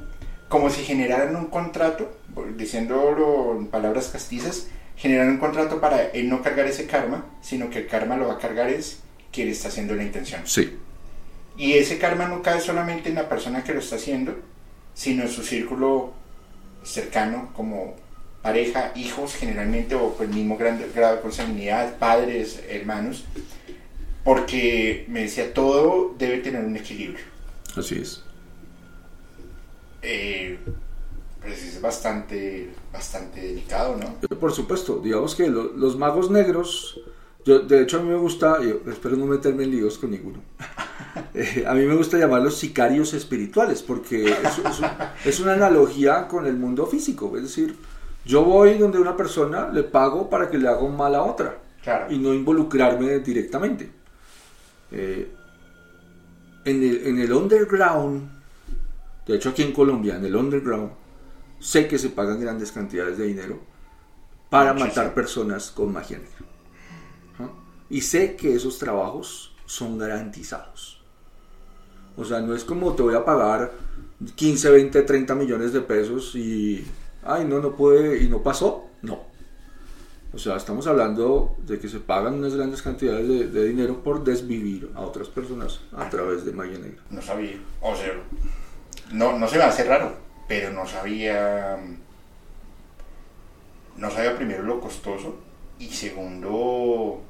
como 0.49 0.71
si 0.71 0.83
generaran 0.85 1.37
un 1.37 1.47
contrato, 1.47 2.11
diciéndolo 2.57 3.57
en 3.59 3.67
palabras 3.67 4.09
castizas, 4.09 4.67
generan 4.97 5.29
un 5.29 5.39
contrato 5.39 5.81
para 5.81 6.09
él 6.09 6.29
no 6.29 6.43
cargar 6.43 6.67
ese 6.67 6.87
karma, 6.87 7.25
sino 7.41 7.71
que 7.71 7.79
el 7.81 7.87
karma 7.87 8.17
lo 8.17 8.29
va 8.29 8.35
a 8.35 8.39
cargar 8.39 8.69
es 8.69 9.01
quien 9.33 9.49
está 9.49 9.69
haciendo 9.69 9.95
la 9.95 10.03
intención. 10.03 10.43
Sí. 10.45 10.77
Y 11.57 11.75
ese 11.75 11.99
karma 11.99 12.27
no 12.27 12.43
cae 12.43 12.61
solamente 12.61 13.09
en 13.09 13.15
la 13.17 13.29
persona 13.29 13.65
que 13.65 13.73
lo 13.75 13.81
está 13.81 13.97
haciendo, 13.97 14.37
sino 14.95 15.23
en 15.25 15.29
su 15.31 15.43
círculo 15.43 16.13
cercano, 16.83 17.51
como 17.55 17.97
pareja, 18.43 18.93
hijos 18.95 19.35
generalmente, 19.35 19.95
o 19.95 20.17
el 20.21 20.29
mismo 20.29 20.57
gran- 20.57 20.83
grado 20.95 21.17
de 21.17 21.23
consanguinidad, 21.23 21.97
padres, 21.99 22.63
hermanos, 22.69 23.25
porque 24.25 25.05
me 25.09 25.23
decía, 25.23 25.53
todo 25.55 26.15
debe 26.19 26.39
tener 26.39 26.65
un 26.65 26.77
equilibrio. 26.77 27.25
Así 27.77 27.97
es. 27.99 28.23
Eh, 30.03 30.59
pues 31.43 31.63
es 31.65 31.81
bastante, 31.81 32.71
bastante 32.93 33.41
delicado, 33.41 33.97
¿no? 33.97 34.37
Por 34.39 34.53
supuesto, 34.53 35.01
digamos 35.03 35.35
que 35.35 35.49
lo- 35.49 35.73
los 35.75 35.97
magos 35.97 36.31
negros, 36.31 37.01
yo 37.45 37.61
de 37.61 37.83
hecho 37.83 37.99
a 37.99 38.03
mí 38.03 38.09
me 38.11 38.17
gusta, 38.17 38.61
yo 38.63 38.81
espero 38.91 39.17
no 39.17 39.27
meterme 39.27 39.65
en 39.65 39.71
líos 39.71 39.99
con 39.99 40.11
ninguno, 40.11 40.39
Eh, 41.35 41.65
a 41.67 41.75
mí 41.75 41.85
me 41.87 41.97
gusta 41.97 42.19
llamarlos 42.19 42.57
sicarios 42.57 43.15
espirituales, 43.15 43.83
porque 43.83 44.27
es, 44.31 44.59
es 44.59 44.79
un- 44.81 44.87
es 45.25 45.41
una 45.41 45.55
analogía 45.55 46.29
con 46.29 46.47
el 46.47 46.57
mundo 46.57 46.87
físico, 46.87 47.37
es 47.37 47.43
decir, 47.43 47.75
yo 48.25 48.45
voy 48.45 48.79
donde 48.79 48.99
una 49.01 49.17
persona, 49.17 49.71
le 49.71 49.83
pago 49.83 50.29
para 50.31 50.51
que 50.51 50.59
le 50.59 50.69
haga 50.69 50.81
un 50.81 50.97
mal 50.97 51.15
a 51.15 51.23
otra 51.25 51.59
Claro. 51.83 52.13
y 52.13 52.19
no 52.19 52.33
involucrarme 52.35 53.19
directamente. 53.21 53.91
Eh, 54.93 55.31
en, 56.65 56.83
el, 56.83 57.07
en 57.07 57.19
el 57.21 57.33
underground, 57.33 58.29
de 59.27 59.37
hecho 59.37 59.51
aquí 59.51 59.63
en 59.63 59.73
Colombia, 59.73 60.17
en 60.17 60.25
el 60.25 60.37
underground, 60.37 60.91
sé 61.59 61.87
que 61.87 61.99
se 61.99 62.11
pagan 62.11 62.41
grandes 62.41 62.73
cantidades 62.73 63.19
de 63.19 63.27
dinero 63.27 63.61
para 64.49 64.73
Muchísimo. 64.73 64.89
matar 64.89 65.15
personas 65.15 65.71
con 65.71 65.93
magia 65.93 66.19
negra. 66.19 66.47
¿Ah? 67.39 67.51
Y 67.89 68.01
sé 68.01 68.37
que 68.37 68.55
esos 68.55 68.79
trabajos 68.79 69.55
son 69.67 69.99
garantizados. 69.99 71.01
O 72.17 72.25
sea, 72.25 72.41
no 72.41 72.55
es 72.55 72.65
como 72.65 72.95
te 72.95 73.03
voy 73.03 73.15
a 73.15 73.25
pagar 73.25 73.73
15, 74.35 74.71
20, 74.71 75.03
30 75.03 75.35
millones 75.35 75.73
de 75.73 75.81
pesos 75.81 76.35
y, 76.35 76.85
ay, 77.23 77.45
no, 77.45 77.61
no 77.61 77.77
puede, 77.77 78.23
y 78.23 78.29
no 78.29 78.43
pasó. 78.43 78.87
No. 79.03 79.31
O 80.33 80.39
sea, 80.39 80.57
estamos 80.57 80.87
hablando 80.87 81.57
de 81.67 81.79
que 81.79 81.89
se 81.89 81.99
pagan 81.99 82.35
unas 82.35 82.55
grandes 82.55 82.83
cantidades 82.83 83.27
de, 83.27 83.49
de 83.49 83.69
dinero 83.69 84.03
por 84.03 84.23
desvivir 84.23 84.91
a 84.95 85.01
otras 85.01 85.29
personas 85.29 85.81
a 85.93 86.09
través 86.11 86.45
de 86.45 86.53
magia 86.53 86.79
negra. 86.79 87.03
No 87.11 87.23
sabía. 87.23 87.59
O 87.81 87.95
sea, 87.97 88.13
no, 89.13 89.39
no 89.39 89.49
se 89.49 89.59
me 89.59 89.65
hace 89.65 89.85
raro, 89.85 90.17
pero 90.49 90.73
no 90.73 90.87
sabía. 90.87 91.79
No 93.97 94.11
sabía 94.11 94.37
primero 94.37 94.63
lo 94.63 94.81
costoso 94.81 95.37
y 95.79 95.89
segundo, 95.89 97.21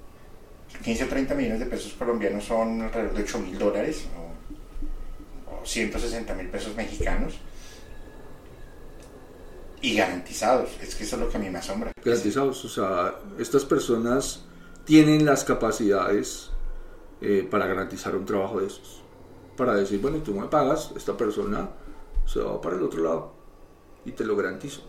15 0.84 1.04
o 1.04 1.08
30 1.08 1.34
millones 1.34 1.60
de 1.60 1.66
pesos 1.66 1.94
colombianos 1.94 2.44
son 2.44 2.82
alrededor 2.82 3.14
de 3.14 3.22
8 3.22 3.38
mil 3.38 3.58
dólares 3.58 4.06
o, 4.16 5.62
o 5.62 5.66
160 5.66 6.34
mil 6.34 6.48
pesos 6.48 6.76
mexicanos 6.76 7.38
y 9.82 9.96
garantizados. 9.96 10.70
Es 10.82 10.94
que 10.94 11.04
eso 11.04 11.16
es 11.16 11.22
lo 11.22 11.28
que 11.28 11.36
a 11.36 11.40
mí 11.40 11.50
me 11.50 11.58
asombra. 11.58 11.92
Garantizados. 12.04 12.64
O 12.64 12.68
sea, 12.68 13.14
estas 13.38 13.64
personas 13.64 14.44
tienen 14.84 15.24
las 15.24 15.44
capacidades 15.44 16.50
eh, 17.20 17.46
para 17.50 17.66
garantizar 17.66 18.14
un 18.16 18.24
trabajo 18.24 18.60
de 18.60 18.66
esos. 18.66 18.99
Para 19.60 19.74
decir, 19.74 20.00
bueno, 20.00 20.16
tú 20.24 20.34
me 20.34 20.46
pagas, 20.46 20.90
esta 20.96 21.14
persona 21.18 21.68
se 22.24 22.40
va 22.40 22.58
para 22.62 22.76
el 22.76 22.82
otro 22.82 23.02
lado 23.04 23.32
y 24.06 24.12
te 24.12 24.24
lo 24.24 24.34
garantizo. 24.34 24.80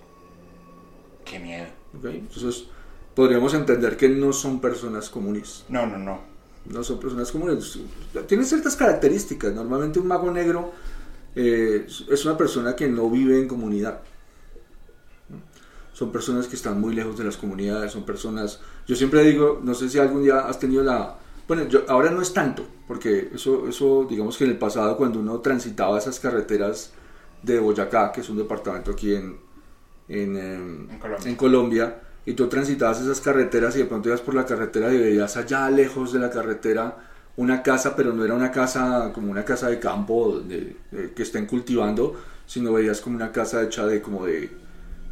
Qué 1.26 1.40
miedo. 1.40 1.68
¿ok? 1.98 2.06
Entonces, 2.06 2.68
podríamos 3.14 3.54
entender 3.54 3.98
que 3.98 4.08
no 4.08 4.32
son 4.32 4.62
personas 4.62 5.10
comunes. 5.10 5.66
No, 5.68 5.86
no, 5.86 5.98
no. 5.98 6.22
No 6.70 6.86
son 6.86 7.02
personas 7.02 7.34
comunes. 7.34 7.80
Tienen 8.28 8.46
ciertas 8.46 8.78
características. 8.78 9.54
Normalmente 9.54 10.00
un 10.00 10.08
mago 10.08 10.32
negro 10.32 10.72
eh, 11.36 11.86
es 12.10 12.26
una 12.26 12.38
persona 12.38 12.74
que 12.74 12.88
no 12.88 13.10
vive 13.10 13.42
en 13.42 13.50
comunidad. 13.50 14.00
Son 15.92 16.14
personas 16.14 16.48
que 16.48 16.56
están 16.56 16.80
muy 16.80 16.96
lejos 16.96 17.18
de 17.18 17.26
las 17.26 17.36
comunidades. 17.36 17.92
Son 17.92 18.06
personas... 18.06 18.62
Yo 18.88 18.96
siempre 18.96 19.22
digo, 19.26 19.60
no 19.62 19.74
sé 19.74 19.90
si 19.90 20.00
algún 20.00 20.24
día 20.24 20.48
has 20.48 20.60
tenido 20.60 20.82
la... 20.82 21.18
Bueno, 21.52 21.68
yo, 21.68 21.84
ahora 21.90 22.12
no 22.12 22.22
es 22.22 22.34
tanto, 22.34 22.66
porque 22.88 23.30
eso, 23.36 23.68
eso, 23.68 24.08
digamos 24.10 24.38
que 24.38 24.46
en 24.46 24.52
el 24.52 24.58
pasado 24.58 24.96
cuando 24.96 25.20
uno 25.20 25.42
transitaba 25.42 25.98
esas 25.98 26.18
carreteras 26.18 26.94
de 27.44 27.60
Boyacá, 27.60 28.14
que 28.14 28.22
es 28.22 28.30
un 28.30 28.38
departamento 28.38 28.92
aquí 28.92 29.14
en, 29.14 29.38
en, 30.08 30.38
em, 30.38 30.90
En 30.90 30.98
Colombia. 30.98 31.30
en 31.30 31.36
Colombia, 31.36 32.02
y 32.26 32.36
tú 32.36 32.48
transitabas 32.48 33.02
esas 33.02 33.20
carreteras 33.20 33.76
y 33.76 33.80
de 33.80 33.86
pronto 33.86 34.08
ibas 34.08 34.22
por 34.22 34.34
la 34.34 34.46
carretera 34.46 34.94
y 34.94 34.98
veías 34.98 35.36
allá 35.36 35.70
lejos 35.70 36.14
de 36.14 36.20
la 36.20 36.30
carretera 36.30 37.10
una 37.36 37.62
casa, 37.62 37.98
pero 37.98 38.14
no 38.14 38.24
era 38.24 38.34
una 38.34 38.50
casa 38.54 39.12
como 39.14 39.30
una 39.30 39.44
casa 39.44 39.68
de 39.68 39.78
campo 39.78 40.32
donde, 40.36 40.78
eh, 40.94 41.12
que 41.14 41.24
estén 41.24 41.48
cultivando, 41.48 42.16
sino 42.46 42.72
veías 42.72 43.02
como 43.02 43.18
una 43.18 43.34
casa 43.34 43.62
hecha 43.62 43.86
de 43.86 44.02
como 44.02 44.26
de... 44.26 44.50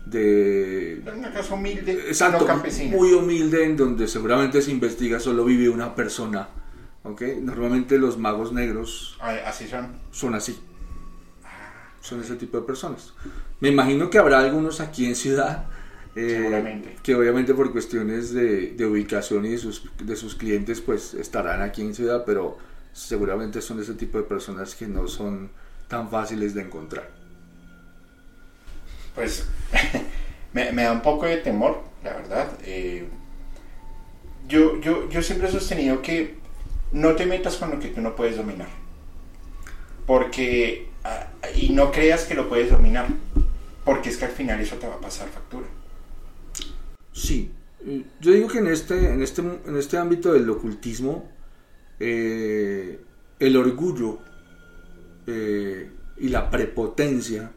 de 0.05 1.03
una 1.15 1.31
casa 1.31 1.53
humilde, 1.53 1.91
exacto, 2.07 2.45
campesina. 2.45 2.95
muy 2.95 3.13
humilde, 3.13 3.63
en 3.65 3.77
donde 3.77 4.07
seguramente 4.07 4.61
se 4.61 4.71
investiga 4.71 5.19
solo 5.19 5.45
vive 5.45 5.69
una 5.69 5.95
persona. 5.95 6.49
¿ok? 7.03 7.21
Normalmente 7.41 7.97
los 7.97 8.17
magos 8.17 8.51
negros 8.51 9.17
Ay, 9.21 9.39
Así 9.45 9.67
son. 9.67 9.87
son 10.11 10.35
así. 10.35 10.59
Son 12.01 12.21
ese 12.21 12.35
tipo 12.35 12.59
de 12.59 12.65
personas. 12.65 13.13
Me 13.59 13.69
imagino 13.69 14.09
que 14.09 14.17
habrá 14.17 14.39
algunos 14.39 14.79
aquí 14.79 15.05
en 15.05 15.15
ciudad. 15.15 15.65
eh, 16.15 16.37
Seguramente. 16.41 16.95
Que 17.03 17.15
obviamente 17.15 17.53
por 17.53 17.71
cuestiones 17.71 18.33
de, 18.33 18.71
de 18.71 18.85
ubicación 18.85 19.45
y 19.45 19.49
de 19.49 19.57
sus, 19.57 19.83
de 20.03 20.15
sus 20.15 20.35
clientes 20.35 20.81
pues 20.81 21.13
estarán 21.13 21.61
aquí 21.61 21.81
en 21.81 21.93
ciudad, 21.93 22.23
pero 22.25 22.57
seguramente 22.93 23.61
son 23.61 23.79
ese 23.79 23.93
tipo 23.93 24.17
de 24.17 24.23
personas 24.23 24.75
que 24.75 24.87
no 24.87 25.07
son 25.07 25.51
tan 25.87 26.09
fáciles 26.09 26.53
de 26.53 26.61
encontrar. 26.63 27.09
Pues 29.19 29.45
me, 30.53 30.71
da 30.71 30.93
un 30.93 31.01
poco 31.01 31.25
de 31.25 31.35
temor, 31.35 31.83
la 32.05 32.13
verdad. 32.13 32.57
Eh, 32.63 33.05
yo, 34.47 34.79
yo, 34.79 35.09
yo 35.09 35.21
siempre 35.21 35.49
he 35.49 35.51
sostenido 35.51 36.01
que 36.01 36.37
no 36.93 37.17
te 37.17 37.25
metas 37.25 37.57
con 37.57 37.69
lo 37.69 37.81
que 37.81 37.89
tú 37.89 37.99
no 37.99 38.15
puedes 38.15 38.37
dominar. 38.37 38.69
Porque, 40.05 40.87
ah, 41.03 41.27
y 41.53 41.71
no 41.71 41.91
creas 41.91 42.23
que 42.23 42.33
lo 42.33 42.47
puedes 42.47 42.71
dominar, 42.71 43.07
porque 43.83 44.07
es 44.07 44.15
que 44.15 44.23
al 44.23 44.31
final 44.31 44.61
eso 44.61 44.77
te 44.77 44.87
va 44.87 44.95
a 44.95 45.01
pasar 45.01 45.27
factura. 45.27 45.67
Sí, 47.11 47.51
eh, 47.85 48.05
yo 48.21 48.31
digo 48.31 48.47
que 48.47 48.59
en 48.59 48.67
este, 48.67 49.11
en 49.11 49.21
este, 49.21 49.41
en 49.41 49.75
este 49.77 49.97
ámbito 49.97 50.31
del 50.31 50.49
ocultismo, 50.49 51.29
eh, 51.99 53.01
el 53.37 53.57
orgullo 53.57 54.19
y 55.27 56.29
la 56.29 56.49
prepotencia 56.49 57.51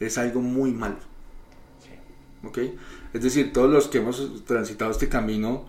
es 0.00 0.18
algo 0.18 0.40
muy 0.40 0.72
malo. 0.72 0.98
Sí. 1.82 2.46
¿ok? 2.46 2.58
Es 3.12 3.22
decir, 3.22 3.52
todos 3.52 3.70
los 3.70 3.88
que 3.88 3.98
hemos 3.98 4.44
transitado 4.44 4.90
este 4.90 5.08
camino, 5.08 5.66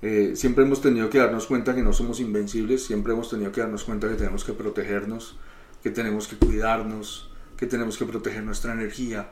eh, 0.00 0.32
siempre 0.36 0.64
hemos 0.64 0.80
tenido 0.80 1.10
que 1.10 1.18
darnos 1.18 1.46
cuenta 1.46 1.74
que 1.74 1.82
no 1.82 1.92
somos 1.92 2.20
invencibles, 2.20 2.84
siempre 2.84 3.12
hemos 3.12 3.30
tenido 3.30 3.52
que 3.52 3.60
darnos 3.60 3.84
cuenta 3.84 4.08
que 4.08 4.14
tenemos 4.14 4.44
que 4.44 4.52
protegernos, 4.52 5.36
que 5.82 5.90
tenemos 5.90 6.28
que 6.28 6.36
cuidarnos, 6.36 7.30
que 7.56 7.66
tenemos 7.66 7.98
que 7.98 8.04
proteger 8.04 8.44
nuestra 8.44 8.72
energía, 8.72 9.30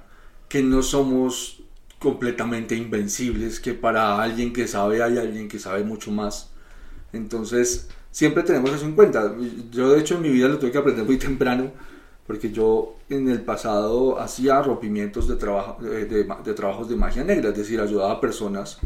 que 0.49 0.63
no 0.63 0.83
somos 0.83 1.63
completamente 1.99 2.75
invencibles, 2.75 3.61
que 3.61 3.75
para 3.75 4.21
alguien 4.21 4.53
que 4.53 4.67
sabe 4.69 5.03
hay 5.03 5.19
alguien 5.19 5.49
que 5.49 5.59
sabe 5.59 5.85
mucho 5.85 6.11
más. 6.11 6.51
Entonces, 7.13 7.89
siempre 8.11 8.43
tenemos 8.43 8.71
eso 8.73 8.85
en 8.85 8.95
cuenta. 8.95 9.35
Yo 9.71 9.93
de 9.93 10.01
hecho 10.01 10.17
en 10.17 10.23
mi 10.23 10.31
vida 10.31 10.49
lo 10.49 10.59
tuve 10.59 10.73
que 10.73 10.79
aprender 10.79 11.05
muy 11.05 11.17
temprano, 11.17 11.73
porque 12.27 12.51
yo 12.51 12.97
en 13.09 13.29
el 13.29 13.43
pasado 13.43 14.19
hacía 14.19 14.61
rompimientos 14.63 15.29
de, 15.29 15.37
trabajo, 15.37 15.83
de, 15.83 16.07
de, 16.07 16.55
trabajos 16.55 16.89
de 16.89 16.97
magia 16.97 17.23
negra, 17.23 17.51
es 17.51 17.57
decir, 17.57 17.81
ayudaba 17.81 18.13
a 18.13 18.21
personas 18.21 18.79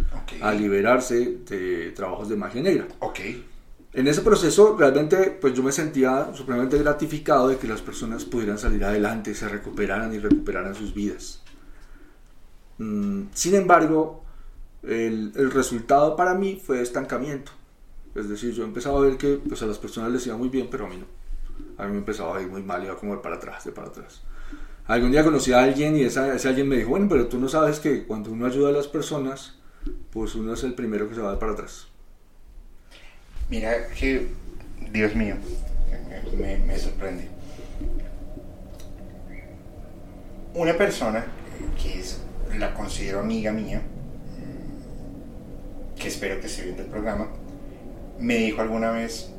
a 0.42 0.52
liberarse 0.52 1.38
de 1.48 1.92
trabajos 1.92 2.28
de 2.28 2.36
magia 2.36 2.62
negra. 2.62 2.86
Okay. 2.98 3.46
En 3.92 4.06
ese 4.06 4.20
proceso 4.20 4.76
realmente 4.78 5.36
pues 5.40 5.54
yo 5.54 5.62
me 5.62 5.72
sentía 5.72 6.32
supremamente 6.34 6.78
gratificado 6.78 7.48
de 7.48 7.56
que 7.56 7.66
las 7.66 7.80
personas 7.80 8.24
pudieran 8.24 8.58
salir 8.58 8.84
adelante, 8.84 9.34
se 9.34 9.48
recuperaran 9.48 10.14
y 10.14 10.18
recuperaran 10.18 10.74
sus 10.74 10.94
vidas. 10.94 11.42
Mm, 12.78 13.24
sin 13.32 13.54
embargo, 13.54 14.22
el, 14.82 15.32
el, 15.34 15.50
resultado 15.50 16.14
para 16.14 16.34
mí 16.34 16.60
fue 16.62 16.80
estancamiento. 16.82 17.52
Es 18.14 18.28
decir, 18.28 18.52
yo 18.52 18.64
empezaba 18.64 18.98
a 18.98 19.02
ver 19.02 19.16
que 19.16 19.40
pues, 19.46 19.62
a 19.62 19.66
las 19.66 19.78
personas 19.78 20.12
les 20.12 20.26
iba 20.26 20.36
muy 20.36 20.48
bien, 20.48 20.68
pero 20.70 20.86
a 20.86 20.88
mí 20.88 20.96
no. 20.96 21.19
A 21.78 21.86
mí 21.86 21.92
me 21.92 21.98
empezaba 21.98 22.36
a 22.36 22.42
ir 22.42 22.48
muy 22.48 22.62
mal, 22.62 22.84
iba 22.84 22.96
como 22.96 23.16
de 23.16 23.22
para 23.22 23.36
atrás, 23.36 23.64
de 23.64 23.72
para 23.72 23.88
atrás. 23.88 24.22
Algún 24.86 25.12
día 25.12 25.22
conocí 25.22 25.52
a 25.52 25.62
alguien 25.62 25.96
y 25.96 26.02
ese 26.02 26.20
alguien 26.20 26.68
me 26.68 26.76
dijo, 26.76 26.90
bueno, 26.90 27.06
pero 27.08 27.28
tú 27.28 27.38
no 27.38 27.48
sabes 27.48 27.78
que 27.78 28.04
cuando 28.04 28.32
uno 28.32 28.46
ayuda 28.46 28.70
a 28.70 28.72
las 28.72 28.88
personas, 28.88 29.58
pues 30.10 30.34
uno 30.34 30.54
es 30.54 30.64
el 30.64 30.74
primero 30.74 31.08
que 31.08 31.14
se 31.14 31.20
va 31.20 31.38
para 31.38 31.52
atrás. 31.52 31.86
Mira 33.48 33.88
que, 33.88 34.28
Dios 34.92 35.14
mío, 35.14 35.36
me, 36.38 36.58
me 36.58 36.78
sorprende. 36.78 37.28
Una 40.54 40.76
persona 40.76 41.24
que 41.80 42.00
es, 42.00 42.20
la 42.58 42.74
considero 42.74 43.20
amiga 43.20 43.52
mía, 43.52 43.82
que 45.96 46.08
espero 46.08 46.40
que 46.40 46.48
se 46.48 46.64
viendo 46.64 46.82
el 46.82 46.88
programa, 46.88 47.28
me 48.18 48.36
dijo 48.36 48.60
alguna 48.60 48.90
vez, 48.90 49.30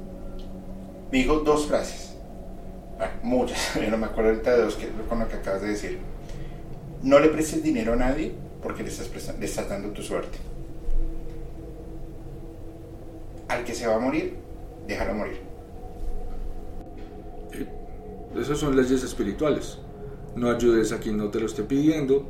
me 1.11 1.17
dijo 1.17 1.39
dos 1.39 1.67
frases, 1.67 2.10
muchas, 3.23 3.75
yo 3.81 3.89
no 3.89 3.97
me 3.97 4.05
acuerdo 4.05 4.31
ahorita 4.31 4.51
de 4.51 4.63
dos 4.63 4.75
que, 4.75 4.87
con 5.09 5.19
lo 5.19 5.27
que 5.27 5.35
acabas 5.35 5.61
de 5.61 5.69
decir. 5.69 5.99
No 7.03 7.19
le 7.19 7.29
prestes 7.29 7.63
dinero 7.63 7.93
a 7.93 7.95
nadie 7.95 8.31
porque 8.61 8.83
le 8.83 8.89
estás, 8.89 9.09
le 9.39 9.45
estás 9.45 9.67
dando 9.69 9.89
tu 9.89 10.03
suerte 10.03 10.37
al 13.51 13.65
que 13.65 13.73
se 13.73 13.85
va 13.87 13.95
a 13.95 13.99
morir, 13.99 14.35
déjalo 14.87 15.13
morir. 15.13 15.39
Esas 18.37 18.57
son 18.57 18.75
leyes 18.75 19.03
espirituales. 19.03 19.77
No 20.35 20.49
ayudes 20.49 20.93
a 20.93 20.99
quien 20.99 21.17
no 21.17 21.29
te 21.29 21.39
lo 21.39 21.47
esté 21.47 21.63
pidiendo. 21.63 22.25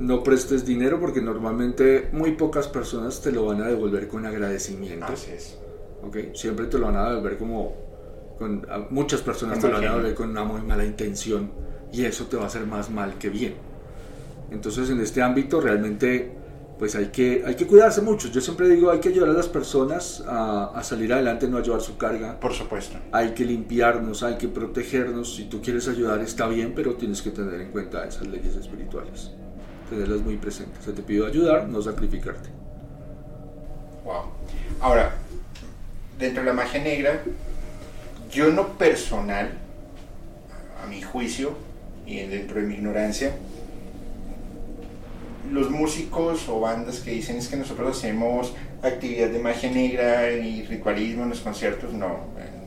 No 0.00 0.24
prestes 0.24 0.66
dinero 0.66 0.98
porque 0.98 1.20
normalmente 1.20 2.08
muy 2.12 2.32
pocas 2.32 2.66
personas 2.66 3.20
te 3.20 3.30
lo 3.30 3.46
van 3.46 3.62
a 3.62 3.68
devolver 3.68 4.08
con 4.08 4.26
agradecimiento. 4.26 5.06
Así 5.06 5.30
es. 5.30 5.56
¿Okay? 6.02 6.32
Siempre 6.34 6.66
te 6.66 6.78
lo 6.78 6.86
van 6.86 6.96
a 6.96 7.10
devolver 7.10 7.38
como... 7.38 7.89
Con, 8.40 8.66
muchas 8.88 9.20
personas 9.20 9.60
te 9.60 9.68
lo 9.68 9.78
devolver 9.78 10.14
con 10.14 10.30
una 10.30 10.44
muy 10.44 10.62
mala 10.62 10.82
intención 10.82 11.52
y 11.92 12.06
eso 12.06 12.24
te 12.24 12.38
va 12.38 12.44
a 12.44 12.46
hacer 12.46 12.66
más 12.66 12.88
mal 12.88 13.18
que 13.18 13.28
bien. 13.28 13.54
Entonces 14.50 14.88
en 14.88 14.98
este 15.00 15.20
ámbito 15.20 15.60
realmente 15.60 16.40
pues 16.78 16.94
hay 16.94 17.08
que, 17.08 17.42
hay 17.46 17.56
que 17.56 17.66
cuidarse 17.66 18.00
mucho. 18.00 18.28
Yo 18.28 18.40
siempre 18.40 18.66
digo, 18.66 18.90
hay 18.90 19.00
que 19.00 19.10
ayudar 19.10 19.28
a 19.28 19.32
las 19.34 19.48
personas 19.48 20.24
a, 20.26 20.80
salir 20.82 21.12
adelante, 21.12 21.46
no 21.46 21.58
a 21.58 21.62
llevar 21.62 21.82
su 21.82 21.98
carga. 21.98 22.40
Por 22.40 22.54
supuesto. 22.54 22.96
Hay 23.12 23.34
que 23.34 23.44
limpiarnos, 23.44 24.22
hay 24.22 24.38
que 24.38 24.48
protegernos. 24.48 25.36
Si 25.36 25.44
tú 25.44 25.60
quieres 25.60 25.86
ayudar 25.88 26.20
está 26.20 26.48
bien, 26.48 26.72
pero 26.74 26.94
tienes 26.94 27.20
que 27.20 27.32
tener 27.32 27.60
en 27.60 27.70
cuenta 27.70 28.06
esas 28.06 28.26
leyes 28.26 28.56
espirituales. 28.56 29.30
Tenerlas 29.90 30.22
muy 30.22 30.38
presentes. 30.38 30.82
Se 30.82 30.94
te 30.94 31.02
pido 31.02 31.26
ayudar, 31.26 31.68
no 31.68 31.82
sacrificarte. 31.82 32.48
Wow. 34.06 34.22
Ahora, 34.80 35.16
dentro 36.18 36.42
de 36.42 36.48
la 36.48 36.54
magia 36.54 36.82
negra, 36.82 37.22
yo 38.32 38.50
no 38.52 38.68
personal, 38.78 39.50
a 40.82 40.86
mi 40.86 41.02
juicio 41.02 41.54
y 42.06 42.20
dentro 42.20 42.60
de 42.60 42.66
mi 42.66 42.74
ignorancia, 42.74 43.32
los 45.50 45.70
músicos 45.70 46.48
o 46.48 46.60
bandas 46.60 47.00
que 47.00 47.10
dicen 47.10 47.36
es 47.36 47.48
que 47.48 47.56
nosotros 47.56 47.98
hacemos 47.98 48.54
actividad 48.82 49.28
de 49.28 49.38
magia 49.38 49.70
negra 49.70 50.30
y 50.30 50.64
ritualismo 50.64 51.24
en 51.24 51.30
los 51.30 51.40
conciertos, 51.40 51.92
no. 51.92 52.08
Eh, 52.38 52.60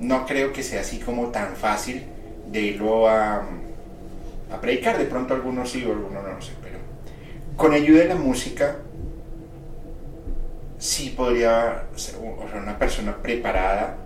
no 0.00 0.26
creo 0.26 0.52
que 0.52 0.62
sea 0.62 0.82
así 0.82 0.98
como 0.98 1.28
tan 1.28 1.56
fácil 1.56 2.02
de 2.50 2.60
irlo 2.60 3.08
a, 3.08 3.46
a 4.52 4.60
predicar. 4.60 4.98
De 4.98 5.06
pronto 5.06 5.34
algunos 5.34 5.70
sí 5.70 5.84
o 5.84 5.92
algunos 5.92 6.22
no, 6.22 6.32
no 6.32 6.42
sé, 6.42 6.52
pero 6.62 6.78
con 7.56 7.72
ayuda 7.72 8.00
de 8.00 8.08
la 8.08 8.14
música 8.14 8.76
sí 10.78 11.14
podría 11.16 11.84
ser 11.96 12.16
una 12.18 12.78
persona 12.78 13.16
preparada 13.16 13.96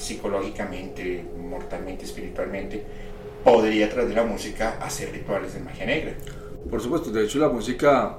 psicológicamente, 0.00 1.24
mortalmente, 1.38 2.04
espiritualmente, 2.04 2.84
podría 3.44 3.86
a 3.86 3.88
través 3.90 4.08
de 4.08 4.16
la 4.16 4.24
música 4.24 4.78
hacer 4.80 5.12
rituales 5.12 5.54
de 5.54 5.60
magia 5.60 5.86
negra. 5.86 6.14
Por 6.68 6.80
supuesto, 6.80 7.10
de 7.10 7.24
hecho 7.24 7.38
la 7.38 7.48
música, 7.48 8.18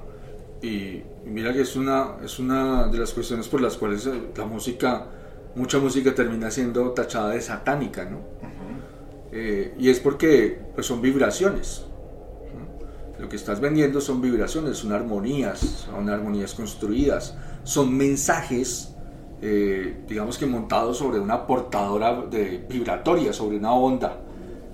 y, 0.61 1.01
mira 1.25 1.53
que 1.53 1.61
es 1.61 1.75
una, 1.75 2.17
es 2.23 2.39
una 2.39 2.87
de 2.87 2.97
las 2.97 3.13
cuestiones 3.13 3.47
por 3.47 3.61
las 3.61 3.77
cuales 3.77 4.05
eh, 4.05 4.13
la 4.35 4.45
música, 4.45 5.07
mucha 5.55 5.79
música 5.79 6.13
termina 6.13 6.49
siendo 6.51 6.91
tachada 6.91 7.31
de 7.31 7.41
satánica, 7.41 8.05
¿no? 8.05 8.19
Eh, 9.31 9.73
y 9.79 9.89
es 9.89 9.99
porque 9.99 10.59
pues, 10.75 10.85
son 10.85 11.01
vibraciones. 11.01 11.85
Lo 13.19 13.29
que 13.29 13.35
estás 13.35 13.59
vendiendo 13.59 14.01
son 14.01 14.19
vibraciones, 14.19 14.77
son 14.77 14.91
armonías, 14.91 15.59
son 15.59 16.09
armonías 16.09 16.53
construidas, 16.55 17.35
son 17.63 17.95
mensajes, 17.95 18.90
eh, 19.41 20.03
digamos 20.07 20.37
que 20.37 20.45
montados 20.45 20.97
sobre 20.97 21.19
una 21.19 21.45
portadora 21.47 22.21
de 22.29 22.65
vibratoria, 22.69 23.33
sobre 23.33 23.57
una 23.57 23.73
onda 23.73 24.21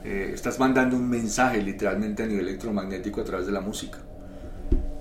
eh, 0.08 0.32
estás 0.34 0.58
mandando 0.58 0.96
un 0.96 1.10
mensaje 1.10 1.62
literalmente 1.62 2.24
a 2.24 2.28
nivel 2.28 2.48
electromagnético 2.48 3.20
a 3.20 3.24
través 3.26 3.46
de 3.46 3.52
la 3.52 3.60
música. 3.60 3.98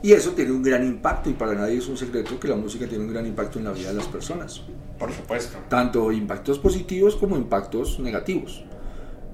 Y 0.03 0.13
eso 0.13 0.33
tiene 0.33 0.51
un 0.51 0.65
gran 0.65 0.85
impacto 0.85 1.31
y 1.31 1.35
para 1.35 1.55
nadie 1.55 1.79
es 1.79 1.87
un 1.87 1.97
secreto 1.97 2.41
que 2.41 2.49
la 2.49 2.57
música 2.57 2.89
tiene 2.89 3.05
un 3.05 3.13
gran 3.13 3.25
impacto 3.25 3.61
en 3.61 3.67
la 3.67 3.73
vida 3.73 3.89
de 3.89 3.95
las 3.95 4.07
personas. 4.07 4.63
Por 4.99 5.13
supuesto. 5.13 5.59
Tanto 5.69 6.11
impactos 6.11 6.59
positivos 6.59 7.15
como 7.15 7.37
impactos 7.37 8.01
negativos. 8.01 8.65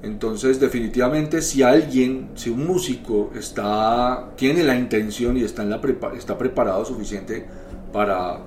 Entonces, 0.03 0.61
definitivamente, 0.61 1.41
si 1.41 1.63
alguien, 1.63 2.33
si 2.35 2.51
un 2.51 2.67
músico 2.67 3.31
está, 3.35 4.33
tiene 4.37 4.65
la 4.65 4.77
intención 4.77 5.39
y 5.39 5.43
está, 5.43 5.63
en 5.63 5.71
la 5.71 5.81
está 6.17 6.37
preparado 6.37 6.85
suficiente 6.85 7.47
para, 7.93 8.41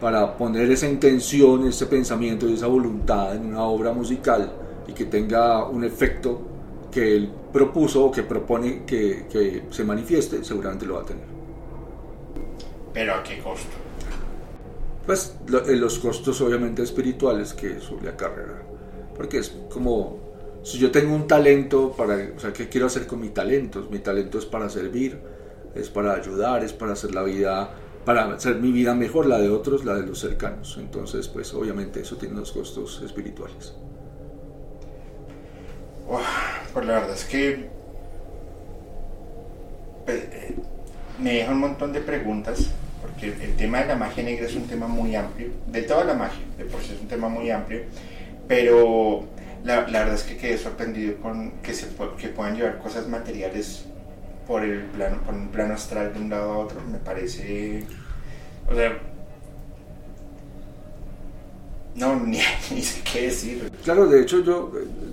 para 0.00 0.36
poner 0.36 0.70
esa 0.70 0.88
intención, 0.88 1.66
ese 1.66 1.86
pensamiento 1.86 2.48
y 2.48 2.54
esa 2.54 2.66
voluntad 2.66 3.34
en 3.36 3.46
una 3.46 3.64
obra 3.64 3.92
musical 3.92 4.50
y 4.86 4.92
que 4.92 5.04
tenga 5.04 5.66
un 5.66 5.84
efecto 5.84 6.40
que 6.90 7.16
él 7.16 7.30
propuso 7.52 8.06
o 8.06 8.10
que 8.10 8.22
propone 8.22 8.84
que, 8.84 9.26
que 9.30 9.64
se 9.70 9.84
manifieste, 9.84 10.42
seguramente 10.42 10.86
lo 10.86 10.94
va 10.94 11.02
a 11.02 11.04
tener. 11.04 11.24
¿Pero 12.92 13.14
a 13.14 13.22
qué 13.22 13.38
costo? 13.38 13.68
Pues 15.06 15.36
eh, 15.68 15.76
los 15.76 15.98
costos 15.98 16.40
obviamente 16.40 16.82
espirituales 16.82 17.54
que 17.54 17.80
suele 17.80 18.08
acarrear. 18.08 18.62
Porque 19.16 19.38
es 19.38 19.50
como, 19.72 20.18
si 20.62 20.78
yo 20.78 20.90
tengo 20.90 21.14
un 21.14 21.26
talento, 21.26 21.92
para, 21.92 22.16
o 22.36 22.40
sea, 22.40 22.52
¿qué 22.52 22.68
quiero 22.68 22.86
hacer 22.86 23.06
con 23.06 23.20
mi 23.20 23.28
talento? 23.28 23.86
Mi 23.90 23.98
talento 23.98 24.38
es 24.38 24.46
para 24.46 24.68
servir, 24.68 25.20
es 25.74 25.88
para 25.88 26.14
ayudar, 26.14 26.64
es 26.64 26.72
para 26.72 26.92
hacer 26.92 27.14
la 27.14 27.22
vida, 27.22 27.70
para 28.04 28.32
hacer 28.32 28.56
mi 28.56 28.72
vida 28.72 28.94
mejor, 28.94 29.26
la 29.26 29.38
de 29.38 29.50
otros, 29.50 29.84
la 29.84 29.94
de 29.94 30.06
los 30.06 30.20
cercanos. 30.20 30.76
Entonces, 30.80 31.28
pues 31.28 31.52
obviamente 31.54 32.00
eso 32.00 32.16
tiene 32.16 32.34
unos 32.34 32.52
costos 32.52 33.02
espirituales 33.04 33.74
pues 36.72 36.86
la 36.86 36.94
verdad 36.94 37.14
es 37.14 37.24
que 37.24 37.68
eh, 40.06 40.54
me 41.18 41.34
deja 41.34 41.52
un 41.52 41.60
montón 41.60 41.92
de 41.92 42.00
preguntas, 42.00 42.70
porque 43.00 43.26
el 43.26 43.56
tema 43.56 43.80
de 43.80 43.86
la 43.86 43.96
magia 43.96 44.22
negra 44.22 44.46
es 44.46 44.54
un 44.54 44.66
tema 44.66 44.86
muy 44.86 45.14
amplio, 45.14 45.48
de 45.66 45.82
toda 45.82 46.04
la 46.04 46.14
magia, 46.14 46.42
de 46.58 46.64
por 46.64 46.80
sí 46.80 46.92
es 46.94 47.00
un 47.00 47.08
tema 47.08 47.28
muy 47.28 47.50
amplio, 47.50 47.82
pero 48.48 49.24
la, 49.64 49.82
verdad 49.82 50.14
es 50.14 50.22
que 50.22 50.36
quedé 50.36 50.58
sorprendido 50.58 51.16
con 51.20 51.52
que, 51.62 51.74
se, 51.74 51.86
que 52.18 52.28
puedan 52.28 52.56
llevar 52.56 52.78
cosas 52.78 53.08
materiales 53.08 53.84
por 54.50 54.64
el 54.64 54.80
plano, 54.86 55.22
por 55.24 55.32
un 55.32 55.46
plano 55.46 55.74
astral 55.74 56.12
de 56.12 56.18
un 56.18 56.28
lado 56.28 56.50
a 56.50 56.58
otro, 56.58 56.80
me 56.90 56.98
parece, 56.98 57.86
o 58.68 58.74
sea, 58.74 58.98
no, 61.94 62.16
ni, 62.26 62.40
sé 62.40 63.00
qué 63.12 63.26
decir. 63.26 63.70
Claro, 63.84 64.08
de 64.08 64.22
hecho 64.22 64.40
yo, 64.40 64.72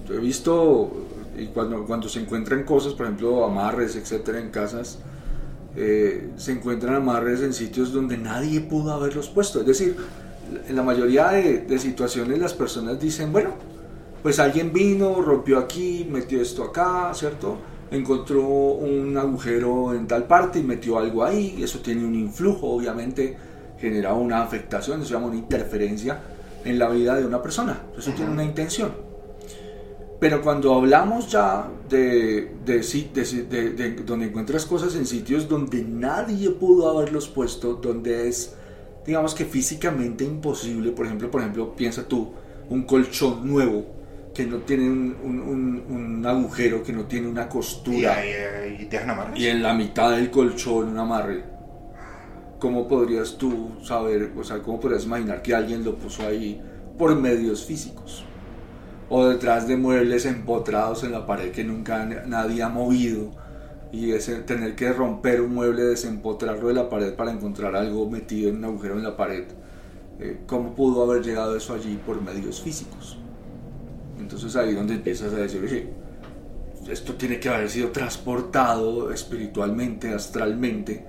he 0.09 0.17
visto 0.17 0.91
y 1.37 1.45
cuando, 1.47 1.85
cuando 1.85 2.09
se 2.09 2.19
encuentran 2.19 2.63
cosas, 2.63 2.93
por 2.95 3.05
ejemplo, 3.05 3.45
amarres, 3.45 3.95
etcétera, 3.95 4.39
en 4.39 4.49
casas, 4.49 4.97
eh, 5.75 6.31
se 6.35 6.53
encuentran 6.53 6.95
amarres 6.95 7.41
en 7.41 7.53
sitios 7.53 7.93
donde 7.93 8.17
nadie 8.17 8.61
pudo 8.61 8.91
haberlos 8.91 9.29
puesto. 9.29 9.59
Es 9.59 9.67
decir, 9.67 9.97
en 10.67 10.75
la 10.75 10.81
mayoría 10.81 11.27
de, 11.27 11.59
de, 11.59 11.77
situaciones 11.77 12.39
las 12.39 12.55
personas 12.55 12.99
dicen, 12.99 13.31
bueno, 13.31 13.51
pues 14.23 14.39
alguien 14.39 14.73
vino, 14.73 15.21
rompió 15.21 15.59
aquí, 15.59 16.07
metió 16.09 16.41
esto 16.41 16.63
acá, 16.63 17.13
¿cierto? 17.13 17.59
Encontró 17.89 18.45
un 18.45 19.17
agujero 19.17 19.93
en 19.93 20.07
tal 20.07 20.25
parte 20.25 20.59
y 20.59 20.63
metió 20.63 20.97
algo 20.97 21.23
ahí, 21.23 21.59
eso 21.63 21.79
tiene 21.79 22.05
un 22.05 22.15
influjo, 22.15 22.67
obviamente 22.67 23.37
genera 23.79 24.13
una 24.13 24.41
afectación, 24.41 25.03
se 25.05 25.13
llama 25.13 25.27
una 25.27 25.37
interferencia 25.37 26.19
en 26.65 26.79
la 26.79 26.89
vida 26.89 27.15
de 27.15 27.25
una 27.25 27.41
persona, 27.41 27.83
eso 27.97 28.11
tiene 28.11 28.31
una 28.31 28.43
intención. 28.43 28.91
Pero 30.19 30.41
cuando 30.41 30.73
hablamos 30.73 31.29
ya 31.29 31.69
de, 31.87 32.51
de, 32.65 32.79
de, 32.81 33.71
de, 33.71 33.91
donde 34.03 34.25
encuentras 34.25 34.65
cosas 34.65 34.95
en 34.95 35.05
sitios 35.05 35.47
donde 35.47 35.83
nadie 35.83 36.49
pudo 36.49 36.89
haberlos 36.89 37.27
puesto, 37.27 37.75
donde 37.75 38.27
es, 38.27 38.55
digamos 39.05 39.35
que 39.35 39.45
físicamente 39.45 40.23
imposible, 40.23 40.91
por 40.91 41.05
ejemplo, 41.05 41.29
por 41.29 41.41
ejemplo, 41.41 41.75
piensa 41.75 42.07
tú, 42.07 42.31
un 42.69 42.83
colchón 42.83 43.47
nuevo 43.47 43.96
que 44.37 44.45
no 44.45 44.57
tiene 44.57 44.87
un, 44.87 45.83
un, 45.89 46.25
agujero, 46.25 46.83
que 46.83 46.93
no 46.93 47.05
tiene 47.05 47.27
una 47.27 47.49
costura. 47.49 48.23
Y, 48.23 48.83
y, 48.83 49.43
y 49.43 49.47
en 49.47 49.63
la 49.63 49.73
mitad 49.73 50.11
del 50.11 50.29
colchón 50.29 50.89
un 50.89 50.99
amarre. 50.99 51.43
¿Cómo 52.59 52.87
podrías 52.87 53.35
tú 53.37 53.77
saber, 53.83 54.31
o 54.37 54.43
sea, 54.43 54.59
cómo 54.59 54.79
podrías 54.79 55.05
imaginar 55.05 55.41
que 55.41 55.55
alguien 55.55 55.83
lo 55.83 55.95
puso 55.95 56.25
ahí 56.25 56.61
por 56.97 57.15
medios 57.19 57.65
físicos? 57.65 58.23
o 59.09 59.25
detrás 59.25 59.67
de 59.67 59.77
muebles 59.77 60.25
empotrados 60.25 61.03
en 61.03 61.13
la 61.13 61.25
pared 61.25 61.51
que 61.51 61.63
nunca 61.63 62.03
nadie 62.25 62.61
ha 62.61 62.67
movido 62.67 63.31
y 63.91 64.11
ese, 64.11 64.35
tener 64.41 64.75
que 64.75 64.91
romper 64.91 65.39
un 65.39 65.53
mueble, 65.53 65.83
desempotrarlo 65.83 66.67
de 66.67 66.73
la 66.73 66.89
pared 66.89 67.13
para 67.13 67.31
encontrar 67.31 67.73
algo 67.73 68.09
metido 68.09 68.49
en 68.49 68.57
un 68.57 68.65
agujero 68.65 68.97
en 68.97 69.03
la 69.03 69.15
pared. 69.15 69.45
Eh, 70.19 70.41
¿Cómo 70.45 70.75
pudo 70.75 71.09
haber 71.09 71.23
llegado 71.23 71.55
eso 71.55 71.73
allí 71.73 71.97
por 72.05 72.21
medios 72.21 72.61
físicos? 72.61 73.17
Entonces 74.19 74.55
ahí 74.55 74.73
donde 74.73 74.95
empiezas 74.95 75.33
a 75.33 75.37
decir, 75.37 75.61
oye, 75.63 75.87
esto 76.89 77.13
tiene 77.15 77.39
que 77.39 77.49
haber 77.49 77.69
sido 77.69 77.89
transportado 77.91 79.11
espiritualmente, 79.11 80.13
astralmente, 80.13 81.05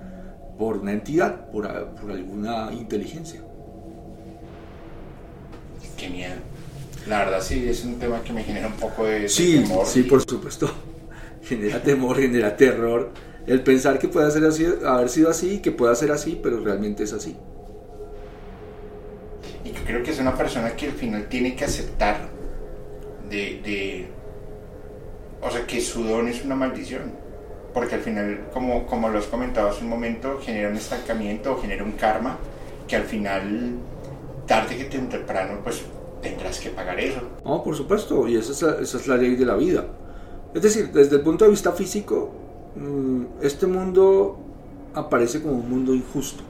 por 0.57 0.77
una 0.77 0.91
entidad, 0.91 1.49
por, 1.51 1.67
por 1.95 2.11
alguna 2.11 2.69
inteligencia. 2.73 3.41
Qué 5.97 6.09
miedo. 6.09 6.35
La 7.07 7.19
verdad 7.19 7.41
sí, 7.41 7.67
es 7.67 7.83
un 7.85 7.97
tema 7.97 8.21
que 8.21 8.33
me 8.33 8.43
genera 8.43 8.67
un 8.67 8.73
poco 8.73 9.05
de, 9.05 9.27
sí, 9.29 9.59
temor. 9.61 9.85
Sí, 9.85 10.03
por 10.03 10.21
supuesto. 10.21 10.69
Genera 11.41 11.81
temor, 11.81 12.17
genera 12.17 12.55
terror. 12.55 13.11
El 13.47 13.63
pensar 13.63 13.97
que 13.97 14.09
puede 14.09 14.29
ser 14.29 14.43
así, 14.43 14.67
haber 14.85 15.09
sido 15.09 15.29
así, 15.29 15.59
que 15.59 15.71
pueda 15.71 15.95
ser 15.95 16.11
así, 16.11 16.39
pero 16.43 16.59
realmente 16.59 17.03
es 17.03 17.13
así. 17.13 17.35
Y 19.63 19.71
yo 19.71 19.79
creo 19.85 20.03
que 20.03 20.11
es 20.11 20.19
una 20.19 20.35
persona 20.35 20.75
que 20.75 20.87
al 20.87 20.91
final 20.91 21.27
tiene 21.29 21.55
que 21.55 21.63
aceptar 21.63 22.29
de, 23.29 23.61
de 23.63 24.07
o 25.41 25.49
sea, 25.49 25.65
que 25.65 25.81
su 25.81 26.03
don 26.03 26.27
es 26.27 26.43
una 26.43 26.55
maldición. 26.55 27.11
Porque 27.73 27.95
al 27.95 28.01
final, 28.01 28.47
como, 28.51 28.85
como 28.87 29.09
lo 29.09 29.19
has 29.19 29.27
comentado 29.27 29.69
hace 29.69 29.83
un 29.83 29.89
momento, 29.89 30.39
genera 30.41 30.69
un 30.69 30.75
estancamiento 30.75 31.57
genera 31.61 31.83
un 31.83 31.93
karma 31.93 32.37
que 32.87 32.95
al 32.95 33.03
final, 33.03 33.75
tarde 34.47 34.75
que 34.75 34.85
temprano, 34.85 35.59
pues 35.63 35.83
tendrás 36.21 36.59
que 36.59 36.71
pagar 36.71 36.99
eso. 36.99 37.21
No, 37.45 37.63
por 37.63 37.75
supuesto, 37.75 38.27
y 38.27 38.35
esa 38.35 38.51
es, 38.51 38.61
la, 38.63 38.81
esa 38.81 38.97
es 38.97 39.07
la 39.07 39.17
ley 39.17 39.35
de 39.35 39.45
la 39.45 39.55
vida. 39.55 39.85
Es 40.53 40.63
decir, 40.63 40.91
desde 40.91 41.17
el 41.17 41.21
punto 41.21 41.45
de 41.45 41.51
vista 41.51 41.71
físico, 41.71 42.31
mm, 42.75 43.43
este 43.43 43.67
mundo 43.67 44.39
aparece 44.95 45.41
como 45.41 45.55
un 45.55 45.69
mundo 45.69 45.93
injusto. 45.93 46.43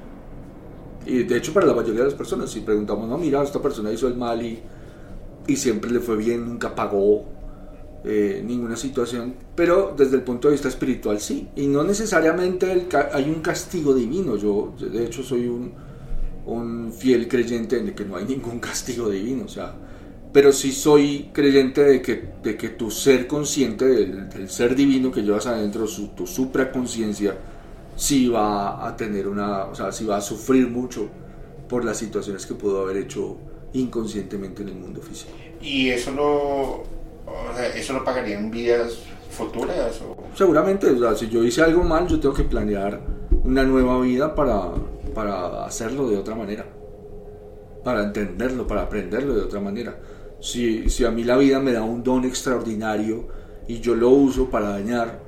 Y 1.05 1.23
de 1.23 1.37
hecho 1.37 1.53
para 1.53 1.65
la 1.65 1.73
mayoría 1.73 2.01
de 2.01 2.05
las 2.05 2.13
personas, 2.13 2.49
si 2.49 2.61
preguntamos, 2.61 3.09
no, 3.09 3.17
mira, 3.17 3.43
esta 3.43 3.61
persona 3.61 3.91
hizo 3.91 4.07
el 4.07 4.15
mal 4.15 4.41
y, 4.41 4.61
y 5.49 5.55
siempre 5.55 5.89
le 5.89 5.99
fue 5.99 6.15
bien, 6.15 6.45
nunca 6.45 6.75
pagó 6.75 7.25
eh, 8.03 8.41
ninguna 8.45 8.77
situación, 8.77 9.33
pero 9.55 9.93
desde 9.97 10.15
el 10.17 10.21
punto 10.21 10.47
de 10.47 10.53
vista 10.53 10.67
espiritual 10.67 11.19
sí. 11.19 11.49
Y 11.55 11.67
no 11.67 11.83
necesariamente 11.83 12.87
hay 13.11 13.29
un 13.29 13.41
castigo 13.41 13.93
divino. 13.93 14.37
Yo, 14.37 14.73
de 14.79 15.05
hecho, 15.05 15.23
soy 15.23 15.47
un, 15.47 15.73
un 16.45 16.93
fiel 16.93 17.27
creyente 17.27 17.81
de 17.81 17.93
que 17.93 18.05
no 18.05 18.15
hay 18.15 18.25
ningún 18.29 18.59
castigo 18.59 19.09
divino, 19.09 19.45
o 19.45 19.49
sea, 19.49 19.73
pero 20.31 20.53
sí 20.53 20.71
soy 20.71 21.31
creyente 21.33 21.83
de 21.83 22.01
que, 22.01 22.33
de 22.43 22.55
que 22.55 22.69
tu 22.69 22.91
ser 22.91 23.25
consciente 23.25 23.85
del, 23.85 24.49
ser 24.49 24.75
divino 24.75 25.11
que 25.11 25.23
llevas 25.23 25.47
adentro, 25.47 25.87
su, 25.87 26.09
tu 26.09 26.27
supraconciencia, 26.27 27.35
sí 27.95 28.29
va 28.29 28.87
a 28.87 28.95
tener 28.95 29.27
una, 29.27 29.65
o 29.65 29.73
sea, 29.75 29.91
sí 29.91 30.05
va 30.05 30.17
a 30.17 30.21
sufrir 30.21 30.69
mucho 30.69 31.09
por 31.67 31.83
las 31.83 31.97
situaciones 31.97 32.45
que 32.45 32.53
pudo 32.53 32.81
haber 32.81 32.97
hecho 32.97 33.48
inconscientemente 33.73 34.61
en 34.63 34.69
el 34.69 34.75
mundo 34.75 35.01
físico. 35.01 35.31
¿Y 35.61 35.89
eso 35.89 36.11
lo, 36.11 36.25
o 36.25 37.55
sea, 37.55 37.67
eso 37.75 37.93
lo 37.93 38.03
pagaría 38.03 38.39
en 38.39 38.49
vidas 38.49 38.99
futuras? 39.29 40.01
O? 40.01 40.15
Seguramente, 40.35 40.89
o 40.89 40.99
sea, 40.99 41.15
si 41.15 41.29
yo 41.29 41.43
hice 41.43 41.61
algo 41.61 41.83
mal, 41.83 42.07
yo 42.07 42.19
tengo 42.19 42.33
que 42.33 42.43
planear 42.43 43.01
una 43.43 43.63
nueva 43.63 43.99
vida 43.99 44.35
para 44.35 44.71
para 45.13 45.65
hacerlo 45.65 46.09
de 46.09 46.17
otra 46.17 46.35
manera, 46.35 46.65
para 47.83 48.03
entenderlo, 48.03 48.67
para 48.67 48.83
aprenderlo 48.83 49.35
de 49.35 49.41
otra 49.41 49.59
manera. 49.59 49.99
Si, 50.39 50.89
si 50.89 51.05
a 51.05 51.11
mí 51.11 51.23
la 51.23 51.37
vida 51.37 51.59
me 51.59 51.73
da 51.73 51.83
un 51.83 52.03
don 52.03 52.25
extraordinario 52.25 53.27
y 53.67 53.79
yo 53.79 53.95
lo 53.95 54.09
uso 54.09 54.49
para 54.49 54.69
dañar, 54.69 55.19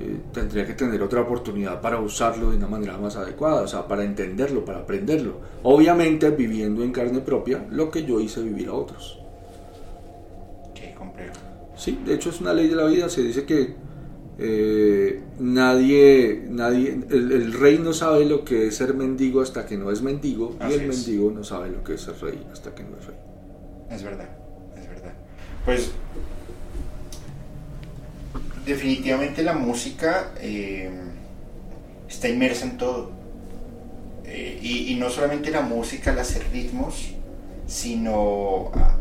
eh, 0.00 0.20
tendría 0.32 0.66
que 0.66 0.74
tener 0.74 1.02
otra 1.02 1.22
oportunidad 1.22 1.80
para 1.80 1.98
usarlo 2.00 2.50
de 2.50 2.56
una 2.56 2.68
manera 2.68 2.96
más 2.98 3.16
adecuada, 3.16 3.62
o 3.62 3.66
sea, 3.66 3.86
para 3.86 4.04
entenderlo, 4.04 4.64
para 4.64 4.80
aprenderlo. 4.80 5.40
Obviamente 5.62 6.30
viviendo 6.30 6.82
en 6.82 6.92
carne 6.92 7.20
propia 7.20 7.66
lo 7.70 7.90
que 7.90 8.04
yo 8.04 8.20
hice 8.20 8.42
vivir 8.42 8.68
a 8.68 8.74
otros. 8.74 9.18
Qué 10.74 10.94
complejo. 10.94 11.34
Sí, 11.76 11.98
de 12.04 12.14
hecho 12.14 12.30
es 12.30 12.40
una 12.40 12.52
ley 12.52 12.68
de 12.68 12.76
la 12.76 12.84
vida, 12.84 13.08
se 13.08 13.22
dice 13.22 13.44
que 13.44 13.74
eh, 14.40 15.20
nadie, 15.40 16.44
nadie, 16.48 17.00
el, 17.10 17.52
rey 17.52 17.78
no 17.78 17.92
sabe 17.92 18.24
lo 18.24 18.44
que 18.44 18.68
es 18.68 18.76
ser 18.76 18.94
mendigo 18.94 19.40
hasta 19.40 19.66
que 19.66 19.76
no 19.76 19.90
es 19.90 20.00
mendigo 20.00 20.56
y 20.68 20.72
el 20.74 20.86
mendigo 20.86 21.32
no 21.32 21.42
sabe 21.42 21.70
lo 21.70 21.82
que 21.82 21.94
es 21.94 22.02
ser 22.02 22.14
rey 22.20 22.46
hasta 22.52 22.72
que 22.72 22.84
no 22.84 22.96
es 22.98 23.06
rey. 23.06 23.16
Es 23.90 24.02
verdad, 24.04 24.28
es 24.76 24.88
verdad. 24.88 25.14
Pues 25.64 25.90
definitivamente 28.68 29.42
la 29.42 29.54
música 29.54 30.32
eh, 30.40 30.90
está 32.08 32.28
inmersa 32.28 32.66
en 32.66 32.76
todo. 32.76 33.10
Eh, 34.24 34.58
y, 34.62 34.94
no 34.96 35.08
solamente 35.08 35.50
la 35.50 35.62
música, 35.62 36.12
el 36.12 36.18
hacer 36.18 36.44
ritmos, 36.52 37.14
sino 37.66 38.70
ah, 38.74 38.96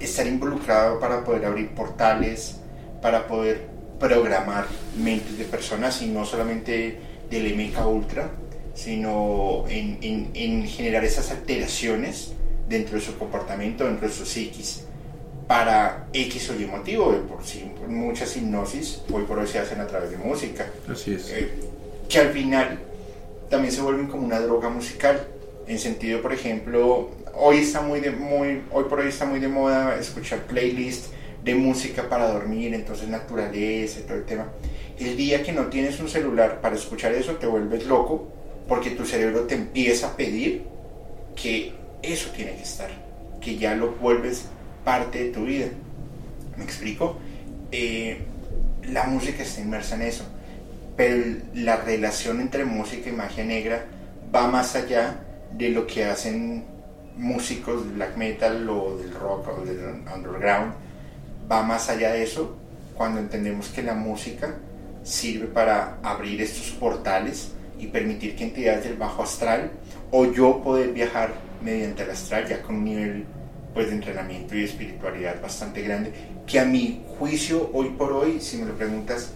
estar 0.00 0.26
involucrado 0.26 0.98
para 0.98 1.22
poder 1.22 1.44
abrir 1.44 1.74
portales, 1.74 2.56
para 3.02 3.26
poder 3.26 3.68
programar 4.00 4.66
mentes 4.96 5.36
de 5.36 5.44
personas 5.44 6.00
y 6.00 6.06
no 6.06 6.24
solamente 6.24 6.98
del 7.30 7.54
MK 7.54 7.86
Ultra, 7.86 8.30
sino 8.74 9.66
en, 9.68 9.98
en, 10.00 10.66
generar 10.66 11.04
esas 11.04 11.30
alteraciones 11.30 12.32
dentro 12.66 12.96
de 12.96 13.02
su 13.02 13.18
comportamiento, 13.18 13.84
dentro 13.84 14.08
de 14.08 14.14
su 14.14 14.24
psiquis, 14.24 14.83
para 15.46 16.06
X 16.12 16.50
o 16.50 16.60
Y 16.60 16.66
motivo. 16.66 17.12
Por 17.28 17.44
si 17.44 17.70
muchas 17.88 18.36
hipnosis 18.36 19.02
hoy 19.12 19.24
por 19.24 19.38
hoy 19.38 19.46
se 19.46 19.58
hacen 19.58 19.80
a 19.80 19.86
través 19.86 20.10
de 20.10 20.18
música. 20.18 20.66
Así 20.90 21.14
es. 21.14 21.30
Eh, 21.30 21.50
que 22.08 22.18
al 22.18 22.30
final 22.30 22.78
también 23.48 23.72
se 23.72 23.82
vuelven 23.82 24.06
como 24.06 24.24
una 24.24 24.40
droga 24.40 24.68
musical. 24.68 25.28
En 25.66 25.78
sentido, 25.78 26.20
por 26.20 26.32
ejemplo, 26.32 27.10
hoy 27.34 27.58
está 27.58 27.80
muy 27.80 28.00
de, 28.00 28.10
muy, 28.10 28.62
hoy 28.70 28.84
por 28.84 29.00
hoy 29.00 29.08
está 29.08 29.24
muy 29.24 29.40
de 29.40 29.48
moda 29.48 29.98
escuchar 29.98 30.40
playlists 30.40 31.10
de 31.42 31.54
música 31.54 32.08
para 32.08 32.30
dormir, 32.30 32.74
entonces 32.74 33.08
naturaleza 33.08 34.00
y 34.00 34.02
todo 34.02 34.18
el 34.18 34.24
tema. 34.24 34.48
El 34.98 35.16
día 35.16 35.42
que 35.42 35.52
no 35.52 35.66
tienes 35.66 35.98
un 36.00 36.08
celular 36.08 36.60
para 36.60 36.76
escuchar 36.76 37.12
eso 37.12 37.32
te 37.32 37.46
vuelves 37.46 37.86
loco 37.86 38.28
porque 38.68 38.90
tu 38.90 39.04
cerebro 39.04 39.42
te 39.42 39.54
empieza 39.54 40.08
a 40.08 40.16
pedir 40.16 40.62
que 41.34 41.74
eso 42.02 42.30
tiene 42.30 42.54
que 42.56 42.62
estar, 42.62 42.90
que 43.40 43.56
ya 43.56 43.74
lo 43.74 43.92
vuelves 43.92 44.46
parte 44.84 45.24
de 45.24 45.30
tu 45.30 45.44
vida. 45.44 45.66
¿Me 46.56 46.64
explico? 46.64 47.16
Eh, 47.72 48.18
la 48.84 49.04
música 49.04 49.42
está 49.42 49.60
inmersa 49.60 49.96
en 49.96 50.02
eso, 50.02 50.24
pero 50.96 51.24
la 51.54 51.76
relación 51.76 52.40
entre 52.40 52.64
música 52.64 53.08
y 53.08 53.12
magia 53.12 53.44
negra 53.44 53.86
va 54.34 54.48
más 54.48 54.76
allá 54.76 55.20
de 55.52 55.70
lo 55.70 55.86
que 55.86 56.04
hacen 56.04 56.64
músicos 57.16 57.86
de 57.86 57.94
black 57.94 58.16
metal 58.16 58.68
o 58.68 58.96
del 58.96 59.12
rock 59.14 59.48
o 59.48 59.64
del 59.64 59.78
underground 60.14 60.74
va 61.50 61.62
más 61.62 61.88
allá 61.88 62.12
de 62.12 62.22
eso 62.22 62.56
cuando 62.94 63.20
entendemos 63.20 63.68
que 63.68 63.82
la 63.82 63.94
música 63.94 64.54
sirve 65.02 65.46
para 65.46 65.98
abrir 66.02 66.40
estos 66.40 66.70
portales 66.72 67.52
y 67.78 67.88
permitir 67.88 68.36
que 68.36 68.44
entidades 68.44 68.84
del 68.84 68.96
bajo 68.96 69.22
astral 69.22 69.70
o 70.10 70.26
yo 70.26 70.62
poder 70.62 70.92
viajar 70.92 71.34
mediante 71.62 72.02
el 72.02 72.10
astral 72.10 72.46
ya 72.48 72.62
con 72.62 72.76
un 72.76 72.84
nivel 72.84 73.26
pues 73.74 73.88
de 73.88 73.96
entrenamiento 73.96 74.54
y 74.54 74.60
de 74.60 74.64
espiritualidad 74.64 75.42
bastante 75.42 75.82
grande 75.82 76.12
que 76.46 76.60
a 76.60 76.64
mi 76.64 77.02
juicio 77.18 77.70
hoy 77.72 77.90
por 77.90 78.12
hoy 78.12 78.40
si 78.40 78.56
me 78.58 78.66
lo 78.66 78.74
preguntas 78.74 79.32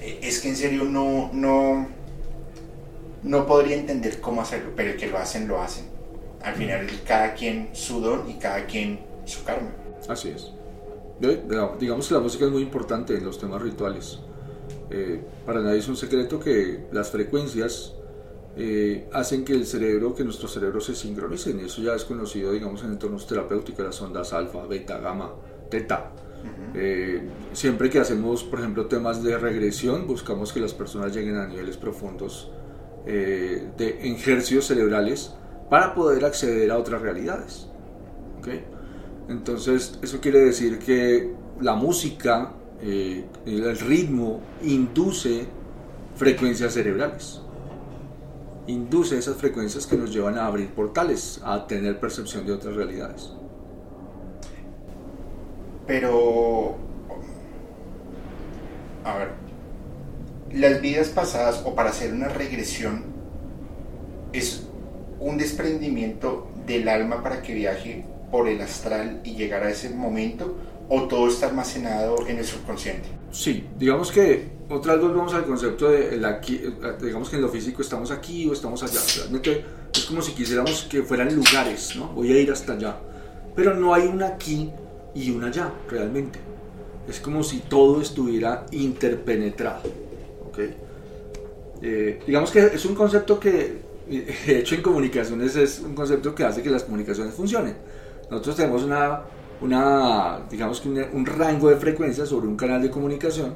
eh, 0.00 0.20
es 0.22 0.40
que 0.40 0.48
en 0.50 0.56
serio 0.56 0.84
no 0.84 1.30
no 1.32 1.88
no 3.22 3.46
podría 3.46 3.76
entender 3.76 4.20
cómo 4.20 4.42
hacerlo 4.42 4.72
pero 4.76 4.90
el 4.90 4.96
que 4.96 5.08
lo 5.08 5.18
hacen 5.18 5.48
lo 5.48 5.60
hacen. 5.60 5.86
Al 6.42 6.54
final 6.54 6.86
cada 7.06 7.34
quien 7.34 7.70
su 7.72 8.00
don 8.00 8.30
y 8.30 8.34
cada 8.34 8.66
quien 8.66 9.00
su 9.24 9.42
karma. 9.44 9.70
Así 10.08 10.28
es. 10.28 10.52
Digamos 11.80 12.08
que 12.08 12.14
la 12.14 12.20
música 12.20 12.44
es 12.44 12.50
muy 12.50 12.62
importante 12.62 13.16
en 13.16 13.24
los 13.24 13.38
temas 13.38 13.60
rituales. 13.60 14.20
Eh, 14.90 15.20
para 15.44 15.60
nadie 15.60 15.80
es 15.80 15.88
un 15.88 15.96
secreto 15.96 16.38
que 16.38 16.86
las 16.92 17.10
frecuencias 17.10 17.94
eh, 18.58 19.08
hacen 19.12 19.44
que 19.44 19.54
el 19.54 19.66
cerebro, 19.66 20.14
que 20.14 20.24
nuestro 20.24 20.48
cerebro 20.48 20.80
se 20.80 20.94
sincronicen. 20.94 21.60
Eso 21.60 21.80
ya 21.82 21.94
es 21.94 22.04
conocido, 22.04 22.52
digamos, 22.52 22.82
en 22.82 22.90
entornos 22.90 23.26
terapéuticos, 23.26 23.84
las 23.84 24.02
ondas 24.02 24.32
alfa, 24.32 24.66
beta, 24.66 24.98
gamma, 24.98 25.32
teta. 25.70 26.12
Eh, 26.74 27.28
siempre 27.52 27.90
que 27.90 27.98
hacemos, 27.98 28.44
por 28.44 28.60
ejemplo, 28.60 28.86
temas 28.86 29.22
de 29.22 29.38
regresión, 29.38 30.06
buscamos 30.06 30.52
que 30.52 30.60
las 30.60 30.74
personas 30.74 31.14
lleguen 31.14 31.36
a 31.36 31.46
niveles 31.46 31.76
profundos 31.76 32.50
de 33.06 33.98
ejercicios 34.02 34.66
cerebrales 34.66 35.32
para 35.70 35.94
poder 35.94 36.24
acceder 36.26 36.70
a 36.70 36.78
otras 36.78 37.00
realidades. 37.00 37.68
¿okay? 38.38 38.64
Entonces, 39.28 39.98
eso 40.02 40.20
quiere 40.20 40.40
decir 40.40 40.78
que 40.78 41.32
la 41.60 41.74
música, 41.74 42.52
eh, 42.80 43.24
el 43.46 43.78
ritmo, 43.78 44.40
induce 44.62 45.46
frecuencias 46.16 46.74
cerebrales. 46.74 47.42
Induce 48.68 49.18
esas 49.18 49.36
frecuencias 49.36 49.86
que 49.86 49.96
nos 49.96 50.12
llevan 50.12 50.36
a 50.38 50.46
abrir 50.46 50.68
portales, 50.68 51.40
a 51.42 51.66
tener 51.66 51.98
percepción 51.98 52.46
de 52.46 52.52
otras 52.52 52.76
realidades. 52.76 53.30
Pero, 55.86 56.76
a 59.04 59.16
ver, 59.16 59.28
las 60.52 60.82
vidas 60.82 61.08
pasadas 61.08 61.62
o 61.64 61.74
para 61.74 61.90
hacer 61.90 62.12
una 62.12 62.28
regresión 62.28 63.06
es 64.34 64.66
un 65.18 65.38
desprendimiento 65.38 66.48
del 66.66 66.90
alma 66.90 67.22
para 67.22 67.40
que 67.40 67.54
viaje 67.54 68.04
por 68.30 68.48
el 68.48 68.60
astral 68.60 69.22
y 69.24 69.34
llegar 69.34 69.62
a 69.62 69.70
ese 69.70 69.88
momento 69.90 70.56
o 70.88 71.02
todo 71.02 71.28
está 71.28 71.48
almacenado 71.48 72.26
en 72.26 72.38
el 72.38 72.44
subconsciente? 72.44 73.08
Sí, 73.30 73.66
digamos 73.78 74.10
que 74.10 74.48
otra 74.68 74.94
vez 74.94 75.02
volvemos 75.02 75.34
al 75.34 75.44
concepto 75.44 75.88
de 75.88 76.14
el 76.14 76.24
aquí, 76.24 76.60
digamos 77.00 77.28
que 77.28 77.36
en 77.36 77.42
lo 77.42 77.48
físico 77.48 77.82
estamos 77.82 78.10
aquí 78.10 78.48
o 78.48 78.52
estamos 78.52 78.82
allá. 78.82 79.00
Realmente 79.16 79.64
es 79.94 80.04
como 80.04 80.22
si 80.22 80.32
quisiéramos 80.32 80.82
que 80.84 81.02
fueran 81.02 81.34
lugares, 81.34 81.96
¿no? 81.96 82.08
Voy 82.08 82.32
a 82.32 82.38
ir 82.40 82.50
hasta 82.50 82.74
allá. 82.74 82.96
Pero 83.54 83.74
no 83.74 83.92
hay 83.94 84.06
un 84.06 84.22
aquí 84.22 84.70
y 85.14 85.30
un 85.30 85.44
allá, 85.44 85.72
realmente. 85.88 86.38
Es 87.08 87.20
como 87.20 87.42
si 87.42 87.60
todo 87.60 88.00
estuviera 88.00 88.66
interpenetrado. 88.70 89.82
¿ok? 90.48 90.58
Eh, 91.82 92.20
digamos 92.26 92.50
que 92.50 92.60
es 92.60 92.84
un 92.84 92.94
concepto 92.94 93.38
que, 93.38 93.82
de 94.08 94.58
hecho 94.58 94.74
en 94.74 94.82
comunicaciones 94.82 95.54
es 95.56 95.80
un 95.80 95.94
concepto 95.94 96.34
que 96.34 96.44
hace 96.44 96.62
que 96.62 96.70
las 96.70 96.84
comunicaciones 96.84 97.34
funcionen 97.34 97.76
nosotros 98.30 98.56
tenemos 98.56 98.82
una, 98.82 99.22
una 99.60 100.40
digamos 100.50 100.80
que 100.80 100.88
un, 100.88 101.26
rango 101.26 101.68
de 101.68 101.76
frecuencia 101.76 102.26
sobre 102.26 102.46
un 102.46 102.56
canal 102.56 102.82
de 102.82 102.90
comunicación 102.90 103.54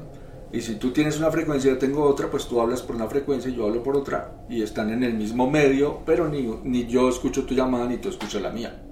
y 0.51 0.61
si 0.61 0.75
tú 0.75 0.91
tienes 0.91 1.17
una 1.17 1.31
frecuencia 1.31 1.71
y 1.71 1.73
yo 1.73 1.79
tengo 1.79 2.03
otra, 2.03 2.29
pues 2.29 2.45
tú 2.45 2.61
hablas 2.61 2.83
por 2.83 2.95
una 2.95 3.07
frecuencia 3.07 3.49
y 3.49 3.55
yo 3.55 3.65
hablo 3.65 3.81
por 3.81 3.97
otra 3.97 4.35
y 4.47 4.61
están 4.61 4.91
en 4.91 5.03
el 5.03 5.15
mismo 5.15 5.49
medio, 5.49 6.01
pero 6.05 6.29
ni, 6.29 6.43
ni 6.63 6.85
yo 6.85 7.09
escucho 7.09 7.43
tu 7.43 7.55
llamada 7.55 7.87
ni 7.87 7.97
tú 7.97 8.09
escuchas 8.09 8.41
la 8.41 8.51
mía. 8.51 8.83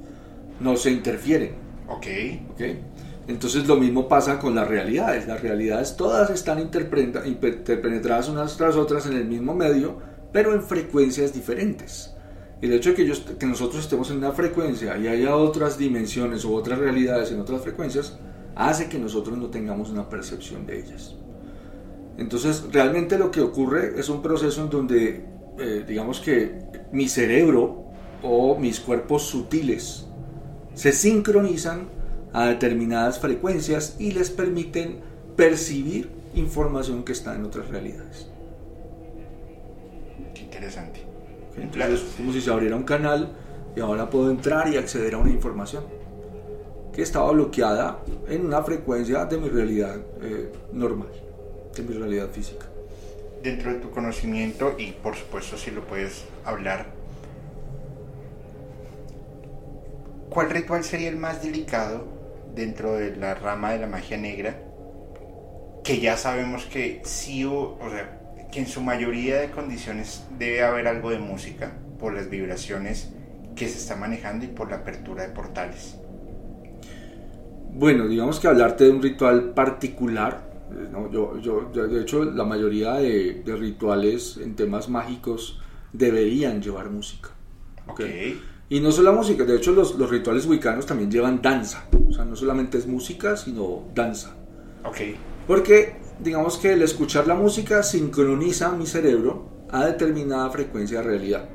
No 0.59 0.75
se 0.75 0.89
interfieren. 0.89 1.53
Ok. 1.87 2.07
okay? 2.53 2.83
Entonces 3.27 3.67
lo 3.67 3.75
mismo 3.75 4.07
pasa 4.07 4.39
con 4.39 4.55
las 4.55 4.67
realidades. 4.67 5.27
Las 5.27 5.41
realidades 5.41 5.95
todas 5.95 6.31
están 6.31 6.59
interpenetradas 6.59 8.29
unas 8.29 8.57
tras 8.57 8.75
otras 8.75 9.05
en 9.05 9.13
el 9.13 9.25
mismo 9.25 9.53
medio, 9.53 9.99
pero 10.33 10.53
en 10.53 10.63
frecuencias 10.63 11.31
diferentes. 11.33 12.10
El 12.61 12.73
hecho 12.73 12.91
de 12.91 12.95
que, 12.95 13.11
que 13.39 13.45
nosotros 13.45 13.83
estemos 13.83 14.11
en 14.11 14.17
una 14.17 14.31
frecuencia 14.33 14.97
y 14.97 15.07
haya 15.07 15.35
otras 15.35 15.77
dimensiones 15.77 16.45
o 16.45 16.53
otras 16.53 16.77
realidades 16.77 17.31
en 17.31 17.39
otras 17.39 17.61
frecuencias, 17.61 18.17
hace 18.55 18.87
que 18.87 18.99
nosotros 18.99 19.37
no 19.37 19.49
tengamos 19.49 19.89
una 19.89 20.09
percepción 20.09 20.65
de 20.65 20.79
ellas. 20.79 21.15
Entonces, 22.17 22.65
realmente 22.71 23.17
lo 23.17 23.31
que 23.31 23.41
ocurre 23.41 23.99
es 23.99 24.09
un 24.09 24.21
proceso 24.21 24.61
en 24.63 24.69
donde, 24.69 25.25
eh, 25.57 25.85
digamos 25.87 26.19
que 26.19 26.65
mi 26.91 27.07
cerebro 27.07 27.85
o 28.21 28.57
mis 28.57 28.79
cuerpos 28.79 29.23
sutiles 29.23 30.05
se 30.75 30.91
sincronizan 30.91 31.89
a 32.33 32.45
determinadas 32.47 33.19
frecuencias 33.19 33.95
y 33.99 34.11
les 34.11 34.29
permiten 34.29 34.99
percibir 35.35 36.09
información 36.35 37.03
que 37.03 37.11
está 37.11 37.35
en 37.35 37.45
otras 37.45 37.67
realidades. 37.69 38.27
Qué 40.33 40.41
interesante. 40.43 41.10
Entonces, 41.61 42.01
como 42.17 42.33
si 42.33 42.41
se 42.41 42.51
abriera 42.51 42.75
un 42.75 42.83
canal 42.83 43.29
y 43.75 43.79
ahora 43.79 44.09
puedo 44.09 44.31
entrar 44.31 44.67
y 44.73 44.77
acceder 44.77 45.13
a 45.13 45.19
una 45.19 45.29
información 45.29 45.83
que 46.91 47.03
estaba 47.03 47.31
bloqueada 47.31 47.99
en 48.27 48.45
una 48.45 48.61
frecuencia 48.63 49.25
de 49.25 49.37
mi 49.37 49.47
realidad 49.47 49.97
eh, 50.21 50.51
normal, 50.73 51.09
de 51.75 51.83
mi 51.83 51.93
realidad 51.93 52.29
física. 52.29 52.65
Dentro 53.41 53.71
de 53.73 53.79
tu 53.79 53.91
conocimiento, 53.91 54.75
y 54.77 54.91
por 54.91 55.15
supuesto 55.15 55.57
si 55.57 55.71
lo 55.71 55.81
puedes 55.85 56.25
hablar, 56.43 56.87
¿cuál 60.29 60.49
ritual 60.49 60.83
sería 60.83 61.09
el 61.09 61.17
más 61.17 61.41
delicado 61.41 62.05
dentro 62.53 62.93
de 62.93 63.15
la 63.15 63.35
rama 63.35 63.71
de 63.71 63.79
la 63.79 63.87
magia 63.87 64.17
negra? 64.17 64.57
Que 65.83 65.99
ya 65.99 66.17
sabemos 66.17 66.65
que 66.65 67.01
sí 67.05 67.45
o, 67.45 67.77
o 67.79 67.89
sea, 67.89 68.20
que 68.51 68.59
en 68.59 68.67
su 68.67 68.81
mayoría 68.81 69.39
de 69.39 69.51
condiciones 69.51 70.25
debe 70.37 70.63
haber 70.63 70.87
algo 70.87 71.09
de 71.09 71.19
música 71.19 71.71
por 71.99 72.13
las 72.13 72.29
vibraciones 72.29 73.09
que 73.55 73.67
se 73.67 73.77
está 73.77 73.95
manejando 73.95 74.45
y 74.45 74.49
por 74.49 74.69
la 74.69 74.77
apertura 74.77 75.23
de 75.23 75.29
portales. 75.33 75.95
Bueno, 77.73 78.07
digamos 78.07 78.39
que 78.39 78.47
hablarte 78.47 78.85
de 78.85 78.89
un 78.91 79.01
ritual 79.01 79.53
particular, 79.53 80.51
eh, 80.71 80.87
¿no? 80.91 81.09
yo, 81.09 81.39
yo, 81.39 81.71
de 81.71 82.01
hecho 82.01 82.25
la 82.25 82.43
mayoría 82.43 82.95
de, 82.95 83.43
rituales 83.45 84.37
en 84.37 84.55
temas 84.55 84.89
mágicos 84.89 85.61
deberían 85.93 86.61
llevar 86.61 86.89
música. 86.89 87.29
Okay. 87.87 88.41
Y 88.69 88.79
no 88.79 88.91
solo 88.91 89.13
música, 89.13 89.43
de 89.43 89.55
hecho 89.55 89.71
los, 89.71 89.95
los 89.95 90.09
rituales 90.09 90.45
wicanos 90.45 90.85
también 90.85 91.11
llevan 91.11 91.41
danza, 91.41 91.85
o 92.09 92.13
sea, 92.13 92.25
no 92.25 92.35
solamente 92.35 92.77
es 92.77 92.87
música, 92.87 93.37
sino 93.37 93.83
danza. 93.93 94.35
Okay. 94.83 95.15
Porque 95.47 96.00
digamos 96.21 96.57
que 96.57 96.73
el 96.73 96.81
escuchar 96.81 97.27
la 97.27 97.35
música 97.35 97.83
sincroniza 97.83 98.71
mi 98.71 98.85
cerebro 98.85 99.49
a 99.69 99.85
determinada 99.85 100.49
frecuencia 100.49 100.99
de 100.99 101.03
realidad. 101.03 101.45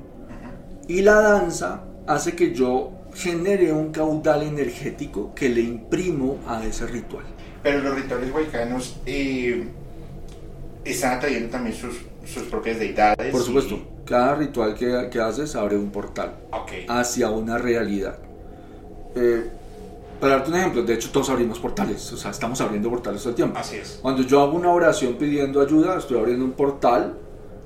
Y 0.89 1.03
la 1.03 1.21
danza 1.21 1.85
hace 2.07 2.35
que 2.35 2.55
yo 2.55 2.93
genere 3.14 3.73
un 3.73 3.93
caudal 3.93 4.43
energético 4.43 5.35
que 5.35 5.49
le 5.49 5.62
imprimo 5.62 6.39
a 6.47 6.64
ese 6.64 6.87
ritual. 6.87 7.25
Pero 7.62 7.81
los 7.81 7.95
rituales 7.97 8.33
huaycanos 8.33 9.01
eh, 9.07 9.67
están 10.85 11.19
atrayendo 11.19 11.51
también 11.51 11.75
sus, 11.75 11.97
sus, 12.25 12.45
propias 12.45 12.79
deidades. 12.79 13.33
Por 13.33 13.43
supuesto, 13.43 13.81
cada 14.05 14.37
ritual 14.37 14.75
que, 14.75 15.09
que, 15.11 15.21
haces 15.21 15.57
abre 15.57 15.77
un 15.77 15.91
portal 15.91 16.37
hacia 16.89 17.31
una 17.31 17.59
realidad. 17.59 18.19
Eh, 19.17 19.51
para 20.21 20.37
darte 20.37 20.51
un 20.51 20.57
ejemplo, 20.57 20.83
de 20.83 20.95
hecho 20.95 21.11
todos 21.11 21.31
abrimos 21.31 21.59
portales, 21.59 22.12
o 22.12 22.17
sea, 22.17 22.31
estamos 22.31 22.61
abriendo 22.61 22.89
portales 22.91 23.21
todo 23.21 23.31
el 23.31 23.37
tiempo. 23.37 23.59
Así 23.59 23.77
es. 23.77 23.99
Cuando 24.01 24.23
yo 24.23 24.41
hago 24.41 24.57
una 24.57 24.71
oración 24.71 25.14
pidiendo 25.14 25.61
ayuda, 25.61 25.99
estoy 25.99 26.19
abriendo 26.19 26.45
un 26.45 26.53
portal. 26.53 27.19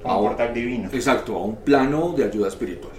A 0.05 0.17
un 0.17 0.29
portal 0.29 0.55
divino. 0.55 0.89
Exacto, 0.93 1.37
a 1.37 1.45
un 1.45 1.57
plano 1.57 2.15
de 2.17 2.25
ayuda 2.25 2.49
espiritual. 2.49 2.93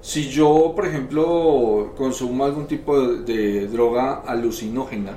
Si 0.00 0.28
yo, 0.28 0.72
por 0.74 0.86
ejemplo, 0.86 1.92
consumo 1.96 2.44
algún 2.44 2.66
tipo 2.66 3.00
de, 3.00 3.68
droga 3.68 4.22
alucinógena, 4.26 5.12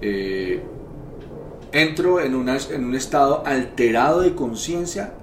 eh, 0.00 0.60
entro 1.70 2.20
en, 2.20 2.34
una, 2.34 2.56
en 2.70 2.84
un 2.84 2.96
estado 2.96 3.44
alterado 3.46 4.22
de 4.22 4.34
conciencia 4.34 5.14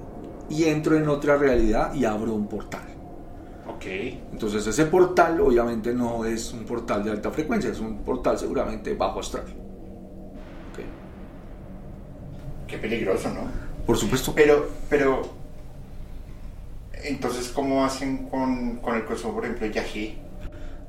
y 0.49 0.65
entro 0.65 0.97
en 0.97 1.09
otra 1.09 1.35
realidad 1.35 1.93
y 1.93 2.05
abro 2.05 2.33
un 2.33 2.47
portal. 2.47 2.90
Entonces 3.83 4.65
ese 4.67 4.85
portal 4.85 5.41
obviamente 5.41 5.93
no 5.93 6.25
es 6.25 6.53
un 6.53 6.65
portal 6.65 7.03
de 7.03 7.11
alta 7.11 7.31
frecuencia, 7.31 7.71
es 7.71 7.79
un 7.79 7.99
portal 7.99 8.37
seguramente 8.37 8.93
bajo 8.93 9.19
astral. 9.19 9.45
Qué 12.67 12.77
peligroso, 12.77 13.29
¿no? 13.29 13.41
Por 13.85 13.97
supuesto. 13.97 14.31
Pero, 14.33 14.69
pero, 14.89 15.23
entonces, 17.03 17.49
¿cómo 17.49 17.83
hacen 17.83 18.29
con, 18.29 18.77
con 18.77 18.95
el 18.95 19.03
consumo, 19.03 19.35
por 19.35 19.43
ejemplo, 19.43 19.67
Yahé? 19.67 20.15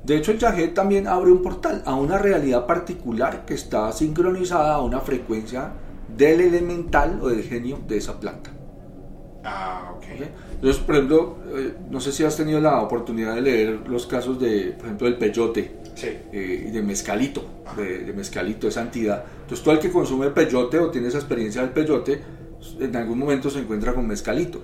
De 0.01 0.15
hecho, 0.15 0.31
el 0.31 0.39
Yahé 0.39 0.69
también 0.69 1.07
abre 1.07 1.31
un 1.31 1.41
portal 1.41 1.83
a 1.85 1.95
una 1.95 2.17
realidad 2.17 2.65
particular 2.65 3.43
que 3.43 3.53
está 3.53 3.91
sincronizada 3.91 4.75
a 4.75 4.81
una 4.81 5.01
frecuencia 5.01 5.73
del 6.15 6.39
elemental 6.39 7.19
o 7.21 7.27
del 7.27 7.43
genio 7.43 7.81
de 7.85 7.97
esa 7.97 8.17
planta. 8.17 8.51
Ah, 9.43 9.91
ok. 9.97 10.05
Entonces, 10.63 10.81
por 10.81 10.95
ejemplo, 10.95 11.37
eh, 11.57 11.73
no 11.89 11.99
sé 11.99 12.13
si 12.13 12.23
has 12.23 12.37
tenido 12.37 12.61
la 12.61 12.81
oportunidad 12.81 13.35
de 13.35 13.41
leer 13.41 13.81
los 13.85 14.07
casos 14.07 14.39
de, 14.39 14.73
por 14.77 14.85
ejemplo, 14.85 15.07
del 15.07 15.17
peyote 15.17 15.71
eh, 16.01 16.67
y 16.69 16.71
de 16.71 16.81
mezcalito, 16.81 17.43
de, 17.75 18.13
mezcalito, 18.15 18.67
de 18.67 18.71
santidad. 18.71 19.25
Entonces, 19.41 19.61
tú 19.61 19.71
al 19.71 19.79
que 19.79 19.91
consume 19.91 20.29
peyote 20.29 20.79
o 20.79 20.89
tiene 20.89 21.09
esa 21.09 21.17
experiencia 21.17 21.59
del 21.59 21.71
peyote, 21.71 22.21
en 22.79 22.95
algún 22.95 23.19
momento 23.19 23.49
se 23.49 23.59
encuentra 23.59 23.93
con 23.93 24.07
mezcalito. 24.07 24.63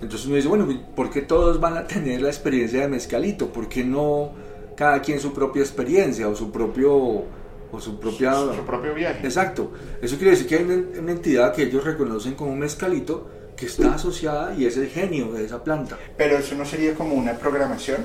Entonces 0.00 0.24
uno 0.26 0.36
dice, 0.36 0.46
bueno, 0.46 0.68
¿por 0.94 1.10
qué 1.10 1.22
todos 1.22 1.58
van 1.58 1.76
a 1.76 1.84
tener 1.88 2.22
la 2.22 2.28
experiencia 2.28 2.82
de 2.82 2.86
mezcalito? 2.86 3.48
¿Por 3.48 3.68
qué 3.68 3.82
no 3.82 4.34
cada 4.76 5.02
quien 5.02 5.18
su 5.18 5.32
propia 5.32 5.62
experiencia 5.62 6.28
o 6.28 6.36
su 6.36 6.52
propio 6.52 7.24
o 7.72 7.80
su 7.80 7.98
propia 7.98 8.34
su, 8.34 8.54
su 8.54 8.64
propio 8.64 8.94
viaje. 8.94 9.26
Exacto. 9.26 9.72
Eso 10.00 10.16
quiere 10.16 10.30
decir 10.30 10.46
que 10.46 10.56
hay 10.56 10.64
una, 10.64 11.00
una 11.00 11.10
entidad 11.10 11.52
que 11.52 11.64
ellos 11.64 11.82
reconocen 11.82 12.34
como 12.34 12.52
un 12.52 12.60
mezcalito 12.60 13.35
que 13.56 13.66
está 13.66 13.94
asociada 13.94 14.54
y 14.54 14.66
es 14.66 14.76
el 14.76 14.88
genio 14.88 15.32
de 15.32 15.44
esa 15.44 15.62
planta. 15.64 15.96
Pero 16.16 16.36
eso 16.36 16.54
no 16.54 16.64
sería 16.64 16.94
como 16.94 17.14
una 17.14 17.32
programación. 17.34 18.04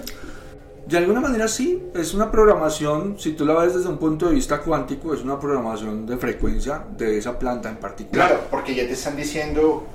De 0.88 0.98
alguna 0.98 1.20
manera 1.22 1.48
sí, 1.48 1.84
es 1.94 2.14
una 2.14 2.32
programación, 2.32 3.16
si 3.20 3.34
tú 3.34 3.46
la 3.46 3.54
ves 3.54 3.76
desde 3.76 3.88
un 3.90 3.98
punto 3.98 4.28
de 4.30 4.36
vista 4.36 4.62
cuántico, 4.62 5.14
es 5.14 5.22
una 5.22 5.40
programación 5.40 6.06
de 6.06 6.18
frecuencia 6.18 6.84
de 6.98 7.18
esa 7.18 7.38
planta 7.38 7.70
en 7.70 7.78
particular. 7.78 8.28
Claro, 8.30 8.44
porque 8.50 8.74
ya 8.76 8.86
te 8.88 8.94
están 8.94 9.16
diciendo 9.16 9.86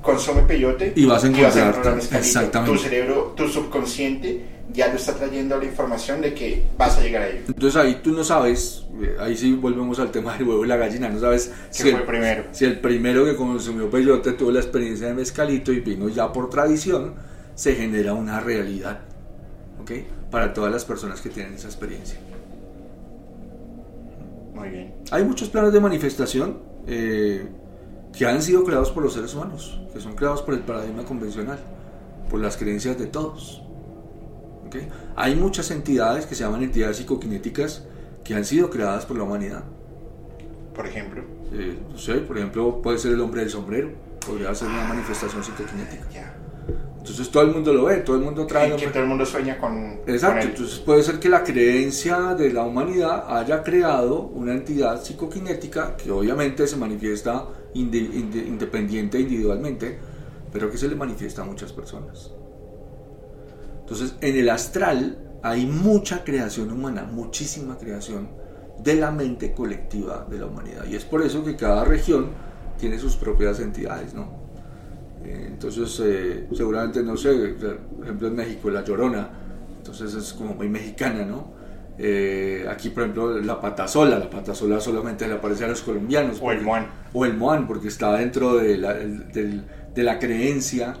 consume 0.00 0.42
peyote 0.42 0.92
Y 0.96 1.04
vas 1.04 1.24
a 1.24 1.26
encontrar- 1.28 1.98
exactamente. 2.12 2.72
Tu 2.76 2.78
cerebro, 2.82 3.32
tu 3.36 3.48
subconsciente 3.48 4.57
ya 4.72 4.88
lo 4.88 4.96
está 4.96 5.14
trayendo 5.14 5.56
la 5.58 5.64
información 5.64 6.20
de 6.20 6.34
que 6.34 6.66
vas 6.76 6.98
a 6.98 7.02
llegar 7.02 7.22
a 7.22 7.28
ello. 7.28 7.42
Entonces 7.48 7.76
ahí 7.76 8.00
tú 8.02 8.12
no 8.12 8.22
sabes, 8.22 8.84
eh, 9.00 9.16
ahí 9.18 9.36
sí 9.36 9.54
volvemos 9.54 9.98
al 9.98 10.10
tema 10.10 10.36
del 10.36 10.46
huevo 10.46 10.64
y 10.64 10.68
la 10.68 10.76
gallina, 10.76 11.08
no 11.08 11.18
sabes 11.18 11.52
¿Qué 11.68 11.82
si 11.82 11.82
fue 11.90 12.00
el, 12.00 12.06
primero? 12.06 12.44
si 12.52 12.64
el 12.64 12.80
primero 12.80 13.24
que 13.24 13.34
consumió 13.36 13.90
peyote 13.90 14.32
tuvo 14.32 14.50
la 14.50 14.60
experiencia 14.60 15.08
de 15.08 15.14
mezcalito 15.14 15.72
y 15.72 15.80
vino 15.80 16.08
ya 16.08 16.32
por 16.32 16.50
tradición, 16.50 17.14
se 17.54 17.74
genera 17.74 18.14
una 18.14 18.40
realidad, 18.40 19.00
¿ok? 19.80 19.90
Para 20.30 20.52
todas 20.52 20.70
las 20.70 20.84
personas 20.84 21.20
que 21.20 21.30
tienen 21.30 21.54
esa 21.54 21.68
experiencia. 21.68 22.18
Muy 24.54 24.68
bien. 24.70 24.94
Hay 25.10 25.24
muchos 25.24 25.48
planes 25.48 25.72
de 25.72 25.80
manifestación 25.80 26.58
eh, 26.86 27.46
que 28.16 28.26
han 28.26 28.42
sido 28.42 28.64
creados 28.64 28.90
por 28.90 29.02
los 29.02 29.14
seres 29.14 29.34
humanos, 29.34 29.80
que 29.92 30.00
son 30.00 30.14
creados 30.14 30.42
por 30.42 30.54
el 30.54 30.60
paradigma 30.60 31.04
convencional, 31.04 31.58
por 32.30 32.40
las 32.40 32.56
creencias 32.56 32.98
de 32.98 33.06
todos. 33.06 33.62
¿Ok? 34.68 34.76
Hay 35.16 35.34
muchas 35.34 35.70
entidades 35.72 36.24
que 36.26 36.34
se 36.34 36.44
llaman 36.44 36.62
entidades 36.62 36.98
psicoquinéticas 36.98 37.84
que 38.24 38.34
han 38.34 38.44
sido 38.44 38.70
creadas 38.70 39.04
por 39.04 39.16
la 39.16 39.24
humanidad. 39.24 39.64
Por 40.74 40.86
ejemplo. 40.86 41.22
Eh, 41.52 41.76
no 41.90 41.98
sé, 41.98 42.14
por 42.18 42.38
ejemplo, 42.38 42.80
puede 42.82 42.98
ser 42.98 43.12
el 43.12 43.20
hombre 43.20 43.40
del 43.40 43.50
sombrero, 43.50 43.90
podría 44.24 44.54
ser 44.54 44.68
una 44.68 44.84
manifestación 44.84 45.42
psicoquinética. 45.42 46.34
Entonces 46.98 47.30
todo 47.30 47.42
el 47.44 47.52
mundo 47.52 47.72
lo 47.72 47.84
ve, 47.86 47.96
todo 47.98 48.16
el 48.16 48.22
mundo 48.22 48.46
trae 48.46 48.70
el 48.70 48.76
Que, 48.76 48.88
todo 48.88 49.02
el 49.02 49.08
mundo 49.08 49.24
sueña 49.24 49.56
con. 49.58 49.98
Exacto, 50.06 50.40
con 50.40 50.50
entonces 50.50 50.78
puede 50.80 51.02
ser 51.02 51.18
que 51.18 51.30
la 51.30 51.42
creencia 51.42 52.34
de 52.34 52.52
la 52.52 52.64
humanidad 52.64 53.24
haya 53.34 53.62
creado 53.62 54.20
una 54.20 54.52
entidad 54.52 55.02
psicoquinética 55.02 55.96
que 55.96 56.10
obviamente 56.10 56.66
se 56.66 56.76
manifiesta 56.76 57.46
indi- 57.74 58.10
indi- 58.12 58.46
independiente 58.46 59.18
individualmente, 59.18 59.98
pero 60.52 60.70
que 60.70 60.76
se 60.76 60.86
le 60.86 60.96
manifiesta 60.96 61.40
a 61.42 61.44
muchas 61.46 61.72
personas. 61.72 62.32
Entonces, 63.90 64.16
en 64.20 64.36
el 64.36 64.50
astral 64.50 65.16
hay 65.42 65.64
mucha 65.66 66.22
creación 66.24 66.70
humana, 66.70 67.04
muchísima 67.10 67.78
creación 67.78 68.28
de 68.82 68.94
la 68.96 69.10
mente 69.10 69.52
colectiva 69.52 70.26
de 70.30 70.38
la 70.38 70.46
humanidad. 70.46 70.84
Y 70.86 70.94
es 70.94 71.04
por 71.04 71.22
eso 71.22 71.42
que 71.42 71.56
cada 71.56 71.84
región 71.84 72.26
tiene 72.78 72.98
sus 72.98 73.16
propias 73.16 73.60
entidades, 73.60 74.12
¿no? 74.14 74.28
Eh, 75.24 75.46
Entonces, 75.48 76.00
eh, 76.04 76.46
seguramente, 76.54 77.02
no 77.02 77.16
sé, 77.16 77.32
por 77.58 78.04
ejemplo 78.04 78.28
en 78.28 78.36
México, 78.36 78.68
La 78.70 78.84
Llorona, 78.84 79.30
entonces 79.78 80.12
es 80.14 80.32
como 80.34 80.54
muy 80.54 80.68
mexicana, 80.68 81.24
¿no? 81.24 81.56
Eh, 81.98 82.64
aquí, 82.70 82.90
por 82.90 83.04
ejemplo, 83.04 83.40
la 83.40 83.60
patasola, 83.60 84.18
la 84.18 84.30
patasola 84.30 84.80
solamente 84.80 85.26
le 85.26 85.34
aparece 85.34 85.64
a 85.64 85.68
los 85.68 85.80
colombianos. 85.82 86.38
O 86.40 86.52
el 86.52 86.58
porque- 86.58 86.64
Moan. 86.64 86.86
O 87.14 87.24
el 87.24 87.34
Moan, 87.34 87.66
porque 87.66 87.88
está 87.88 88.12
dentro 88.16 88.56
de 88.58 88.76
la, 88.76 88.94
del- 88.94 89.64
de 89.94 90.02
la 90.04 90.18
creencia 90.20 90.94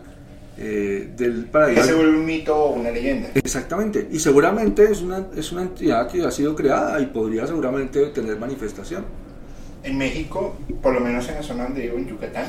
eh, 0.58 1.10
del 1.16 1.44
paradigma. 1.46 1.84
se 1.84 1.94
vuelve 1.94 2.18
un 2.18 2.24
mito 2.26 2.56
o 2.56 2.72
una 2.74 2.90
leyenda. 2.90 3.28
Exactamente, 3.34 4.08
y 4.10 4.18
seguramente 4.18 4.84
es 4.90 5.00
una, 5.00 5.26
es 5.36 5.52
una 5.52 5.62
entidad 5.62 6.08
que 6.08 6.24
ha 6.24 6.30
sido 6.30 6.54
creada 6.56 7.00
y 7.00 7.06
podría 7.06 7.46
seguramente 7.46 8.06
tener 8.06 8.38
manifestación. 8.38 9.04
En 9.84 9.96
México, 9.96 10.56
por 10.82 10.92
lo 10.94 11.00
menos 11.00 11.28
en 11.28 11.36
la 11.36 11.42
zona 11.42 11.64
donde 11.64 11.82
vivo, 11.82 11.96
en 11.98 12.08
Yucatán, 12.08 12.46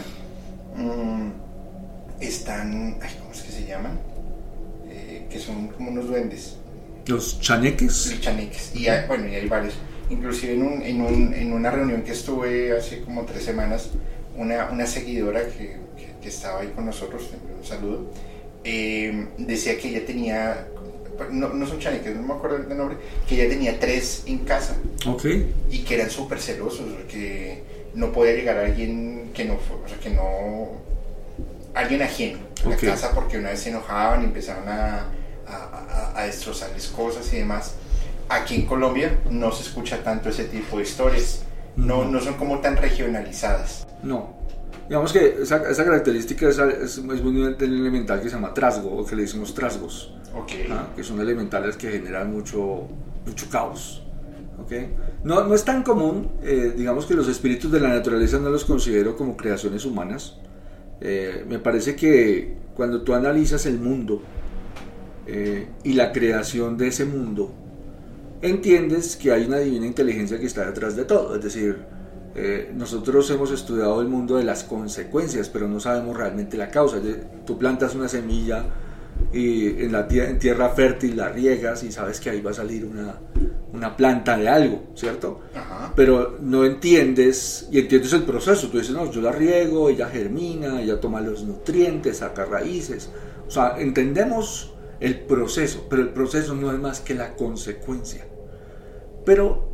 mm, 0.75 1.29
están. 2.21 2.97
Ay, 3.01 3.09
¿Cómo 3.19 3.31
es 3.31 3.41
que 3.41 3.51
se 3.51 3.65
llaman? 3.65 3.99
Eh, 4.89 5.27
que 5.29 5.39
son 5.39 5.67
como 5.69 5.91
unos 5.91 6.07
duendes. 6.07 6.55
Los 7.05 7.39
chaneques, 7.39 8.11
Lichaneques. 8.13 8.75
Y 8.75 8.87
hay, 8.87 9.07
bueno, 9.07 9.27
y 9.27 9.35
hay 9.35 9.47
varios. 9.47 9.75
Inclusive 10.09 10.53
en, 10.53 10.63
un, 10.63 10.81
en, 10.81 11.01
un- 11.01 11.33
en 11.33 11.53
una 11.53 11.69
reunión 11.71 12.01
que 12.01 12.11
estuve 12.11 12.75
hace 12.77 13.01
como 13.01 13.23
tres 13.25 13.43
semanas, 13.43 13.91
una, 14.35 14.69
una 14.71 14.85
seguidora 14.85 15.41
que, 15.47 15.77
que- 16.21 16.29
estaba 16.29 16.61
ahí 16.61 16.69
con 16.75 16.85
nosotros, 16.85 17.23
un 17.59 17.65
saludo, 17.65 18.05
eh, 18.63 19.27
decía 19.37 19.77
que 19.79 19.89
ella 19.89 20.05
tenía, 20.05 20.67
no, 21.31 21.49
no 21.49 21.65
son 21.67 21.79
chaneques, 21.79 22.15
no 22.15 22.21
me 22.23 22.33
acuerdo 22.33 22.57
el 22.57 22.77
nombre, 22.77 22.97
que 23.27 23.35
ella 23.35 23.49
tenía 23.49 23.79
tres 23.79 24.23
en 24.25 24.39
casa 24.39 24.75
ok, 25.07 25.25
y 25.71 25.79
que 25.83 25.95
eran 25.95 26.09
súper 26.09 26.39
celosos, 26.39 26.85
que 27.09 27.63
no 27.93 28.11
podía 28.11 28.33
llegar 28.33 28.57
a 28.57 28.65
alguien 28.65 29.31
que 29.33 29.45
no, 29.45 29.53
o 29.55 29.87
sea, 29.87 29.97
que 29.99 30.09
no, 30.09 30.69
alguien 31.73 32.01
ajeno 32.01 32.39
a 32.65 32.69
la 32.69 32.75
casa 32.89 33.11
porque 33.13 33.37
una 33.37 33.49
vez 33.51 33.61
se 33.61 33.69
enojaban 33.69 34.21
y 34.21 34.25
empezaron 34.25 34.67
a, 34.67 35.05
a, 35.47 36.13
a- 36.15 36.19
a 36.21 36.25
destrozarles 36.25 36.87
cosas 36.87 37.31
y 37.33 37.37
demás. 37.37 37.73
Aquí 38.27 38.55
en 38.55 38.65
Colombia 38.65 39.17
no 39.31 39.51
se 39.51 39.63
escucha 39.63 40.03
tanto 40.03 40.29
ese 40.29 40.43
tipo 40.45 40.77
de 40.77 40.83
historias, 40.83 41.41
no, 41.75 42.05
no 42.05 42.19
son 42.19 42.35
como 42.35 42.59
tan 42.59 42.75
regionalizadas. 42.77 43.87
no. 44.03 44.37
Digamos 44.89 45.13
que 45.13 45.37
esa, 45.43 45.69
esa 45.69 45.85
característica 45.85 46.49
es, 46.49 46.57
es, 46.57 46.97
es 46.97 47.03
muy 47.03 47.53
del 47.53 47.79
elemental 47.79 48.19
que 48.21 48.27
se 48.27 48.35
llama 48.35 48.55
trasgo, 48.55 48.89
o 48.89 49.05
que 49.05 49.15
le 49.15 49.21
decimos 49.21 49.53
trasgos, 49.53 50.15
Ok. 50.35 50.51
¿ah? 50.71 50.87
que 50.95 51.03
son 51.03 51.21
elementales 51.21 51.77
que 51.77 51.91
generan 51.91 52.31
mucho, 52.31 52.87
mucho 53.25 53.47
caos. 53.51 54.03
¿ok? 54.59 54.71
No, 55.23 55.43
no 55.43 55.53
es 55.53 55.63
tan 55.63 55.83
común, 55.83 56.31
eh, 56.41 56.73
digamos 56.75 57.05
que 57.05 57.13
los 57.13 57.27
espíritus 57.27 57.71
de 57.71 57.79
la 57.79 57.89
naturaleza 57.89 58.39
no 58.39 58.49
los 58.49 58.65
considero 58.65 59.15
como 59.15 59.37
creaciones 59.37 59.85
humanas. 59.85 60.37
Eh, 61.01 61.45
me 61.47 61.59
parece 61.59 61.95
que 61.95 62.57
cuando 62.75 63.03
tú 63.03 63.13
analizas 63.13 63.67
el 63.67 63.79
mundo 63.79 64.21
eh, 65.27 65.67
y 65.83 65.93
la 65.93 66.11
creación 66.11 66.77
de 66.77 66.87
ese 66.87 67.05
mundo, 67.05 67.53
entiendes 68.41 69.15
que 69.15 69.31
hay 69.31 69.45
una 69.45 69.59
divina 69.59 69.85
inteligencia 69.85 70.39
que 70.39 70.45
está 70.47 70.65
detrás 70.65 70.95
de 70.95 71.05
todo. 71.05 71.35
Es 71.35 71.43
decir, 71.43 71.77
eh, 72.35 72.71
nosotros 72.75 73.29
hemos 73.31 73.51
estudiado 73.51 74.01
el 74.01 74.07
mundo 74.07 74.37
de 74.37 74.43
las 74.43 74.63
consecuencias, 74.63 75.49
pero 75.49 75.67
no 75.67 75.79
sabemos 75.79 76.15
realmente 76.17 76.57
la 76.57 76.69
causa. 76.69 76.97
Tú 77.45 77.57
plantas 77.57 77.95
una 77.95 78.07
semilla 78.07 78.65
y 79.33 79.83
en, 79.83 79.91
la 79.91 80.07
tie- 80.07 80.29
en 80.29 80.39
tierra 80.39 80.69
fértil 80.69 81.17
la 81.17 81.29
riegas 81.29 81.83
y 81.83 81.91
sabes 81.91 82.19
que 82.21 82.29
ahí 82.29 82.41
va 82.41 82.51
a 82.51 82.53
salir 82.53 82.85
una, 82.85 83.15
una 83.73 83.97
planta 83.97 84.37
de 84.37 84.47
algo, 84.47 84.83
¿cierto? 84.95 85.41
Ajá. 85.53 85.91
pero 85.95 86.37
no 86.41 86.63
entiendes 86.63 87.67
y 87.71 87.79
entiendes 87.79 88.13
el 88.13 88.23
proceso. 88.23 88.69
Tú 88.69 88.77
dices, 88.77 88.93
no, 88.93 89.11
yo 89.11 89.19
la 89.21 89.31
riego, 89.33 89.89
ella 89.89 90.07
germina, 90.07 90.81
ella 90.81 90.99
toma 91.01 91.19
los 91.21 91.43
nutrientes, 91.43 92.17
saca 92.17 92.45
raíces. 92.45 93.09
O 93.47 93.51
sea, 93.51 93.75
entendemos 93.79 94.73
el 95.01 95.19
proceso, 95.21 95.87
pero 95.89 96.01
el 96.03 96.09
proceso 96.09 96.53
no 96.55 96.71
es 96.71 96.79
más 96.79 97.01
que 97.01 97.15
la 97.15 97.35
consecuencia. 97.35 98.25
Pero 99.25 99.68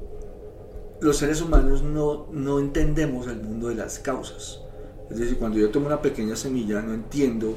los 1.06 1.18
seres 1.18 1.40
humanos 1.40 1.84
no, 1.84 2.28
no 2.32 2.58
entendemos 2.58 3.28
el 3.28 3.40
mundo 3.40 3.68
de 3.70 3.76
las 3.76 4.00
causas. 4.00 4.60
Es 5.12 5.20
decir, 5.20 5.38
cuando 5.38 5.60
yo 5.60 5.70
tomo 5.70 5.86
una 5.86 6.02
pequeña 6.02 6.36
semilla, 6.36 6.82
no 6.82 6.96
entiendo 6.96 7.56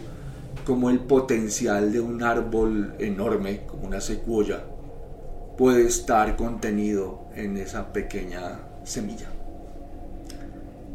cómo 0.66 0.90
el 0.90 1.00
potencial 1.00 1.90
de 1.90 1.98
un 1.98 2.22
árbol 2.22 2.92
enorme, 2.98 3.62
como 3.66 3.86
una 3.86 4.02
secuoya, 4.02 4.62
puede 5.56 5.86
estar 5.86 6.36
contenido 6.36 7.30
en 7.34 7.56
esa 7.56 7.90
pequeña 7.90 8.60
semilla. 8.84 9.30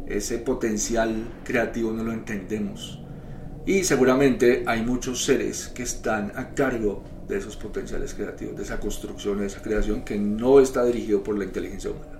Ese 0.06 0.38
potencial 0.38 1.12
creativo 1.42 1.90
no 1.90 2.04
lo 2.04 2.12
entendemos. 2.12 3.00
Y 3.66 3.82
seguramente 3.82 4.62
hay 4.68 4.84
muchos 4.84 5.24
seres 5.24 5.72
que 5.74 5.82
están 5.82 6.30
a 6.36 6.50
cargo 6.50 7.02
de 7.26 7.36
esos 7.38 7.56
potenciales 7.56 8.14
creativos, 8.14 8.56
de 8.56 8.62
esa 8.62 8.78
construcción, 8.78 9.40
de 9.40 9.46
esa 9.46 9.60
creación 9.60 10.04
que 10.04 10.16
no 10.16 10.60
está 10.60 10.84
dirigido 10.84 11.24
por 11.24 11.36
la 11.36 11.46
inteligencia 11.46 11.90
humana. 11.90 12.13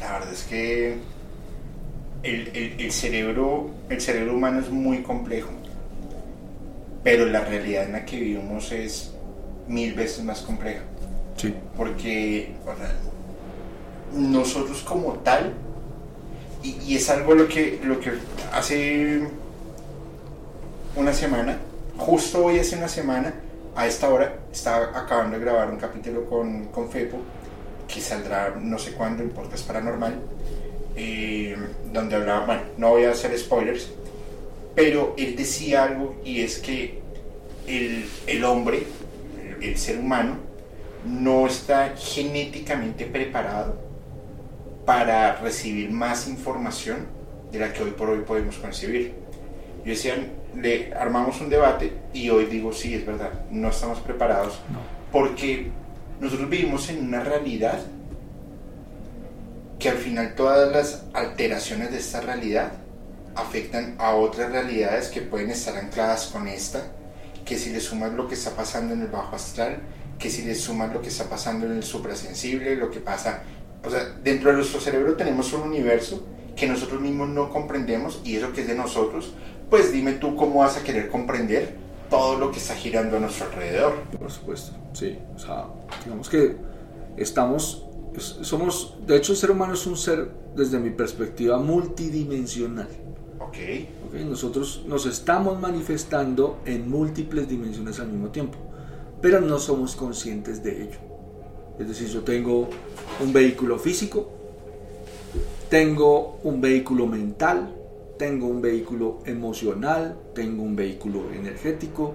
La 0.00 0.12
verdad 0.12 0.32
es 0.32 0.44
que 0.44 0.96
el, 2.22 2.48
el- 2.54 2.80
el 2.80 2.92
cerebro, 2.92 3.70
el 3.88 4.00
cerebro 4.00 4.34
humano 4.34 4.60
es 4.60 4.70
muy 4.70 5.02
complejo, 5.02 5.50
pero 7.04 7.26
la 7.26 7.40
realidad 7.40 7.84
en 7.84 7.92
la 7.92 8.04
que 8.04 8.18
vivimos 8.18 8.70
es 8.72 9.12
mil 9.68 9.94
veces 9.94 10.24
más 10.24 10.40
compleja, 10.42 10.80
Sí. 11.36 11.54
porque 11.76 12.54
o 12.64 12.76
sea, 12.76 12.92
nosotros 14.14 14.82
como 14.82 15.14
tal, 15.14 15.52
y, 16.62 16.76
y 16.86 16.96
es 16.96 17.08
algo 17.10 17.34
lo 17.34 17.46
que, 17.48 17.80
lo 17.84 18.00
que 18.00 18.12
hace 18.52 19.22
una 20.96 21.12
semana, 21.12 21.58
justo 21.96 22.44
hoy 22.44 22.58
hace 22.58 22.76
una 22.76 22.88
semana, 22.88 23.34
a 23.76 23.86
esta 23.86 24.08
hora, 24.10 24.34
estaba 24.50 24.98
acabando 24.98 25.38
de 25.38 25.44
grabar 25.44 25.70
un 25.70 25.76
capítulo 25.76 26.24
con, 26.24 26.64
con 26.66 26.88
Fepo, 26.90 27.18
que 27.92 28.00
saldrá 28.00 28.54
no 28.60 28.78
sé 28.78 28.92
cuándo 28.92 29.22
en 29.22 29.30
Podcast 29.30 29.66
Paranormal, 29.66 30.20
eh, 30.94 31.56
donde 31.92 32.16
hablaba, 32.16 32.46
bueno, 32.46 32.62
no 32.76 32.90
voy 32.90 33.04
a 33.04 33.12
hacer 33.12 33.36
spoilers, 33.38 33.90
pero 34.74 35.14
él 35.16 35.34
decía 35.34 35.84
algo 35.84 36.20
y 36.24 36.42
es 36.42 36.58
que 36.58 37.00
el, 37.66 38.04
el 38.26 38.44
hombre, 38.44 38.84
el, 39.60 39.76
ser 39.78 39.98
humano, 39.98 40.36
no 41.04 41.46
está 41.46 41.94
genéticamente 41.96 43.06
preparado 43.06 43.76
para 44.84 45.36
recibir 45.36 45.90
más 45.90 46.28
información 46.28 47.06
de 47.50 47.58
la 47.58 47.72
que 47.72 47.82
hoy 47.82 47.90
por 47.92 48.10
hoy 48.10 48.20
podemos 48.20 48.56
concebir. 48.56 49.14
Yo 49.84 49.90
decía, 49.90 50.14
le 50.54 50.92
armamos 50.94 51.40
un 51.40 51.48
debate 51.48 51.92
y 52.12 52.28
hoy 52.30 52.46
digo, 52.46 52.72
sí, 52.72 52.94
es 52.94 53.06
verdad, 53.06 53.32
no 53.50 53.70
estamos 53.70 54.00
preparados 54.00 54.58
porque 55.12 55.70
nosotros 56.20 56.50
vivimos 56.50 56.88
en 56.88 57.06
una 57.06 57.20
realidad 57.20 57.78
que 59.78 59.88
al 59.88 59.96
final 59.96 60.34
todas 60.34 60.72
las 60.72 61.04
alteraciones 61.12 61.90
de 61.90 61.98
esta 61.98 62.20
realidad 62.20 62.72
afectan 63.36 63.94
a 63.98 64.14
otras 64.14 64.50
realidades 64.50 65.08
que 65.08 65.22
pueden 65.22 65.50
estar 65.50 65.76
ancladas 65.76 66.26
con 66.26 66.48
esta, 66.48 66.82
que 67.44 67.56
si 67.56 67.70
le 67.70 67.80
sumas 67.80 68.12
lo 68.12 68.26
que 68.26 68.34
está 68.34 68.50
pasando 68.50 68.94
en 68.94 69.02
el 69.02 69.08
bajo 69.08 69.36
astral, 69.36 69.78
que 70.18 70.30
si 70.30 70.42
le 70.42 70.56
sumas 70.56 70.92
lo 70.92 71.00
que 71.00 71.08
está 71.08 71.24
pasando 71.24 71.66
en 71.66 71.72
el 71.72 71.84
suprasensible, 71.84 72.74
lo 72.74 72.90
que 72.90 72.98
pasa, 72.98 73.42
o 73.84 73.90
sea, 73.90 74.16
dentro 74.24 74.50
de 74.50 74.56
nuestro 74.56 74.80
cerebro 74.80 75.14
tenemos 75.14 75.52
un 75.52 75.62
universo 75.62 76.26
que 76.56 76.66
nosotros 76.66 77.00
mismos 77.00 77.28
no 77.28 77.50
comprendemos 77.50 78.20
y 78.24 78.36
eso 78.36 78.52
que 78.52 78.62
es 78.62 78.66
de 78.66 78.74
nosotros, 78.74 79.32
pues 79.70 79.92
dime 79.92 80.14
tú 80.14 80.34
cómo 80.34 80.60
vas 80.60 80.76
a 80.76 80.82
querer 80.82 81.08
comprender 81.08 81.76
todo 82.10 82.38
lo 82.38 82.50
que 82.50 82.58
está 82.58 82.74
girando 82.74 83.16
a 83.16 83.20
nuestro 83.20 83.46
alrededor. 83.46 83.94
Por 84.18 84.30
supuesto, 84.30 84.72
sí, 84.92 85.18
o 85.34 85.38
sea, 85.38 85.66
digamos 86.04 86.28
que 86.28 86.56
estamos 87.16 87.88
somos, 88.20 88.94
de 89.06 89.16
hecho 89.16 89.32
el 89.32 89.38
ser 89.38 89.50
humano 89.50 89.74
es 89.74 89.86
un 89.86 89.96
ser, 89.96 90.30
desde 90.54 90.78
mi 90.78 90.90
perspectiva, 90.90 91.58
multidimensional. 91.58 92.88
Okay. 93.38 93.88
ok. 94.06 94.14
Nosotros 94.28 94.82
nos 94.86 95.06
estamos 95.06 95.60
manifestando 95.60 96.60
en 96.64 96.90
múltiples 96.90 97.48
dimensiones 97.48 98.00
al 98.00 98.08
mismo 98.08 98.28
tiempo, 98.28 98.58
pero 99.20 99.40
no 99.40 99.58
somos 99.58 99.94
conscientes 99.94 100.62
de 100.62 100.82
ello. 100.82 100.98
Es 101.78 101.88
decir, 101.88 102.08
yo 102.08 102.22
tengo 102.22 102.68
un 103.20 103.32
vehículo 103.32 103.78
físico, 103.78 104.28
tengo 105.68 106.38
un 106.42 106.60
vehículo 106.60 107.06
mental, 107.06 107.74
tengo 108.18 108.46
un 108.46 108.60
vehículo 108.60 109.20
emocional, 109.24 110.18
tengo 110.34 110.62
un 110.62 110.76
vehículo 110.76 111.30
energético, 111.32 112.14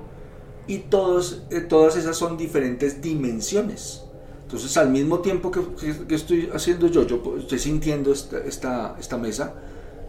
y 0.67 0.79
todos, 0.79 1.43
eh, 1.49 1.61
todas 1.61 1.95
esas 1.95 2.15
son 2.15 2.37
diferentes 2.37 3.01
dimensiones. 3.01 4.03
Entonces, 4.43 4.77
al 4.77 4.89
mismo 4.89 5.19
tiempo 5.19 5.51
que, 5.51 6.15
estoy 6.15 6.49
haciendo 6.53 6.87
yo, 6.87 7.07
yo 7.07 7.37
estoy 7.39 7.59
sintiendo 7.59 8.13
esta, 8.13 8.37
esta, 8.39 8.95
esta, 8.99 9.17
mesa 9.17 9.55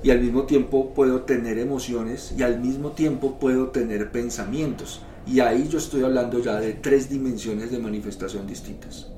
y 0.03 0.11
al 0.11 0.21
mismo 0.21 0.43
tiempo 0.43 0.93
puedo 0.93 1.23
tener 1.23 1.59
emociones 1.59 2.35
y 2.37 2.43
al 2.43 2.61
mismo 2.61 2.91
tiempo 2.91 3.39
puedo 3.41 3.69
tener 3.69 4.13
pensamientos. 4.13 5.01
Y 5.27 5.41
ahí 5.41 5.67
yo 5.69 5.79
estoy 5.79 6.05
hablando 6.05 6.41
ya 6.41 6.61
de 6.61 6.75
tres 6.75 7.09
dimensiones 7.09 7.71
de 7.71 7.79
manifestación 7.79 8.47
distintas. 8.47 9.09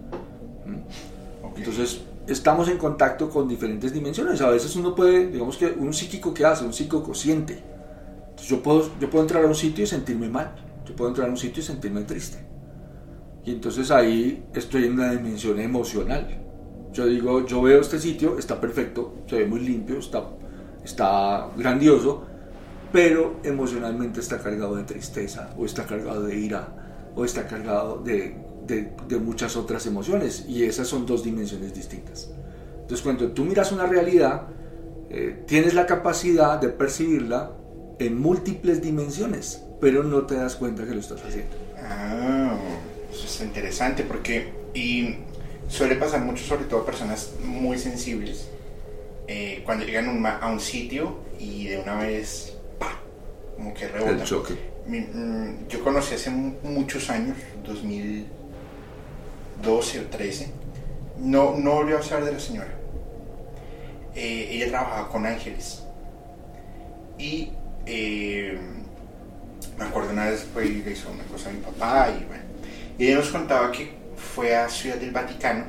¿Mm? 0.64 1.59
Entonces, 1.59 2.03
estamos 2.27 2.68
en 2.68 2.79
contacto 2.79 3.31
con 3.31 3.49
diferentes 3.49 3.93
dimensiones. 3.93 4.41
A 4.41 4.51
veces 4.51 4.74
uno 4.77 4.95
puede, 4.95 5.29
digamos 5.29 5.57
que 5.57 5.66
un 5.66 5.93
psíquico 5.93 6.35
que 6.35 6.45
hace, 6.45 6.64
un 6.64 6.72
psíquico 6.72 7.14
siente. 7.14 7.62
yo 8.47 8.62
puedo, 8.62 8.91
yo 9.01 9.09
puedo 9.11 9.24
entrar 9.24 9.45
a 9.45 9.47
un 9.47 9.55
sitio 9.55 9.85
y 9.85 9.87
sentirme 9.87 10.29
mal. 10.29 10.55
Yo 10.87 10.95
puedo 10.95 11.11
entrar 11.11 11.29
a 11.29 11.31
un 11.31 11.37
sitio 11.37 11.62
y 11.62 11.66
sentirme 11.66 12.03
triste. 12.03 12.39
Y 13.45 13.53
entonces 13.53 13.91
ahí 13.91 14.45
estoy 14.55 14.85
en 14.85 14.95
una 14.95 15.12
dimensión 15.12 15.61
emocional. 15.61 16.27
Yo 16.93 17.07
digo, 17.07 17.47
yo 17.47 17.62
veo 17.62 17.81
este 17.81 17.99
sitio, 17.99 18.39
está 18.39 18.61
perfecto, 18.61 19.14
se 19.27 19.37
ve 19.37 19.47
muy 19.47 19.61
limpio, 19.61 19.99
está, 19.99 20.24
está 20.83 21.49
grandioso, 21.57 22.24
pero 22.91 23.37
emocionalmente 23.45 24.20
está 24.20 24.39
cargado 24.39 24.77
de 24.77 24.85
tristeza, 24.85 25.51
o 25.59 25.64
está 25.64 25.85
cargado 25.85 26.22
de 26.22 26.37
ira, 26.37 26.68
o 27.14 27.24
está 27.24 27.47
cargado 27.47 27.99
de, 27.99 28.37
de, 28.67 29.19
muchas 29.19 29.57
otras 29.57 29.87
emociones. 29.87 30.45
Y 30.49 30.64
esas 30.64 30.89
son 30.89 31.07
dos 31.07 31.23
dimensiones 31.23 31.75
distintas. 31.75 32.31
Entonces 32.81 33.03
cuando 33.03 33.33
tú 33.33 33.45
miras 33.45 33.73
una 33.73 33.87
realidad, 33.87 34.49
eh, 35.11 35.43
tienes 35.47 35.75
la 35.75 35.87
capacidad 35.87 36.61
de 36.61 36.69
percibirla 36.69 37.53
en 37.99 38.19
múltiples 38.19 38.83
dimensiones, 38.83 39.62
pero 39.81 40.03
no 40.03 40.27
te 40.27 40.35
das 40.37 40.57
cuenta 40.57 40.85
que 40.85 40.93
lo 40.93 41.01
estás 41.01 41.23
haciendo. 41.25 41.57
Ah. 41.83 42.57
Eso 43.11 43.27
es 43.27 43.41
interesante 43.41 44.03
porque 44.03 44.53
y 44.75 45.17
suele 45.69 45.97
pasar 45.97 46.21
mucho, 46.21 46.45
sobre 46.45 46.64
todo 46.64 46.81
a 46.81 46.87
personas 46.87 47.33
muy 47.43 47.79
sensibles, 47.79 48.49
eh, 49.27 49.62
cuando 49.64 49.85
llegan 49.85 50.25
a 50.27 50.49
un 50.49 50.61
sitio 50.61 51.17
y 51.39 51.69
de 51.69 51.79
una 51.79 51.97
vez, 51.97 52.57
¡pa! 52.79 53.01
como 53.57 53.73
que 53.75 53.89
rebota. 53.89 54.12
El 54.12 54.23
choque. 54.23 54.55
Mm, 54.87 55.67
yo 55.69 55.83
conocí 55.83 56.14
hace 56.14 56.31
muchos 56.31 57.11
años, 57.11 57.37
2012 59.62 60.00
o 60.00 60.02
13, 60.07 60.48
no, 61.18 61.57
no 61.57 61.74
volvió 61.74 61.98
a 61.98 62.02
saber 62.02 62.26
de 62.26 62.32
la 62.32 62.40
señora. 62.40 62.74
Eh, 64.14 64.48
ella 64.52 64.68
trabajaba 64.68 65.09
con 65.09 65.26
ángeles. 65.26 65.82
Y 67.18 67.50
eh, 67.86 68.59
me 69.78 69.84
acuerdo 69.84 70.12
una 70.12 70.26
vez 70.26 70.46
fue 70.52 70.64
le 70.66 70.90
hizo 70.90 71.11
una 71.11 71.24
cosa 71.24 71.50
a 71.50 71.52
mi 71.52 71.61
papá 71.61 72.09
y 72.11 72.24
bueno 72.24 72.46
y 72.98 73.07
ella 73.07 73.16
nos 73.16 73.28
contaba 73.28 73.70
que 73.70 73.90
fue 74.16 74.54
a 74.54 74.68
Ciudad 74.68 74.96
del 74.96 75.11
Vaticano 75.11 75.64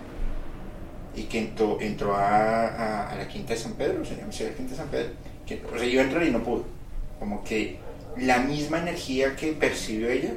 y 1.16 1.24
que 1.24 1.40
entró, 1.40 1.78
entró 1.82 2.16
a, 2.16 3.14
la 3.18 3.28
Quinta 3.28 3.54
de 3.54 3.60
San 3.60 3.74
Pedro, 3.74 4.06
se 4.06 4.16
llama 4.16 4.32
Ciudad 4.32 4.54
Quinta 4.54 4.72
de 4.72 4.78
San 4.78 4.88
Pedro, 4.88 5.10
que, 5.46 5.62
o 5.66 5.78
sea, 5.78 6.02
a 6.02 6.04
entrar 6.04 6.24
y 6.24 6.32
no 6.32 6.42
pudo. 6.44 6.66
Como 7.20 7.44
que 7.44 7.80
la 8.18 8.40
misma 8.40 8.80
energía 8.80 9.36
que 9.36 9.54
percibió 9.54 10.10
ella 10.10 10.34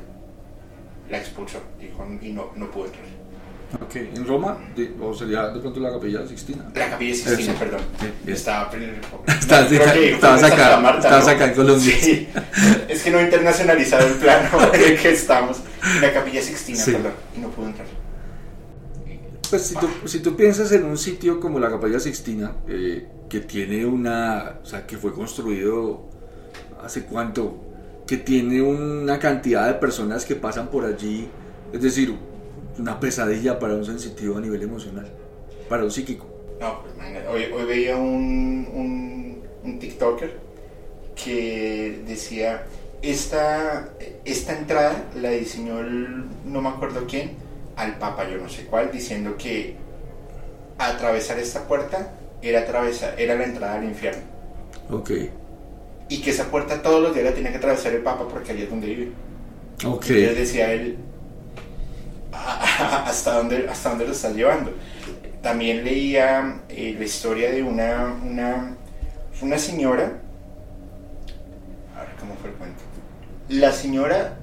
la 1.09 1.19
expulsó 1.19 1.61
dijo, 1.79 2.07
y 2.21 2.33
no, 2.33 2.51
no 2.57 2.71
pudo 2.71 2.87
entrar. 2.87 3.05
Ok, 3.73 3.97
en 3.97 4.27
Roma, 4.27 4.59
o 5.01 5.15
sería 5.15 5.49
de 5.49 5.61
pronto 5.61 5.79
la 5.79 5.93
capilla 5.93 6.27
Sixtina. 6.27 6.65
La 6.75 6.91
capilla 6.91 7.15
Sixtina, 7.15 7.55
perdón. 7.55 7.81
estaba, 8.27 8.69
estabas 8.73 10.43
acá, 10.43 10.97
estabas 10.97 11.29
acá 11.29 11.45
en 11.47 11.55
Colombia. 11.55 11.95
Sí. 12.01 12.29
es 12.89 13.03
que 13.03 13.11
no 13.13 13.21
he 13.21 13.23
internacionalizado 13.23 14.09
el 14.09 14.15
plano 14.15 14.49
en 14.73 14.81
el 14.81 14.99
que 14.99 15.13
estamos. 15.13 15.59
La 16.01 16.13
capilla 16.13 16.43
Sixtina, 16.43 16.85
perdón, 16.85 17.13
y 17.37 17.41
no 17.41 17.51
pudo 17.51 17.67
entrar. 17.67 17.87
Pues 19.51 19.63
si 19.63 19.75
tú, 19.75 19.89
si 20.05 20.21
tú, 20.21 20.37
piensas 20.37 20.73
en 20.73 20.85
un 20.85 20.99
sitio 20.99 21.39
como 21.39 21.61
la 21.61 21.71
capilla 21.71 22.01
Sixtina, 22.01 22.53
eh, 22.69 23.07
que 23.29 23.41
tiene 23.41 23.87
una, 23.87 24.59
o 24.63 24.67
sea, 24.67 24.85
que 24.85 24.97
fue 24.97 25.13
construido 25.13 26.09
hace 26.83 27.05
cuánto, 27.05 27.61
que 28.07 28.17
tiene 28.17 28.63
una 28.63 29.21
cantidad 29.21 29.69
de 29.69 29.75
personas 29.75 30.25
que 30.25 30.35
pasan 30.35 30.69
por 30.69 30.85
allí, 30.85 31.29
es 31.73 31.83
decir, 31.83 32.17
una 32.79 32.99
pesadilla 32.99 33.59
para 33.59 33.75
un 33.75 33.85
sensitivo 33.85 34.39
a 34.39 34.41
nivel 34.41 34.63
emocional, 34.63 35.11
para 35.69 35.85
un 35.85 35.91
psíquico. 35.91 36.27
No, 36.61 36.83
pues 36.83 36.95
hoy, 37.29 37.45
hoy 37.53 37.65
veía 37.65 37.97
un, 37.97 38.69
un, 38.73 39.43
un, 39.65 39.79
TikToker 39.79 40.39
que 41.23 42.03
decía, 42.07 42.65
esta, 43.03 43.91
esta 44.25 44.59
entrada 44.59 45.07
la 45.21 45.31
diseñó 45.31 45.83
no 45.83 46.61
me 46.61 46.69
acuerdo 46.69 47.07
quién, 47.09 47.33
al 47.77 47.99
Papa 47.99 48.29
yo 48.29 48.37
no 48.39 48.49
sé 48.49 48.67
cuál, 48.67 48.93
diciendo 48.93 49.37
que 49.39 49.77
atravesar 50.79 51.39
esta 51.39 51.67
puerta 51.67 52.13
era, 52.43 52.61
atravesar, 52.61 53.15
era 53.19 53.35
la 53.35 53.45
entrada 53.45 53.75
al 53.77 53.85
infierno. 53.85 54.23
Ok. 54.91 55.11
Y 56.09 56.21
que 56.21 56.31
esa 56.31 56.51
puerta 56.51 56.83
todos 56.83 57.03
los 57.03 57.15
días 57.15 57.27
la 57.27 57.35
tenía 57.35 57.53
que 57.53 57.59
atravesar 57.59 57.93
el 57.93 58.03
Papa 58.03 58.27
porque 58.29 58.53
allí 58.53 58.63
es 58.63 58.71
donde 58.71 58.87
vive. 58.87 59.13
Ok. 59.87 60.11
Y 60.11 60.13
decía 60.13 60.73
él, 60.73 60.99
hasta 63.07 63.35
dónde, 63.35 63.69
hasta 63.69 63.91
dónde 63.91 64.07
lo 64.07 64.13
estás 64.13 64.35
llevando. 64.35 64.73
También 65.43 65.85
leía 65.85 66.63
eh, 66.69 66.95
la 66.99 67.05
historia 67.05 67.51
de 67.51 67.63
una, 67.63 68.15
una, 68.23 68.77
una 69.41 69.59
señora. 69.59 70.21
A 71.97 72.01
ver 72.01 72.11
cómo 72.19 72.35
fue 72.37 72.51
el 72.51 72.57
cuento. 72.57 72.83
La 73.49 73.73
señora 73.73 74.37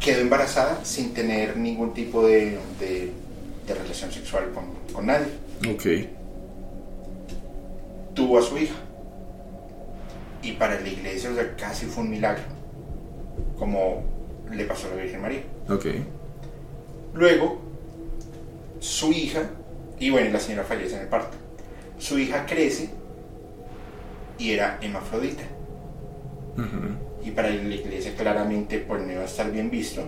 quedó 0.00 0.20
embarazada 0.20 0.84
sin 0.84 1.12
tener 1.14 1.56
ningún 1.56 1.92
tipo 1.92 2.26
de, 2.26 2.58
de, 2.80 3.12
relación 3.68 4.10
sexual 4.12 4.50
con, 4.52 4.64
con, 4.92 5.06
nadie. 5.06 5.26
Ok. 5.68 6.08
Tuvo 8.14 8.38
a 8.38 8.42
su 8.42 8.56
hija. 8.56 8.76
Y 10.42 10.52
para 10.52 10.80
la 10.80 10.88
iglesia, 10.88 11.30
casi 11.58 11.86
fue 11.86 12.04
un 12.04 12.10
milagro. 12.10 12.44
Como 13.58 14.04
le 14.50 14.64
pasó 14.64 14.86
a 14.86 14.90
la 14.90 15.02
Virgen 15.02 15.20
María. 15.20 15.42
Ok. 15.68 15.86
Luego, 17.16 17.60
su 18.80 19.12
hija, 19.12 19.50
y 19.98 20.10
bueno, 20.10 20.30
la 20.30 20.40
señora 20.40 20.64
fallece 20.64 20.96
en 20.96 21.02
el 21.02 21.08
parto, 21.08 21.36
su 21.98 22.18
hija 22.18 22.46
crece 22.46 22.90
y 24.38 24.52
era 24.52 24.78
hemafrodita. 24.80 25.42
Y 27.24 27.30
para 27.32 27.50
la 27.50 27.74
iglesia 27.74 28.14
claramente 28.16 28.78
pues 28.78 29.02
no 29.02 29.12
iba 29.12 29.22
a 29.22 29.26
estar 29.26 29.50
bien 29.50 29.70
visto, 29.70 30.02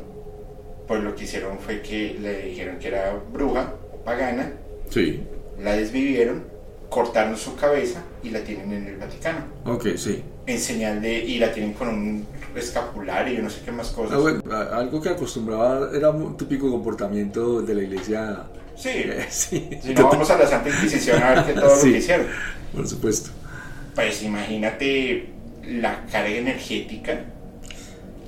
pues 0.86 1.02
lo 1.02 1.14
que 1.14 1.24
hicieron 1.24 1.58
fue 1.58 1.82
que 1.82 2.16
le 2.20 2.42
dijeron 2.42 2.78
que 2.78 2.88
era 2.88 3.12
bruja 3.32 3.74
o 3.92 3.96
pagana, 4.04 4.52
sí. 4.88 5.22
la 5.58 5.72
desvivieron 5.72 6.58
cortaron 6.88 7.36
su 7.36 7.54
cabeza 7.56 8.02
y 8.22 8.30
la 8.30 8.40
tienen 8.40 8.72
en 8.72 8.86
el 8.86 8.96
Vaticano. 8.96 9.44
Ok, 9.64 9.88
sí. 9.96 10.22
En 10.48 10.58
señal 10.58 11.02
de. 11.02 11.12
y 11.12 11.38
la 11.38 11.52
tienen 11.52 11.74
con 11.74 11.88
un 11.88 12.26
escapulario 12.56 13.38
y 13.38 13.42
no 13.42 13.50
sé 13.50 13.60
qué 13.64 13.70
más 13.70 13.90
cosas. 13.90 14.14
Ah, 14.16 14.18
bueno, 14.18 14.42
algo 14.72 14.98
que 15.00 15.10
acostumbraba 15.10 15.90
era 15.94 16.08
un 16.10 16.38
típico 16.38 16.70
comportamiento 16.70 17.60
de 17.60 17.74
la 17.74 17.82
iglesia. 17.82 18.44
Sí. 18.74 18.88
Eh, 18.88 19.26
sí, 19.30 19.68
Si 19.82 19.92
no 19.94 20.08
vamos 20.08 20.30
a 20.30 20.38
la 20.38 20.46
Santa 20.46 20.70
Inquisición 20.70 21.22
a 21.22 21.34
ver 21.34 21.44
qué 21.44 21.52
todo 21.52 21.76
Sí. 21.76 21.88
lo 21.88 21.92
que 21.92 21.98
hicieron. 21.98 22.26
por 22.74 22.88
supuesto. 22.88 23.30
Pues 23.94 24.22
imagínate 24.22 25.28
la 25.66 26.06
carga 26.06 26.30
energética 26.30 27.20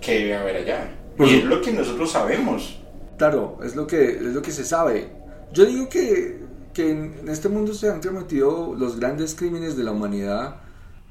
que 0.03 0.19
debe 0.19 0.37
haber 0.37 0.57
allá. 0.57 0.91
Y 1.21 1.37
es 1.37 1.45
lo 1.45 1.63
que 1.63 1.73
nosotros 1.73 2.13
sabemos. 2.13 2.79
Claro, 3.17 3.59
es 3.65 3.75
lo 3.77 3.87
que, 3.87 4.11
es 4.11 4.23
lo 4.23 4.43
que 4.43 4.53
se 4.53 4.65
sabe. 4.67 5.09
Yo 5.55 5.65
digo 5.65 5.89
que, 5.89 6.39
que 6.75 6.91
en 6.91 7.29
este 7.29 7.49
mundo 7.49 7.73
se 7.73 7.89
han 7.89 8.03
cometido 8.03 8.75
los 8.79 9.01
grandes 9.01 9.35
crímenes 9.35 9.75
de 9.77 9.85
la 9.85 9.93
humanidad 9.93 10.57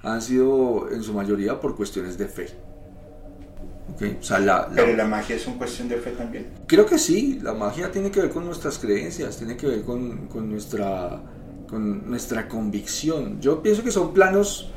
han 0.04 0.22
sido 0.22 0.90
en 0.92 1.04
su 1.04 1.14
mayoría 1.14 1.60
por 1.60 1.76
cuestiones 1.76 2.18
de 2.18 2.28
fe. 2.28 2.48
Ok, 3.94 4.04
O 4.20 4.24
sea, 4.24 4.40
la- 4.40 4.68
la- 4.70 4.76
Pero 4.76 4.96
la 4.96 5.06
magia 5.06 5.36
es 5.36 5.46
una 5.48 5.58
cuestión 5.58 5.90
de 5.90 5.98
fe 5.98 6.12
también. 6.12 6.48
Creo 6.68 6.86
que 6.86 6.98
sí, 6.98 7.40
la 7.42 7.54
magia 7.54 7.92
tiene 7.92 8.12
que 8.12 8.22
ver 8.22 8.30
con 8.30 8.46
nuestras 8.46 8.78
creencias, 8.78 9.38
tiene 9.38 9.58
que 9.58 9.68
ver 9.68 9.82
con, 9.84 10.28
con 10.28 10.50
nuestra, 10.50 11.22
con 11.68 12.10
nuestra 12.10 12.48
convicción. 12.48 13.42
Yo 13.42 13.62
pienso 13.62 13.84
que 13.84 13.92
son 13.92 14.14
planos, 14.14 14.70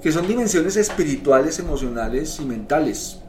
que 0.00 0.12
son 0.12 0.26
dimensiones 0.28 0.76
espirituales, 0.76 1.58
emocionales 1.58 2.38
y 2.40 2.44
mentales. 2.46 3.20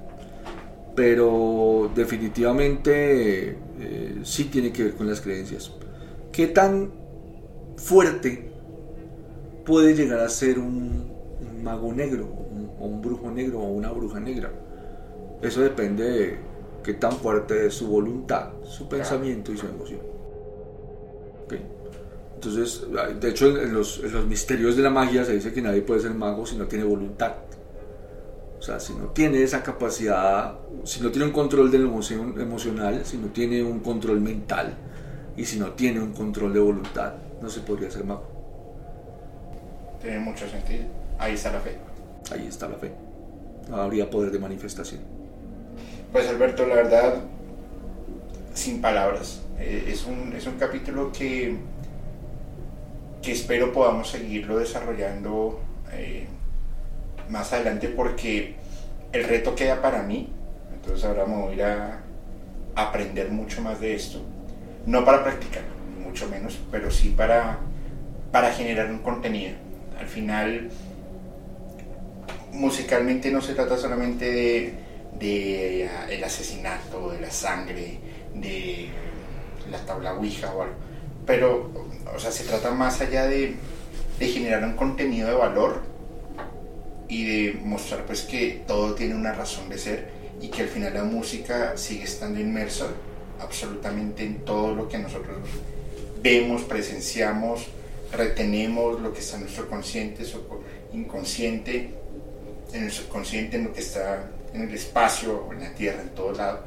Pero 0.95 1.91
definitivamente 1.95 3.57
eh, 3.79 4.19
sí 4.23 4.45
tiene 4.45 4.71
que 4.71 4.83
ver 4.83 4.93
con 4.95 5.07
las 5.07 5.21
creencias. 5.21 5.71
¿Qué 6.31 6.47
tan 6.47 6.91
fuerte 7.77 8.51
puede 9.65 9.93
llegar 9.95 10.19
a 10.21 10.29
ser 10.29 10.57
un 10.59 11.16
mago 11.67 11.89
negro, 11.93 12.25
un- 12.25 12.69
o 12.79 12.85
un 12.93 13.01
brujo 13.01 13.27
negro 13.39 13.59
o 13.59 13.67
una 13.81 13.91
bruja 13.91 14.19
negra? 14.19 14.49
Eso 15.41 15.61
depende 15.61 16.03
de 16.03 16.37
qué 16.83 16.93
tan 16.93 17.11
fuerte 17.23 17.67
es 17.67 17.73
su 17.75 17.87
voluntad, 17.87 18.45
su 18.63 18.87
pensamiento 18.87 19.51
y 19.51 19.57
su 19.57 19.67
emoción. 19.67 20.01
Entonces, 22.35 22.85
de 23.19 23.29
hecho, 23.29 23.45
en 23.59 23.73
los, 23.73 23.97
en 24.03 24.11
los 24.13 24.25
misterios 24.27 24.75
de 24.75 24.83
la 24.83 24.91
magia 24.91 25.25
se 25.25 25.33
dice 25.33 25.51
que 25.51 25.61
nadie 25.61 25.81
puede 25.81 26.01
ser 26.01 26.13
mago 26.13 26.45
si 26.45 26.55
no 26.55 26.65
tiene 26.67 26.85
voluntad. 26.85 27.33
O 28.59 28.61
sea, 28.61 28.79
si 28.79 28.93
no 28.93 29.05
tiene 29.07 29.41
esa 29.41 29.63
capacidad, 29.63 30.53
si 30.83 31.01
no 31.01 31.09
tiene 31.09 31.25
un 31.27 31.31
control 31.33 31.71
de 31.71 31.79
la 31.79 31.85
emoción 31.85 32.39
emocional, 32.39 33.01
si 33.05 33.17
no 33.17 33.27
tiene 33.27 33.63
un 33.63 33.79
control 33.79 34.19
mental 34.21 34.75
y 35.35 35.45
si 35.45 35.57
no 35.59 35.71
tiene 35.71 35.99
un 35.99 36.13
control 36.13 36.53
de 36.53 36.59
voluntad, 36.59 37.13
no 37.41 37.49
se 37.49 37.61
podría 37.61 37.89
ser 37.89 38.03
mago. 38.03 38.23
Tiene 40.01 40.19
mucho 40.19 40.47
sentido. 40.47 40.85
Ahí 41.19 41.33
está 41.33 41.51
la 41.51 41.59
fe. 41.59 41.77
Ahí 42.31 42.47
está 42.47 42.67
la 42.67 42.77
fe. 42.77 42.91
Habría 43.71 44.09
poder 44.09 44.31
de 44.31 44.39
manifestación. 44.39 45.01
Pues 46.11 46.27
Alberto, 46.29 46.65
la 46.65 46.75
verdad, 46.75 47.15
sin 48.53 48.81
palabras. 48.81 49.41
Eh, 49.59 49.89
es, 49.91 50.05
un, 50.05 50.33
es 50.33 50.45
un 50.47 50.55
capítulo 50.55 51.11
que, 51.11 51.57
que 53.21 53.31
espero 53.31 53.73
podamos 53.73 54.09
seguirlo 54.09 54.59
desarrollando 54.59 55.59
eh, 55.93 56.27
más 57.29 57.51
adelante 57.53 57.89
porque 57.89 58.55
el 59.11 59.23
reto 59.23 59.55
queda 59.55 59.81
para 59.81 60.03
mí. 60.03 60.29
Entonces 60.73 61.03
ahora 61.05 61.25
me 61.25 61.35
voy 61.35 61.51
a 61.51 61.55
ir 61.55 61.63
a 61.63 62.01
aprender 62.75 63.31
mucho 63.31 63.61
más 63.61 63.79
de 63.79 63.95
esto. 63.95 64.21
No 64.85 65.03
para 65.03 65.23
practicar, 65.23 65.63
mucho 66.01 66.29
menos, 66.29 66.57
pero 66.71 66.89
sí 66.91 67.13
para, 67.17 67.59
para 68.31 68.51
generar 68.51 68.89
un 68.89 68.99
contenido. 68.99 69.55
Al 69.99 70.07
final, 70.07 70.69
musicalmente 72.57 73.31
no 73.31 73.41
se 73.41 73.53
trata 73.53 73.77
solamente 73.77 74.31
de, 74.31 74.73
eh, 75.21 75.89
el 76.09 76.23
asesinato, 76.23 77.11
de 77.11 77.21
la 77.21 77.31
sangre, 77.31 77.99
de 78.33 78.89
la 79.69 79.79
tabla 79.85 80.13
Ouija 80.13 80.53
o 80.53 80.63
algo. 80.63 80.75
Pero, 81.25 81.71
o 82.13 82.19
sea, 82.19 82.31
se 82.31 82.43
trata 82.45 82.71
más 82.71 82.99
allá 83.01 83.27
de, 83.27 83.55
generar 84.19 84.63
un 84.63 84.73
contenido 84.73 85.27
de 85.27 85.35
valor 85.35 85.83
y 87.07 87.23
de 87.25 87.59
mostrar 87.63 88.03
pues 88.05 88.23
que 88.23 88.63
todo 88.65 88.95
tiene 88.95 89.13
una 89.13 89.31
razón 89.31 89.69
de 89.69 89.77
ser 89.77 90.09
y 90.41 90.47
que 90.47 90.63
al 90.63 90.67
final 90.69 90.95
la 90.95 91.03
música 91.03 91.77
sigue 91.77 92.03
estando 92.03 92.39
inmersa 92.39 92.87
absolutamente 93.39 94.23
en 94.23 94.43
todo 94.43 94.73
lo 94.73 94.89
que 94.89 94.97
nosotros 94.97 95.37
vemos, 96.23 96.63
presenciamos, 96.63 97.67
retenemos, 98.11 98.99
lo 98.99 99.13
que 99.13 99.19
está 99.19 99.35
en 99.35 99.43
nuestro 99.43 99.69
consciente, 99.69 100.23
inconsciente, 100.93 101.93
en 102.73 102.83
el 102.83 102.91
subconsciente, 102.91 103.57
en 103.57 103.65
lo 103.65 103.73
que 103.73 103.81
está 103.81 104.29
en 104.53 104.61
el 104.61 104.73
espacio, 104.73 105.49
en 105.51 105.59
la 105.61 105.73
tierra, 105.73 106.01
en 106.01 106.09
todo 106.09 106.31
lado. 106.31 106.59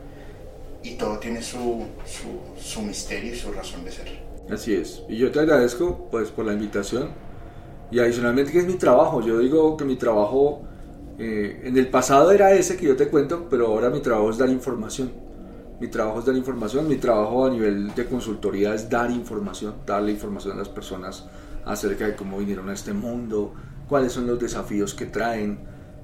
Y 0.83 0.95
todo 0.95 1.19
tiene 1.19 1.43
su, 1.43 1.85
su, 2.07 2.61
su 2.61 2.83
misterio 2.83 3.35
y 3.35 3.37
su 3.37 3.53
razón 3.53 3.85
de 3.85 3.93
ser. 3.93 4.19
Así 4.51 4.75
es. 4.75 5.03
Y 5.09 5.17
yo 5.17 5.31
te 5.31 5.41
agradezco 5.41 6.09
pues 6.11 6.31
por 6.31 6.47
la 6.47 6.53
invitación. 6.53 7.11
Y 7.91 7.99
adicionalmente 7.99 8.53
que 8.53 8.61
es 8.61 8.67
mi 8.67 8.75
trabajo. 8.75 9.21
Yo 9.21 9.39
digo 9.39 9.77
que 9.77 9.85
mi 9.85 9.97
trabajo 9.97 10.63
eh, 11.19 11.63
en 11.65 11.77
el 11.77 11.89
pasado 11.89 12.33
era 12.33 12.53
ese 12.53 12.77
que 12.77 12.87
yo 12.87 12.97
te 12.97 13.09
cuento, 13.09 13.47
pero 13.51 13.67
ahora 13.67 13.91
mi 13.91 14.01
trabajo 14.01 14.31
es 14.31 14.39
dar 14.39 14.49
información. 14.49 15.13
Mi 15.81 15.89
trabajo 15.89 16.21
es 16.21 16.27
dar 16.27 16.37
información. 16.37 16.89
Mi 16.89 16.97
trabajo 16.97 17.47
a 17.47 17.51
nivel 17.51 17.95
de 17.95 18.07
consultoría 18.07 18.75
es 18.75 18.89
dar 18.89 19.11
información, 19.11 19.75
darle 19.87 20.13
información 20.13 20.55
a 20.55 20.57
las 20.57 20.69
personas 20.69 21.27
acerca 21.65 22.07
de 22.07 22.17
cómo 22.17 22.39
vinieron 22.39 22.69
a 22.71 22.73
este 22.73 22.93
mundo, 22.93 23.53
cuáles 23.89 24.13
son 24.13 24.27
los 24.27 24.39
desafíos 24.39 24.95
que 24.95 25.07
traen, 25.07 25.59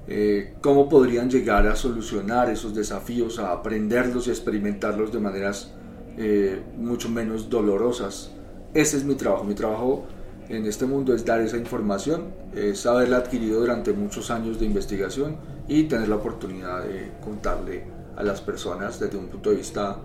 eh, 0.07 0.55
cómo 0.61 0.87
podrían 0.87 1.29
llegar 1.29 1.67
a 1.67 1.75
solucionar 1.75 2.49
esos 2.49 2.73
desafíos, 2.73 3.39
a 3.39 3.51
aprenderlos 3.51 4.27
y 4.27 4.29
experimentarlos 4.29 5.11
de 5.11 5.19
maneras 5.19 5.73
eh, 6.17 6.61
mucho 6.77 7.09
menos 7.09 7.49
dolorosas. 7.49 8.31
Ese 8.73 8.97
es 8.97 9.03
mi 9.03 9.15
trabajo. 9.15 9.43
Mi 9.43 9.53
trabajo 9.53 10.05
en 10.49 10.65
este 10.65 10.85
mundo 10.85 11.13
es 11.13 11.25
dar 11.25 11.41
esa 11.41 11.57
información, 11.57 12.33
es 12.55 12.85
haberla 12.85 13.17
adquirido 13.17 13.59
durante 13.59 13.91
muchos 13.93 14.31
años 14.31 14.59
de 14.59 14.65
investigación 14.65 15.37
y 15.67 15.83
tener 15.83 16.07
la 16.07 16.15
oportunidad 16.15 16.83
de 16.83 17.11
contarle 17.23 17.83
a 18.15 18.23
las 18.23 18.41
personas 18.41 18.99
desde 18.99 19.17
un 19.17 19.27
punto 19.27 19.49
de 19.49 19.57
vista 19.57 19.99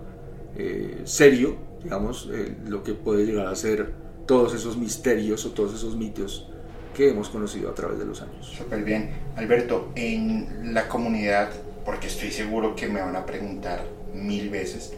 eh, 0.55 1.01
serio, 1.05 1.55
digamos, 1.81 2.29
eh, 2.31 2.57
lo 2.67 2.83
que 2.83 2.93
puede 2.93 3.25
llegar 3.25 3.47
a 3.47 3.55
ser 3.55 3.91
todos 4.27 4.53
esos 4.53 4.77
misterios 4.77 5.45
o 5.45 5.51
todos 5.51 5.73
esos 5.73 5.95
mitos 5.95 6.49
que 6.93 7.09
hemos 7.09 7.29
conocido 7.29 7.69
a 7.69 7.73
través 7.73 7.99
de 7.99 8.05
los 8.05 8.21
años. 8.21 8.45
Súper 8.45 8.83
bien. 8.83 9.11
Alberto, 9.35 9.89
en 9.95 10.73
la 10.73 10.87
comunidad, 10.87 11.49
porque 11.85 12.07
estoy 12.07 12.31
seguro 12.31 12.75
que 12.75 12.87
me 12.87 13.01
van 13.01 13.15
a 13.15 13.25
preguntar 13.25 13.83
mil 14.13 14.49
veces, 14.49 14.93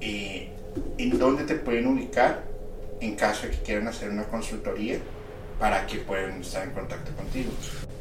eh, 0.00 0.50
¿en 0.98 1.18
dónde 1.18 1.44
te 1.44 1.56
pueden 1.56 1.86
ubicar 1.86 2.44
en 3.00 3.16
caso 3.16 3.46
de 3.46 3.52
que 3.52 3.58
quieran 3.58 3.88
hacer 3.88 4.10
una 4.10 4.24
consultoría 4.24 4.98
para 5.58 5.86
que 5.86 5.98
puedan 5.98 6.40
estar 6.40 6.64
en 6.66 6.70
contacto 6.70 7.12
contigo? 7.12 7.50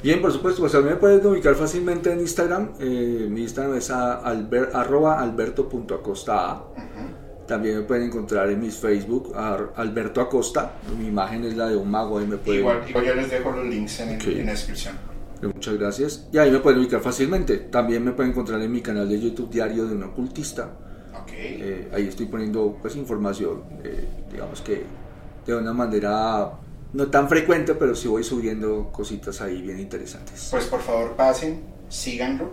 Bien, 0.02 0.20
por 0.20 0.32
supuesto, 0.32 0.62
pues 0.62 0.74
a 0.74 0.82
mí 0.82 0.90
me 0.90 0.96
pueden 0.96 1.26
ubicar 1.26 1.54
fácilmente 1.56 2.12
en 2.12 2.22
Instagram. 2.22 2.74
Eh, 2.80 3.28
mi 3.30 3.42
Instagram 3.42 3.78
es 3.78 3.92
a 3.92 4.16
alber, 4.16 4.70
arroba 4.74 5.22
alberto.acosta. 5.22 6.64
Ujú. 6.72 7.21
También 7.52 7.80
me 7.80 7.82
pueden 7.82 8.06
encontrar 8.06 8.50
en 8.50 8.62
mis 8.62 8.78
Facebook, 8.78 9.36
Alberto 9.36 10.22
Acosta. 10.22 10.76
Mi 10.98 11.08
imagen 11.08 11.44
es 11.44 11.58
la 11.58 11.68
de 11.68 11.76
un 11.76 11.92
mago, 11.92 12.18
ahí 12.18 12.26
me 12.26 12.38
pueden... 12.38 12.62
Igual, 12.62 12.84
igual 12.88 13.06
yo 13.06 13.14
les 13.14 13.30
dejo 13.30 13.52
los 13.52 13.66
links 13.66 14.00
en, 14.00 14.46
la 14.46 14.52
descripción. 14.54 14.96
Muchas 15.42 15.78
gracias. 15.78 16.30
Y 16.32 16.38
ahí 16.38 16.50
me 16.50 16.60
pueden 16.60 16.80
ubicar 16.80 17.02
fácilmente. 17.02 17.58
También 17.58 18.06
me 18.06 18.14
pueden 18.14 18.32
encontrar 18.32 18.62
en 18.62 18.72
mi 18.72 18.80
canal 18.80 19.10
de 19.10 19.20
YouTube 19.20 19.50
Diario 19.50 19.86
de 19.86 19.96
un 19.96 20.04
Ocultista. 20.04 20.78
Eh, 21.36 21.92
ahí 21.94 22.08
estoy 22.08 22.28
poniendo 22.28 22.78
pues 22.82 22.96
información, 22.96 23.64
eh, 23.84 24.08
digamos 24.32 24.62
que 24.62 24.86
de 25.46 25.54
una 25.54 25.74
manera 25.74 26.54
no 26.94 27.08
tan 27.08 27.28
frecuente, 27.28 27.76
pero 27.76 27.96
sí 27.96 28.08
voy 28.08 28.24
subiendo 28.24 28.94
cositas 28.94 29.42
ahí 29.42 29.62
bien 29.62 29.78
interesantes. 29.78 30.48
Pues 30.52 30.68
por 30.68 30.80
favor 30.80 31.18
pasen, 31.18 31.64
síganlo, 31.90 32.50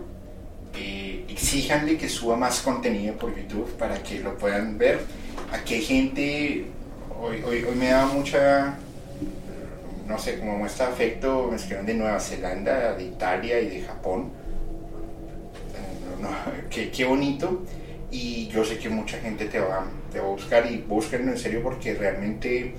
eh, 0.79 1.25
exíjanle 1.29 1.97
que 1.97 2.07
suba 2.09 2.35
más 2.37 2.61
contenido 2.61 3.15
por 3.15 3.35
YouTube 3.35 3.69
para 3.77 4.01
que 4.01 4.19
lo 4.19 4.37
puedan 4.37 4.77
ver. 4.77 4.99
Aquí 5.51 5.75
hay 5.75 5.81
gente, 5.81 6.65
hoy, 7.19 7.41
hoy, 7.45 7.63
hoy 7.63 7.75
me 7.75 7.87
da 7.89 8.05
mucha, 8.05 8.75
no 10.07 10.17
sé, 10.19 10.39
como 10.39 10.57
muestra 10.57 10.87
afecto, 10.87 11.47
me 11.49 11.55
escriben 11.57 11.85
de 11.85 11.93
Nueva 11.95 12.19
Zelanda, 12.19 12.93
de 12.95 13.03
Italia 13.03 13.59
y 13.59 13.69
de 13.69 13.81
Japón. 13.81 14.31
Eh, 15.75 16.63
qué, 16.69 16.89
qué 16.91 17.05
bonito. 17.05 17.63
Y 18.11 18.47
yo 18.47 18.63
sé 18.65 18.77
que 18.79 18.89
mucha 18.89 19.17
gente 19.19 19.45
te 19.45 19.59
va, 19.59 19.85
te 20.11 20.19
va 20.19 20.25
a 20.27 20.29
buscar 20.31 20.65
y 20.71 20.77
búsquenlo 20.77 21.31
en 21.31 21.37
serio 21.37 21.61
porque 21.61 21.93
realmente 21.93 22.73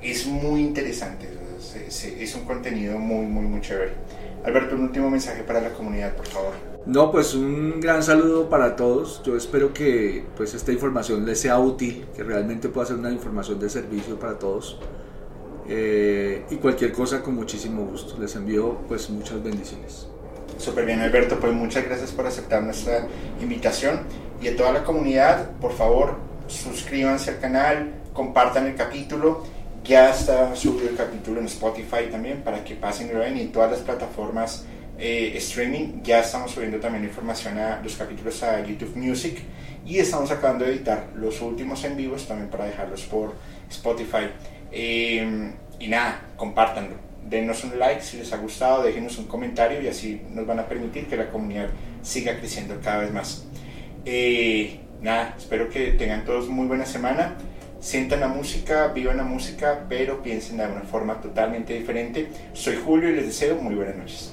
es 0.00 0.26
muy 0.26 0.60
interesante. 0.60 1.28
Es, 1.58 1.74
es- 2.04 2.04
es 2.20 2.34
un 2.36 2.44
contenido 2.44 2.98
muy, 2.98 3.26
muy, 3.26 3.44
muy 3.46 3.60
chévere. 3.60 3.92
Alberto, 4.44 4.74
un 4.76 4.82
último 4.82 5.10
mensaje 5.10 5.42
para 5.42 5.60
la 5.60 5.70
comunidad, 5.70 6.14
por 6.14 6.26
favor. 6.26 6.73
No, 6.86 7.10
pues 7.10 7.34
un 7.34 7.80
gran 7.80 8.02
saludo 8.02 8.50
para 8.50 8.76
todos. 8.76 9.22
Yo 9.24 9.36
espero 9.36 9.72
que 9.72 10.26
pues 10.36 10.52
esta 10.54 10.70
información 10.72 11.24
les 11.24 11.40
sea 11.40 11.58
útil, 11.58 12.06
que 12.14 12.22
realmente 12.22 12.68
pueda 12.68 12.86
ser 12.86 12.96
una 12.96 13.10
información 13.10 13.58
de 13.58 13.70
servicio 13.70 14.18
para 14.18 14.38
todos. 14.38 14.78
eh, 15.66 16.44
y 16.50 16.56
cualquier 16.56 16.92
cosa 16.92 17.22
con 17.22 17.34
muchísimo 17.36 17.86
gusto. 17.86 18.18
Les 18.20 18.36
envío 18.36 18.80
pues 18.86 19.08
muchas 19.08 19.42
bendiciones. 19.42 20.08
Súper 20.58 20.84
bien 20.84 21.00
Alberto, 21.00 21.38
pues 21.40 21.52
muchas 21.54 21.84
gracias 21.84 22.12
por 22.12 22.26
aceptar 22.26 22.62
nuestra 22.62 23.06
invitación 23.40 24.02
y 24.42 24.48
a 24.48 24.56
toda 24.56 24.72
la 24.72 24.84
comunidad, 24.84 25.52
por 25.60 25.72
favor, 25.72 26.16
suscríbanse 26.48 27.30
al 27.30 27.40
canal, 27.40 27.94
compartan 28.12 28.66
el 28.66 28.74
capítulo. 28.74 29.42
Ya 29.84 30.10
está 30.10 30.54
subido 30.56 30.88
el 30.90 30.96
capítulo 30.96 31.40
en 31.40 31.46
Spotify 31.46 32.08
también 32.10 32.42
para 32.42 32.62
que 32.64 32.74
pasen 32.74 33.08
y 33.08 33.12
lo 33.12 33.20
vean 33.20 33.36
y 33.36 33.42
en 33.42 33.52
todas 33.52 33.70
las 33.70 33.80
plataformas 33.80 34.64
eh, 34.98 35.32
streaming. 35.36 36.02
Ya 36.02 36.20
estamos 36.20 36.52
subiendo 36.52 36.78
también 36.78 37.04
información 37.04 37.58
a 37.58 37.80
los 37.82 37.96
capítulos 37.96 38.42
a 38.42 38.64
YouTube 38.64 38.96
Music 38.96 39.38
y 39.86 39.98
estamos 39.98 40.30
acabando 40.30 40.64
de 40.64 40.72
editar 40.72 41.08
los 41.14 41.40
últimos 41.40 41.84
en 41.84 41.96
vivos 41.96 42.26
también 42.26 42.48
para 42.48 42.64
dejarlos 42.66 43.02
por 43.02 43.34
Spotify. 43.70 44.28
Eh, 44.72 45.52
y 45.78 45.88
nada, 45.88 46.20
compártanlo. 46.36 46.96
Denos 47.28 47.64
un 47.64 47.78
like 47.78 48.02
si 48.02 48.18
les 48.18 48.32
ha 48.32 48.36
gustado, 48.36 48.82
déjenos 48.82 49.18
un 49.18 49.26
comentario 49.26 49.80
y 49.80 49.88
así 49.88 50.22
nos 50.30 50.46
van 50.46 50.58
a 50.58 50.66
permitir 50.66 51.06
que 51.06 51.16
la 51.16 51.30
comunidad 51.30 51.68
siga 52.02 52.38
creciendo 52.38 52.78
cada 52.82 52.98
vez 52.98 53.12
más. 53.12 53.46
Eh, 54.04 54.80
nada, 55.00 55.34
espero 55.36 55.70
que 55.70 55.92
tengan 55.92 56.24
todos 56.24 56.48
muy 56.48 56.66
buena 56.66 56.86
semana. 56.86 57.36
Sientan 57.80 58.20
la 58.20 58.28
música, 58.28 58.88
vivan 58.88 59.18
la 59.18 59.24
música, 59.24 59.84
pero 59.88 60.22
piensen 60.22 60.56
de 60.56 60.66
una 60.66 60.82
forma 60.82 61.20
totalmente 61.20 61.74
diferente. 61.74 62.28
Soy 62.54 62.76
Julio 62.82 63.10
y 63.10 63.16
les 63.16 63.26
deseo 63.26 63.56
muy 63.56 63.74
buenas 63.74 63.96
noches. 63.96 64.32